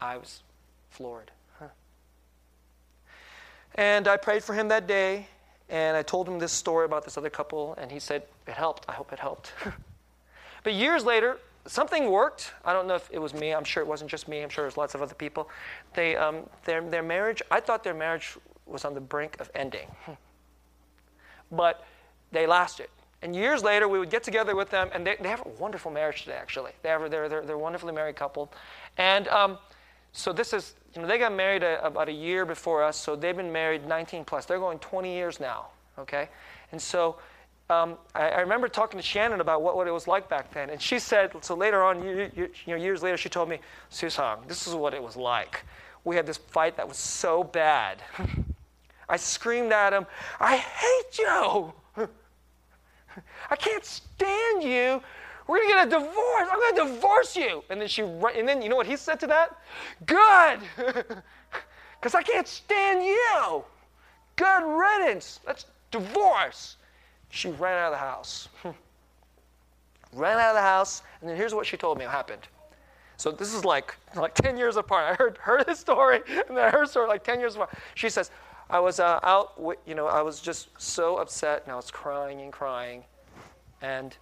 I 0.00 0.16
was 0.16 0.42
floored. 0.90 1.30
And 3.76 4.06
I 4.06 4.16
prayed 4.16 4.44
for 4.44 4.54
him 4.54 4.68
that 4.68 4.86
day, 4.86 5.26
and 5.68 5.96
I 5.96 6.02
told 6.02 6.28
him 6.28 6.38
this 6.38 6.52
story 6.52 6.84
about 6.84 7.04
this 7.04 7.18
other 7.18 7.30
couple, 7.30 7.74
and 7.74 7.90
he 7.90 7.98
said, 7.98 8.22
It 8.46 8.54
helped. 8.54 8.84
I 8.88 8.92
hope 8.92 9.12
it 9.12 9.18
helped. 9.18 9.52
but 10.62 10.74
years 10.74 11.04
later, 11.04 11.38
something 11.66 12.10
worked. 12.10 12.52
I 12.64 12.72
don't 12.72 12.86
know 12.86 12.94
if 12.94 13.08
it 13.10 13.18
was 13.18 13.34
me. 13.34 13.52
I'm 13.52 13.64
sure 13.64 13.82
it 13.82 13.86
wasn't 13.86 14.10
just 14.10 14.28
me. 14.28 14.42
I'm 14.42 14.48
sure 14.48 14.62
there's 14.62 14.76
lots 14.76 14.94
of 14.94 15.02
other 15.02 15.14
people. 15.14 15.48
They, 15.94 16.14
um, 16.14 16.48
their, 16.64 16.82
their 16.82 17.02
marriage, 17.02 17.42
I 17.50 17.60
thought 17.60 17.82
their 17.82 17.94
marriage 17.94 18.36
was 18.66 18.84
on 18.84 18.94
the 18.94 19.00
brink 19.00 19.40
of 19.40 19.50
ending. 19.54 19.88
but 21.50 21.84
they 22.30 22.46
lasted. 22.46 22.88
And 23.24 23.34
years 23.34 23.64
later, 23.64 23.88
we 23.88 23.98
would 23.98 24.10
get 24.10 24.22
together 24.22 24.54
with 24.54 24.68
them, 24.68 24.90
and 24.92 25.06
they, 25.06 25.16
they 25.18 25.30
have 25.30 25.44
a 25.46 25.48
wonderful 25.58 25.90
marriage 25.90 26.24
today, 26.24 26.36
actually. 26.36 26.72
They 26.82 26.90
have, 26.90 27.10
they're, 27.10 27.26
they're, 27.26 27.40
they're 27.40 27.56
a 27.56 27.58
wonderfully 27.58 27.94
married 27.94 28.16
couple. 28.16 28.52
And 28.98 29.28
um, 29.28 29.56
so 30.12 30.30
this 30.30 30.52
is, 30.52 30.74
you 30.94 31.00
know, 31.00 31.08
they 31.08 31.16
got 31.16 31.32
married 31.32 31.62
a, 31.62 31.82
about 31.82 32.10
a 32.10 32.12
year 32.12 32.44
before 32.44 32.84
us, 32.84 32.98
so 32.98 33.16
they've 33.16 33.34
been 33.34 33.50
married 33.50 33.86
19 33.88 34.26
plus. 34.26 34.44
They're 34.44 34.58
going 34.58 34.78
20 34.78 35.10
years 35.10 35.40
now, 35.40 35.68
okay? 35.98 36.28
And 36.70 36.80
so 36.80 37.16
um, 37.70 37.96
I, 38.14 38.28
I, 38.28 38.40
remember 38.40 38.68
talking 38.68 39.00
to 39.00 39.02
Shannon 39.02 39.40
about 39.40 39.62
what, 39.62 39.74
what 39.74 39.88
it 39.88 39.90
was 39.90 40.06
like 40.06 40.28
back 40.28 40.52
then. 40.52 40.68
And 40.68 40.80
she 40.80 40.98
said, 40.98 41.32
so 41.40 41.54
later 41.54 41.82
on, 41.82 42.04
you, 42.04 42.30
you, 42.36 42.50
you 42.66 42.76
know, 42.76 42.82
years 42.82 43.02
later, 43.02 43.16
she 43.16 43.30
told 43.30 43.48
me, 43.48 43.58
Susang, 43.90 44.46
this 44.46 44.66
is 44.66 44.74
what 44.74 44.92
it 44.92 45.02
was 45.02 45.16
like. 45.16 45.64
We 46.04 46.14
had 46.14 46.26
this 46.26 46.36
fight 46.36 46.76
that 46.76 46.86
was 46.86 46.98
so 46.98 47.42
bad. 47.42 48.02
I 49.08 49.16
screamed 49.16 49.72
at 49.72 49.94
him, 49.94 50.06
I 50.38 50.58
hate 50.58 51.18
you! 51.18 51.72
I 53.50 53.56
can't 53.56 53.84
stand 53.84 54.62
you. 54.62 55.02
We're 55.46 55.58
gonna 55.58 55.68
get 55.68 55.86
a 55.88 55.90
divorce. 55.90 56.48
I'm 56.50 56.60
gonna 56.60 56.94
divorce 56.94 57.36
you. 57.36 57.62
And 57.68 57.80
then 57.80 57.88
she, 57.88 58.02
and 58.02 58.48
then 58.48 58.62
you 58.62 58.68
know 58.68 58.76
what 58.76 58.86
he 58.86 58.96
said 58.96 59.20
to 59.20 59.26
that? 59.26 59.58
Good, 60.06 60.60
because 62.00 62.14
I 62.14 62.22
can't 62.22 62.48
stand 62.48 63.04
you. 63.04 63.64
Good 64.36 64.64
riddance. 64.64 65.40
Let's 65.46 65.66
divorce. 65.90 66.76
She 67.28 67.50
ran 67.50 67.78
out 67.78 67.86
of 67.86 67.92
the 67.92 67.98
house. 67.98 68.48
ran 70.12 70.38
out 70.38 70.50
of 70.50 70.56
the 70.56 70.62
house, 70.62 71.02
and 71.20 71.28
then 71.28 71.36
here's 71.36 71.54
what 71.54 71.66
she 71.66 71.76
told 71.76 71.98
me 71.98 72.04
happened. 72.04 72.42
So 73.16 73.30
this 73.30 73.54
is 73.54 73.64
like 73.64 73.96
like 74.16 74.34
10 74.34 74.56
years 74.56 74.76
apart. 74.76 75.04
I 75.04 75.14
heard 75.14 75.38
heard 75.38 75.66
this 75.66 75.78
story, 75.78 76.20
and 76.48 76.56
then 76.56 76.64
I 76.64 76.70
heard 76.70 76.88
story 76.88 77.06
like 77.06 77.22
10 77.22 77.38
years 77.38 77.54
apart. 77.54 77.70
She 77.94 78.08
says, 78.08 78.30
I 78.70 78.80
was 78.80 78.98
uh, 78.98 79.20
out, 79.22 79.60
you 79.86 79.94
know, 79.94 80.06
I 80.06 80.22
was 80.22 80.40
just 80.40 80.68
so 80.80 81.16
upset, 81.16 81.62
and 81.64 81.72
I 81.72 81.76
was 81.76 81.90
crying 81.90 82.40
and 82.40 82.52
crying, 82.52 83.04
and 83.82 84.16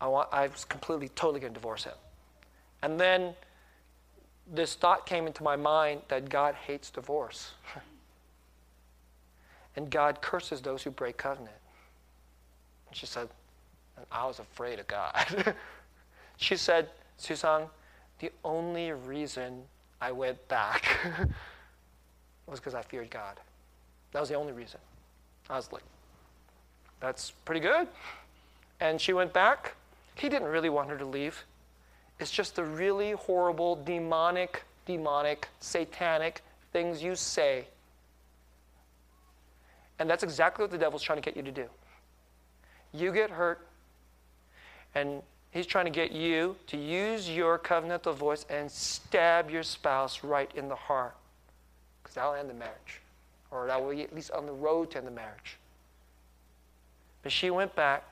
I, 0.00 0.06
I 0.06 0.46
was 0.48 0.64
completely, 0.64 1.08
totally 1.10 1.40
going 1.40 1.52
to 1.52 1.58
divorce 1.58 1.84
him. 1.84 1.94
And 2.82 3.00
then 3.00 3.34
this 4.52 4.74
thought 4.74 5.06
came 5.06 5.26
into 5.26 5.42
my 5.42 5.56
mind 5.56 6.02
that 6.08 6.28
God 6.28 6.54
hates 6.54 6.90
divorce. 6.90 7.54
and 9.76 9.90
God 9.90 10.20
curses 10.20 10.60
those 10.60 10.82
who 10.82 10.90
break 10.90 11.16
covenant. 11.16 11.56
And 12.88 12.96
she 12.96 13.06
said, 13.06 13.28
and 13.96 14.06
I 14.12 14.26
was 14.26 14.38
afraid 14.38 14.78
of 14.78 14.86
God. 14.86 15.54
she 16.36 16.56
said, 16.56 16.90
Susan, 17.16 17.62
the 18.18 18.30
only 18.44 18.92
reason 18.92 19.62
I 20.00 20.12
went 20.12 20.46
back 20.48 20.98
was 22.46 22.60
because 22.60 22.74
I 22.74 22.82
feared 22.82 23.10
God. 23.10 23.40
That 24.16 24.20
was 24.20 24.30
the 24.30 24.36
only 24.36 24.54
reason. 24.54 24.80
I 25.50 25.56
was 25.56 25.70
like, 25.70 25.82
that's 27.00 27.32
pretty 27.44 27.60
good. 27.60 27.86
And 28.80 28.98
she 28.98 29.12
went 29.12 29.34
back. 29.34 29.74
He 30.14 30.30
didn't 30.30 30.48
really 30.48 30.70
want 30.70 30.88
her 30.88 30.96
to 30.96 31.04
leave. 31.04 31.44
It's 32.18 32.30
just 32.30 32.56
the 32.56 32.64
really 32.64 33.10
horrible, 33.10 33.76
demonic, 33.76 34.62
demonic, 34.86 35.48
satanic 35.60 36.40
things 36.72 37.02
you 37.02 37.14
say. 37.14 37.66
And 39.98 40.08
that's 40.08 40.22
exactly 40.22 40.62
what 40.62 40.70
the 40.70 40.78
devil's 40.78 41.02
trying 41.02 41.20
to 41.20 41.22
get 41.22 41.36
you 41.36 41.42
to 41.42 41.52
do. 41.52 41.66
You 42.94 43.12
get 43.12 43.28
hurt, 43.28 43.66
and 44.94 45.20
he's 45.50 45.66
trying 45.66 45.84
to 45.84 45.90
get 45.90 46.10
you 46.12 46.56
to 46.68 46.78
use 46.78 47.28
your 47.28 47.58
covenantal 47.58 48.14
voice 48.14 48.46
and 48.48 48.70
stab 48.70 49.50
your 49.50 49.62
spouse 49.62 50.24
right 50.24 50.50
in 50.54 50.70
the 50.70 50.74
heart. 50.74 51.14
Because 52.02 52.14
that'll 52.14 52.32
end 52.32 52.48
the 52.48 52.54
marriage. 52.54 53.02
Or 53.50 53.66
that 53.66 53.80
at 53.80 54.14
least 54.14 54.30
on 54.32 54.46
the 54.46 54.52
road 54.52 54.90
to 54.92 55.00
the 55.00 55.10
marriage. 55.10 55.58
But 57.22 57.32
she 57.32 57.50
went 57.50 57.74
back 57.74 58.04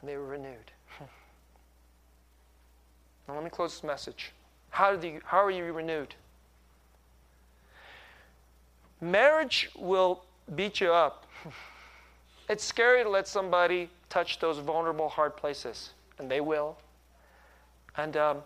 and 0.00 0.08
they 0.08 0.16
were 0.16 0.26
renewed. 0.26 0.70
now, 3.28 3.34
let 3.34 3.44
me 3.44 3.50
close 3.50 3.74
this 3.74 3.84
message. 3.84 4.32
How, 4.70 4.94
did 4.94 5.04
you, 5.04 5.20
how 5.24 5.42
are 5.42 5.50
you 5.50 5.64
renewed? 5.72 6.14
Marriage 9.00 9.70
will 9.76 10.24
beat 10.54 10.80
you 10.80 10.92
up. 10.92 11.26
it's 12.48 12.64
scary 12.64 13.02
to 13.02 13.08
let 13.08 13.28
somebody 13.28 13.88
touch 14.08 14.38
those 14.38 14.58
vulnerable, 14.58 15.08
hard 15.08 15.36
places, 15.36 15.90
and 16.18 16.30
they 16.30 16.40
will. 16.40 16.76
And 17.96 18.16
um, 18.16 18.38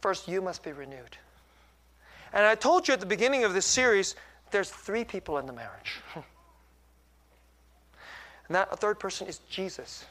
first, 0.00 0.28
you 0.28 0.40
must 0.40 0.62
be 0.62 0.72
renewed. 0.72 1.16
And 2.32 2.44
I 2.44 2.54
told 2.54 2.88
you 2.88 2.94
at 2.94 3.00
the 3.00 3.06
beginning 3.06 3.44
of 3.44 3.54
this 3.54 3.66
series, 3.66 4.14
there's 4.50 4.70
three 4.70 5.04
people 5.04 5.38
in 5.38 5.46
the 5.46 5.52
marriage. 5.52 6.00
And 8.48 8.54
that 8.54 8.78
third 8.78 8.98
person 8.98 9.26
is 9.26 9.38
Jesus. 9.50 10.04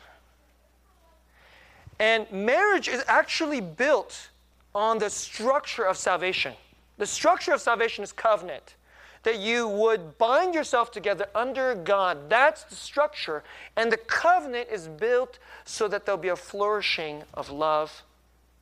And 1.99 2.29
marriage 2.31 2.87
is 2.87 3.03
actually 3.07 3.61
built 3.61 4.29
on 4.73 4.99
the 4.99 5.09
structure 5.09 5.85
of 5.85 5.97
salvation. 5.97 6.53
The 6.97 7.05
structure 7.05 7.53
of 7.53 7.61
salvation 7.61 8.03
is 8.03 8.11
covenant. 8.11 8.75
That 9.23 9.39
you 9.39 9.67
would 9.67 10.17
bind 10.17 10.53
yourself 10.53 10.91
together 10.91 11.27
under 11.33 11.73
God. 11.75 12.29
That's 12.29 12.63
the 12.65 12.75
structure. 12.75 13.43
And 13.75 13.91
the 13.91 13.97
covenant 13.97 14.69
is 14.69 14.87
built 14.87 15.39
so 15.63 15.87
that 15.87 16.05
there'll 16.05 16.21
be 16.21 16.27
a 16.27 16.35
flourishing 16.35 17.23
of 17.33 17.49
love 17.49 18.03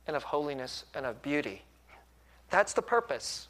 and 0.06 0.16
of 0.16 0.22
holiness 0.22 0.84
and 0.94 1.04
of 1.04 1.20
beauty. 1.20 1.62
That's 2.54 2.72
the 2.72 2.82
purpose. 2.82 3.48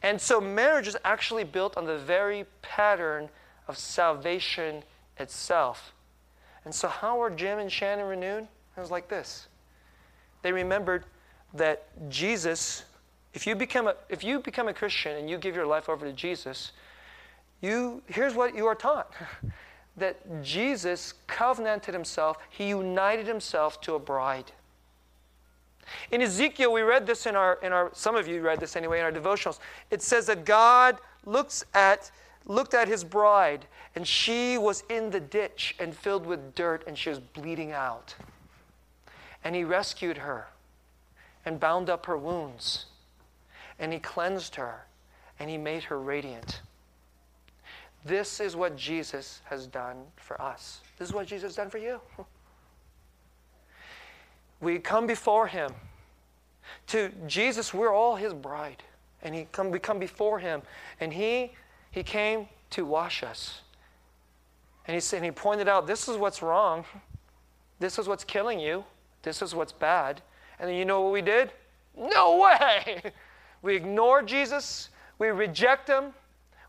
And 0.00 0.20
so 0.20 0.40
marriage 0.40 0.86
is 0.86 0.96
actually 1.04 1.42
built 1.42 1.76
on 1.76 1.86
the 1.86 1.98
very 1.98 2.46
pattern 2.62 3.28
of 3.66 3.76
salvation 3.76 4.84
itself. 5.18 5.92
And 6.64 6.72
so, 6.72 6.86
how 6.86 7.18
were 7.18 7.30
Jim 7.30 7.58
and 7.58 7.70
Shannon 7.70 8.06
renewed? 8.06 8.44
It 8.76 8.80
was 8.80 8.92
like 8.92 9.08
this. 9.08 9.48
They 10.42 10.52
remembered 10.52 11.02
that 11.54 11.88
Jesus, 12.08 12.84
if 13.34 13.44
you 13.44 13.56
become 13.56 13.88
a, 13.88 13.96
if 14.08 14.22
you 14.22 14.38
become 14.38 14.68
a 14.68 14.74
Christian 14.74 15.16
and 15.16 15.28
you 15.28 15.36
give 15.36 15.56
your 15.56 15.66
life 15.66 15.88
over 15.88 16.06
to 16.06 16.12
Jesus, 16.12 16.70
you 17.60 18.04
here's 18.06 18.34
what 18.34 18.54
you 18.54 18.66
are 18.66 18.76
taught 18.76 19.12
that 19.96 20.44
Jesus 20.44 21.12
covenanted 21.26 21.92
himself, 21.92 22.36
he 22.50 22.68
united 22.68 23.26
himself 23.26 23.80
to 23.80 23.96
a 23.96 23.98
bride. 23.98 24.52
In 26.10 26.22
Ezekiel, 26.22 26.72
we 26.72 26.82
read 26.82 27.06
this 27.06 27.26
in 27.26 27.36
our, 27.36 27.58
in 27.62 27.72
our 27.72 27.90
some 27.94 28.16
of 28.16 28.28
you 28.28 28.40
read 28.40 28.60
this 28.60 28.76
anyway 28.76 28.98
in 28.98 29.04
our 29.04 29.12
devotionals. 29.12 29.58
It 29.90 30.02
says 30.02 30.26
that 30.26 30.44
God 30.44 30.98
looks 31.24 31.64
at, 31.74 32.10
looked 32.46 32.74
at 32.74 32.88
his 32.88 33.04
bride, 33.04 33.66
and 33.94 34.06
she 34.06 34.58
was 34.58 34.82
in 34.88 35.10
the 35.10 35.20
ditch 35.20 35.74
and 35.78 35.94
filled 35.94 36.26
with 36.26 36.54
dirt, 36.54 36.84
and 36.86 36.96
she 36.96 37.10
was 37.10 37.18
bleeding 37.20 37.72
out. 37.72 38.14
And 39.44 39.54
he 39.54 39.64
rescued 39.64 40.18
her 40.18 40.48
and 41.44 41.60
bound 41.60 41.88
up 41.88 42.06
her 42.06 42.16
wounds, 42.16 42.86
and 43.78 43.92
he 43.92 43.98
cleansed 43.98 44.56
her, 44.56 44.86
and 45.38 45.48
he 45.48 45.56
made 45.56 45.84
her 45.84 45.98
radiant. 45.98 46.60
This 48.04 48.40
is 48.40 48.54
what 48.54 48.76
Jesus 48.76 49.40
has 49.44 49.66
done 49.66 50.04
for 50.16 50.40
us. 50.40 50.80
This 50.98 51.08
is 51.08 51.14
what 51.14 51.26
Jesus 51.26 51.50
has 51.50 51.56
done 51.56 51.70
for 51.70 51.78
you. 51.78 52.00
We 54.60 54.78
come 54.78 55.06
before 55.06 55.46
him. 55.46 55.72
To 56.88 57.10
Jesus, 57.26 57.72
we're 57.72 57.92
all 57.92 58.16
his 58.16 58.32
bride. 58.32 58.82
And 59.22 59.34
he 59.34 59.46
come, 59.52 59.70
we 59.70 59.78
come 59.78 59.98
before 59.98 60.38
him. 60.38 60.62
And 61.00 61.12
he, 61.12 61.52
he 61.90 62.02
came 62.02 62.48
to 62.70 62.84
wash 62.84 63.22
us. 63.22 63.60
And 64.86 64.94
he, 64.94 65.00
said, 65.00 65.16
and 65.16 65.24
he 65.24 65.30
pointed 65.30 65.68
out 65.68 65.86
this 65.86 66.08
is 66.08 66.16
what's 66.16 66.42
wrong. 66.42 66.84
This 67.78 67.98
is 67.98 68.08
what's 68.08 68.24
killing 68.24 68.60
you. 68.60 68.84
This 69.22 69.42
is 69.42 69.54
what's 69.54 69.72
bad. 69.72 70.22
And 70.58 70.68
then 70.68 70.76
you 70.76 70.84
know 70.84 71.02
what 71.02 71.12
we 71.12 71.22
did? 71.22 71.50
No 71.96 72.38
way! 72.38 73.02
We 73.62 73.74
ignore 73.74 74.22
Jesus. 74.22 74.90
We 75.18 75.28
reject 75.28 75.88
him. 75.88 76.12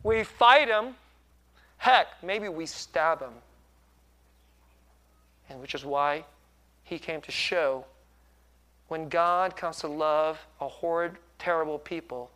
We 0.01 0.23
fight 0.23 0.67
him. 0.67 0.95
Heck, 1.77 2.07
maybe 2.23 2.49
we 2.49 2.65
stab 2.65 3.21
him. 3.21 3.33
And 5.49 5.61
which 5.61 5.75
is 5.75 5.85
why 5.85 6.23
he 6.88 6.97
came 6.97 7.19
to 7.19 7.31
show 7.31 7.83
when 8.88 9.09
God 9.09 9.57
comes 9.57 9.79
to 9.79 9.89
love 9.89 10.39
a 10.61 10.67
horrid, 10.69 11.17
terrible 11.38 11.77
people, 11.77 12.31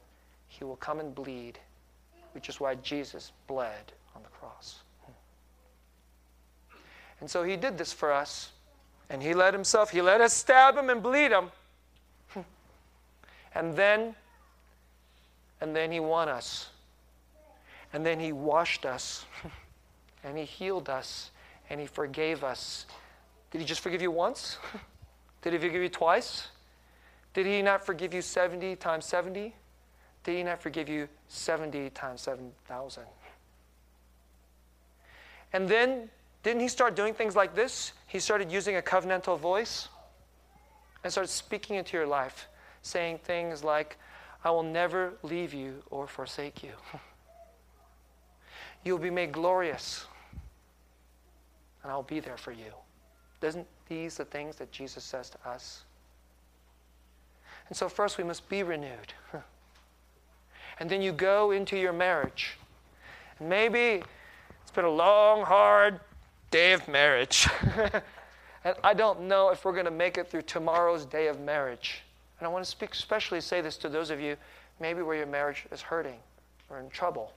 he 0.50 0.66
will 0.66 0.76
come 0.76 1.00
and 1.00 1.16
bleed, 1.16 1.58
which 2.34 2.50
is 2.50 2.60
why 2.60 2.76
Jesus 2.76 3.32
bled 3.48 3.94
on 4.14 4.22
the 4.22 4.28
cross. 4.28 4.80
And 7.22 7.32
so 7.32 7.44
he 7.44 7.56
did 7.56 7.78
this 7.78 7.94
for 7.94 8.12
us, 8.12 8.50
and 9.10 9.24
he 9.24 9.34
let 9.34 9.54
himself, 9.54 9.90
he 9.90 10.02
let 10.02 10.20
us 10.20 10.34
stab 10.34 10.76
him 10.76 10.90
and 10.90 11.02
bleed 11.02 11.32
him. 11.32 11.50
And 13.56 13.74
then, 13.76 14.16
and 15.62 15.74
then 15.74 15.94
he 15.94 16.02
won 16.02 16.28
us. 16.28 16.70
And 17.94 18.06
then 18.06 18.20
he 18.20 18.34
washed 18.34 18.86
us, 18.86 19.26
and 20.26 20.38
he 20.38 20.44
healed 20.44 20.90
us, 20.90 21.32
and 21.70 21.80
he 21.80 21.88
forgave 21.88 22.44
us, 22.44 22.86
did 23.52 23.60
he 23.60 23.68
just 23.68 23.82
forgive 23.82 24.02
you 24.02 24.12
once? 24.12 24.58
Did 25.42 25.54
he 25.54 25.60
forgive 25.60 25.82
you 25.82 25.90
twice? 25.90 26.48
Did 27.34 27.48
he 27.48 27.62
not 27.62 27.86
forgive 27.86 28.14
you 28.14 28.22
70 28.22 28.76
times 28.76 29.06
70? 29.06 29.56
Did 30.24 30.36
he 30.36 30.44
not 30.44 30.62
forgive 30.62 30.88
you 30.88 31.08
70 31.28 31.90
times 31.90 32.22
7,000? 32.22 33.04
And 35.54 35.68
then, 35.68 36.10
didn't 36.44 36.62
he 36.62 36.68
start 36.68 36.96
doing 36.96 37.14
things 37.14 37.36
like 37.36 37.56
this? 37.56 37.94
He 38.08 38.20
started 38.20 38.52
using 38.52 38.78
a 38.78 38.82
covenantal 38.82 39.40
voice 39.40 39.90
and 41.04 41.12
started 41.12 41.30
speaking 41.30 41.76
into 41.76 41.98
your 41.98 42.08
life, 42.08 42.48
saying 42.84 43.20
things 43.24 43.64
like, 43.64 43.98
I 44.44 44.52
will 44.52 44.64
never 44.64 45.14
leave 45.24 45.54
you 45.54 45.84
or 45.90 46.08
forsake 46.08 46.64
you. 46.64 46.72
You'll 48.84 48.98
be 48.98 49.10
made 49.10 49.32
glorious, 49.32 50.06
and 51.84 51.92
I'll 51.92 52.04
be 52.04 52.20
there 52.20 52.38
for 52.38 52.52
you. 52.52 52.74
Isn't 53.42 53.68
these 53.88 54.18
the 54.18 54.26
things 54.26 54.56
that 54.58 54.72
Jesus 54.72 55.04
says 55.04 55.30
to 55.32 55.50
us? 55.50 55.84
And 57.68 57.78
so, 57.78 57.90
first, 57.90 58.18
we 58.18 58.24
must 58.24 58.48
be 58.50 58.64
renewed. 58.64 59.14
And 60.80 60.90
then 60.90 61.04
you 61.04 61.12
go 61.12 61.52
into 61.52 61.78
your 61.78 61.94
marriage. 61.94 62.58
And 63.38 63.48
maybe 63.48 64.02
it's 64.64 64.72
been 64.74 64.86
a 64.86 64.90
long, 64.90 65.44
hard 65.44 66.00
day 66.50 66.74
of 66.74 66.88
marriage. 66.88 67.48
and 68.64 68.76
I 68.84 68.96
don't 68.96 69.22
know 69.22 69.50
if 69.50 69.64
we're 69.64 69.74
going 69.74 69.86
to 69.86 69.92
make 69.92 70.18
it 70.18 70.28
through 70.28 70.42
tomorrow's 70.42 71.06
day 71.06 71.28
of 71.28 71.40
marriage. 71.40 72.02
And 72.40 72.48
I 72.48 72.50
want 72.50 72.66
to 72.66 72.72
speak, 72.72 72.94
especially 72.94 73.42
say 73.42 73.62
this 73.62 73.78
to 73.78 73.90
those 73.90 74.10
of 74.10 74.20
you 74.20 74.36
maybe 74.80 75.04
where 75.04 75.16
your 75.16 75.28
marriage 75.28 75.66
is 75.72 75.82
hurting 75.82 76.18
or 76.70 76.80
in 76.80 76.90
trouble. 76.90 77.32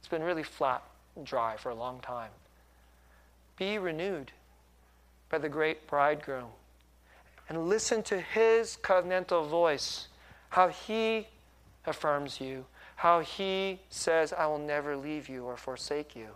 It's 0.00 0.08
been 0.08 0.22
really 0.22 0.42
flat 0.42 0.82
and 1.16 1.24
dry 1.24 1.56
for 1.56 1.70
a 1.70 1.74
long 1.74 2.00
time. 2.00 2.30
Be 3.56 3.78
renewed 3.78 4.30
by 5.34 5.38
the 5.38 5.48
great 5.48 5.84
bridegroom 5.88 6.46
and 7.48 7.68
listen 7.68 8.04
to 8.04 8.20
his 8.20 8.78
covenantal 8.80 9.48
voice, 9.48 10.06
how 10.50 10.68
he 10.68 11.26
affirms 11.86 12.40
you, 12.40 12.64
how 12.94 13.18
he 13.18 13.80
says, 13.90 14.32
I 14.32 14.46
will 14.46 14.60
never 14.60 14.96
leave 14.96 15.28
you 15.28 15.42
or 15.42 15.56
forsake 15.56 16.14
you, 16.14 16.28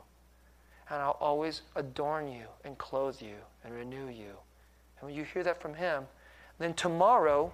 and 0.91 1.01
I'll 1.01 1.17
always 1.21 1.63
adorn 1.77 2.27
you 2.27 2.47
and 2.65 2.77
clothe 2.77 3.23
you 3.23 3.37
and 3.63 3.73
renew 3.73 4.09
you. 4.09 4.35
And 4.99 5.07
when 5.07 5.15
you 5.15 5.23
hear 5.23 5.45
that 5.45 5.63
from 5.63 5.75
him, 5.75 6.03
then 6.59 6.75
tomorrow, 6.75 7.53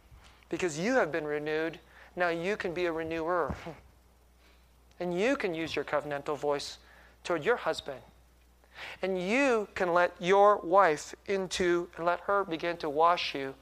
because 0.48 0.78
you 0.78 0.94
have 0.94 1.12
been 1.12 1.26
renewed, 1.26 1.78
now 2.16 2.30
you 2.30 2.56
can 2.56 2.72
be 2.72 2.86
a 2.86 2.92
renewer. 2.92 3.54
And 4.98 5.12
you 5.20 5.36
can 5.36 5.52
use 5.54 5.76
your 5.76 5.84
covenantal 5.84 6.38
voice 6.38 6.78
toward 7.22 7.44
your 7.44 7.56
husband 7.56 8.00
and 9.02 9.20
you 9.20 9.68
can 9.74 9.92
let 9.92 10.12
your 10.20 10.58
wife 10.58 11.14
into 11.26 11.88
and 11.96 12.06
let 12.06 12.20
her 12.20 12.44
begin 12.44 12.76
to 12.78 12.90
wash 12.90 13.34
you. 13.34 13.54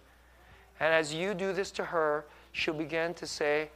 And 0.80 0.92
as 0.92 1.14
you 1.14 1.34
do 1.34 1.52
this 1.52 1.70
to 1.72 1.84
her, 1.84 2.26
she'll 2.52 2.74
begin 2.74 3.14
to 3.14 3.26
say, 3.26 3.70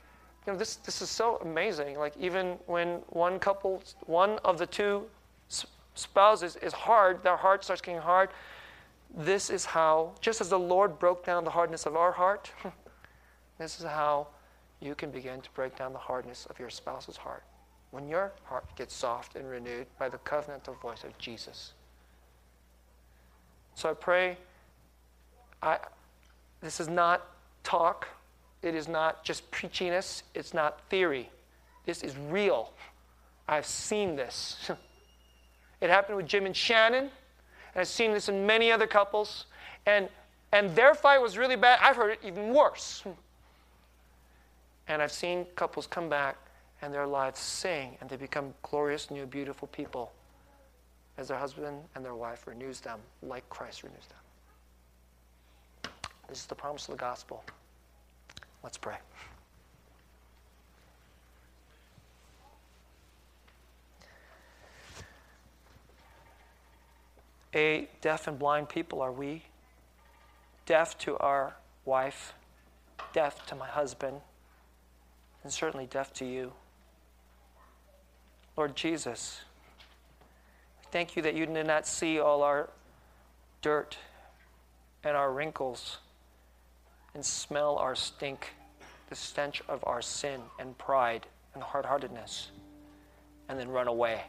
you 0.46 0.52
know, 0.52 0.58
this, 0.58 0.76
this 0.76 1.02
is 1.02 1.10
so 1.10 1.36
amazing. 1.42 1.98
Like, 1.98 2.16
even 2.18 2.58
when 2.66 3.00
one 3.08 3.38
couple, 3.38 3.82
one 4.06 4.38
of 4.44 4.58
the 4.58 4.66
two 4.66 5.04
spouses 5.94 6.56
is 6.56 6.72
hard, 6.72 7.22
their 7.22 7.36
heart 7.36 7.64
starts 7.64 7.82
getting 7.82 8.00
hard. 8.00 8.30
This 9.16 9.50
is 9.50 9.64
how, 9.64 10.12
just 10.20 10.40
as 10.40 10.48
the 10.48 10.58
Lord 10.58 10.98
broke 10.98 11.24
down 11.24 11.44
the 11.44 11.50
hardness 11.50 11.86
of 11.86 11.96
our 11.96 12.12
heart, 12.12 12.50
this 13.58 13.80
is 13.80 13.86
how 13.86 14.28
you 14.80 14.94
can 14.94 15.10
begin 15.10 15.40
to 15.40 15.50
break 15.52 15.76
down 15.76 15.92
the 15.92 15.98
hardness 15.98 16.46
of 16.46 16.58
your 16.58 16.70
spouse's 16.70 17.16
heart 17.16 17.42
when 17.90 18.08
your 18.08 18.32
heart 18.44 18.64
gets 18.76 18.94
soft 18.94 19.36
and 19.36 19.48
renewed 19.48 19.86
by 19.98 20.08
the 20.08 20.18
covenantal 20.18 20.78
voice 20.80 21.04
of 21.04 21.16
Jesus. 21.18 21.72
So 23.74 23.90
I 23.90 23.94
pray, 23.94 24.36
I, 25.62 25.78
this 26.60 26.80
is 26.80 26.88
not 26.88 27.26
talk, 27.64 28.08
it 28.62 28.74
is 28.74 28.88
not 28.88 29.24
just 29.24 29.50
preachiness, 29.50 30.22
it's 30.34 30.52
not 30.52 30.80
theory. 30.90 31.30
This 31.86 32.02
is 32.02 32.16
real. 32.16 32.72
I've 33.48 33.66
seen 33.66 34.16
this. 34.16 34.70
it 35.80 35.88
happened 35.88 36.16
with 36.16 36.26
Jim 36.26 36.44
and 36.44 36.56
Shannon, 36.56 37.04
and 37.04 37.10
I've 37.80 37.88
seen 37.88 38.12
this 38.12 38.28
in 38.28 38.46
many 38.46 38.70
other 38.70 38.86
couples, 38.86 39.46
and, 39.86 40.08
and 40.52 40.74
their 40.76 40.94
fight 40.94 41.22
was 41.22 41.38
really 41.38 41.56
bad. 41.56 41.78
I've 41.80 41.96
heard 41.96 42.10
it 42.10 42.20
even 42.24 42.52
worse. 42.52 43.04
And 44.90 45.02
I've 45.02 45.12
seen 45.12 45.44
couples 45.54 45.86
come 45.86 46.08
back 46.08 46.38
and 46.82 46.92
their 46.92 47.06
lives 47.06 47.40
sing 47.40 47.96
and 48.00 48.08
they 48.08 48.16
become 48.16 48.54
glorious, 48.62 49.10
new, 49.10 49.26
beautiful 49.26 49.68
people 49.68 50.12
as 51.16 51.28
their 51.28 51.38
husband 51.38 51.82
and 51.94 52.04
their 52.04 52.14
wife 52.14 52.46
renews 52.46 52.80
them 52.80 53.00
like 53.22 53.48
Christ 53.48 53.82
renews 53.82 54.06
them. 54.06 55.92
This 56.28 56.38
is 56.38 56.46
the 56.46 56.54
promise 56.54 56.88
of 56.88 56.92
the 56.92 57.00
gospel. 57.00 57.42
Let's 58.62 58.78
pray. 58.78 58.96
A 67.54 67.88
deaf 68.02 68.28
and 68.28 68.38
blind 68.38 68.68
people 68.68 69.00
are 69.00 69.10
we, 69.10 69.42
deaf 70.66 70.98
to 70.98 71.16
our 71.16 71.56
wife, 71.86 72.34
deaf 73.14 73.46
to 73.46 73.54
my 73.54 73.66
husband, 73.66 74.20
and 75.42 75.52
certainly 75.52 75.86
deaf 75.86 76.12
to 76.14 76.26
you. 76.26 76.52
Lord 78.58 78.74
Jesus, 78.74 79.40
we 80.80 80.88
thank 80.90 81.14
you 81.14 81.22
that 81.22 81.36
you 81.36 81.46
did 81.46 81.64
not 81.64 81.86
see 81.86 82.18
all 82.18 82.42
our 82.42 82.68
dirt 83.62 83.96
and 85.04 85.16
our 85.16 85.32
wrinkles 85.32 85.98
and 87.14 87.24
smell 87.24 87.76
our 87.76 87.94
stink, 87.94 88.54
the 89.10 89.14
stench 89.14 89.62
of 89.68 89.84
our 89.86 90.02
sin 90.02 90.40
and 90.58 90.76
pride 90.76 91.28
and 91.54 91.62
hard 91.62 91.86
heartedness, 91.86 92.50
and 93.48 93.60
then 93.60 93.68
run 93.68 93.86
away. 93.86 94.22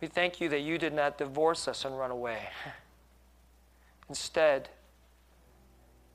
We 0.00 0.06
thank 0.06 0.40
you 0.40 0.48
that 0.50 0.60
you 0.60 0.78
did 0.78 0.94
not 0.94 1.18
divorce 1.18 1.66
us 1.66 1.84
and 1.84 1.98
run 1.98 2.12
away. 2.12 2.42
Instead, 4.08 4.68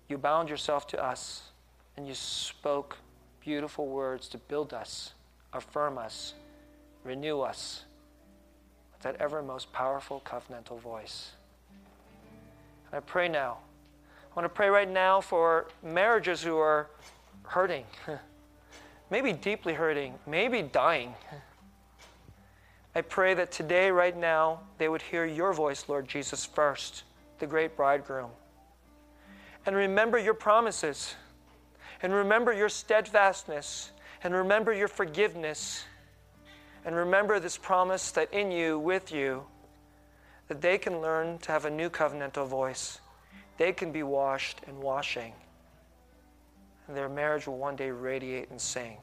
you 0.07 0.17
bound 0.17 0.47
yourself 0.47 0.87
to 0.87 1.03
us 1.03 1.49
and 1.97 2.07
you 2.07 2.13
spoke 2.13 2.99
beautiful 3.41 3.87
words 3.87 4.29
to 4.29 4.37
build 4.37 4.73
us 4.73 5.11
affirm 5.57 5.97
us, 5.97 6.33
renew 7.03 7.41
us 7.41 7.83
with 8.93 9.01
that 9.01 9.15
ever 9.21 9.41
most 9.41 9.71
powerful 9.73 10.21
covenantal 10.25 10.79
voice. 10.79 11.31
And 12.87 12.97
I 12.97 12.99
pray 13.01 13.27
now. 13.27 13.57
I 14.31 14.35
want 14.35 14.45
to 14.45 14.49
pray 14.49 14.69
right 14.69 14.89
now 14.89 15.19
for 15.19 15.67
marriages 15.83 16.41
who 16.41 16.57
are 16.57 16.87
hurting, 17.43 17.85
maybe 19.09 19.33
deeply 19.33 19.73
hurting, 19.73 20.13
maybe 20.25 20.61
dying. 20.61 21.13
I 22.97 23.01
pray 23.01 23.33
that 23.35 23.51
today, 23.51 23.91
right 23.91 24.17
now, 24.17 24.61
they 24.79 24.89
would 24.89 25.01
hear 25.01 25.25
your 25.25 25.53
voice, 25.53 25.85
Lord 25.87 26.07
Jesus, 26.07 26.45
first, 26.45 27.03
the 27.39 27.45
great 27.45 27.75
bridegroom. 27.75 28.31
And 29.67 29.75
remember 29.75 30.17
your 30.17 30.33
promises, 30.33 31.13
and 32.01 32.13
remember 32.13 32.53
your 32.53 32.69
steadfastness, 32.69 33.91
and 34.23 34.33
remember 34.33 34.73
your 34.73 34.87
forgiveness, 34.87 35.83
and 36.85 36.95
remember 36.95 37.39
this 37.39 37.57
promise 37.57 38.11
that 38.11 38.33
in 38.33 38.51
you, 38.51 38.79
with 38.79 39.11
you, 39.11 39.43
that 40.47 40.61
they 40.61 40.77
can 40.77 41.01
learn 41.01 41.37
to 41.39 41.51
have 41.51 41.65
a 41.65 41.69
new 41.69 41.89
covenantal 41.89 42.47
voice. 42.47 42.99
They 43.57 43.73
can 43.73 43.91
be 43.91 44.03
washed 44.03 44.61
and 44.67 44.77
washing. 44.79 45.33
And 46.87 46.95
their 46.95 47.09
marriage 47.09 47.47
will 47.47 47.57
one 47.57 47.75
day 47.75 47.91
radiate 47.91 48.49
and 48.49 48.59
sing. 48.59 48.97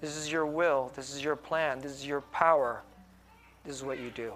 This 0.00 0.16
is 0.16 0.30
your 0.30 0.46
will. 0.46 0.92
This 0.94 1.14
is 1.14 1.24
your 1.24 1.36
plan. 1.36 1.80
This 1.80 1.92
is 1.92 2.06
your 2.06 2.20
power. 2.20 2.82
This 3.64 3.74
is 3.74 3.82
what 3.82 3.98
you 3.98 4.10
do. 4.10 4.32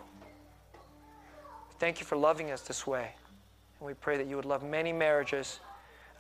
Thank 1.79 2.01
you 2.01 2.07
for 2.07 2.17
loving 2.17 2.51
us 2.51 2.63
this 2.63 2.87
way. 2.87 3.13
And 3.79 3.87
we 3.87 3.95
pray 3.95 4.17
that 4.17 4.27
you 4.27 4.37
would 4.37 4.45
love 4.45 4.63
many 4.63 4.93
marriages 4.93 5.61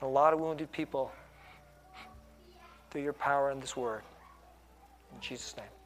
and 0.01 0.09
a 0.09 0.11
lot 0.11 0.33
of 0.33 0.41
wounded 0.41 0.71
people 0.73 1.11
through 2.91 3.03
your 3.03 3.13
power 3.13 3.51
in 3.51 3.61
this 3.61 3.77
word. 3.77 4.03
In 5.15 5.21
Jesus' 5.21 5.57
name. 5.57 5.80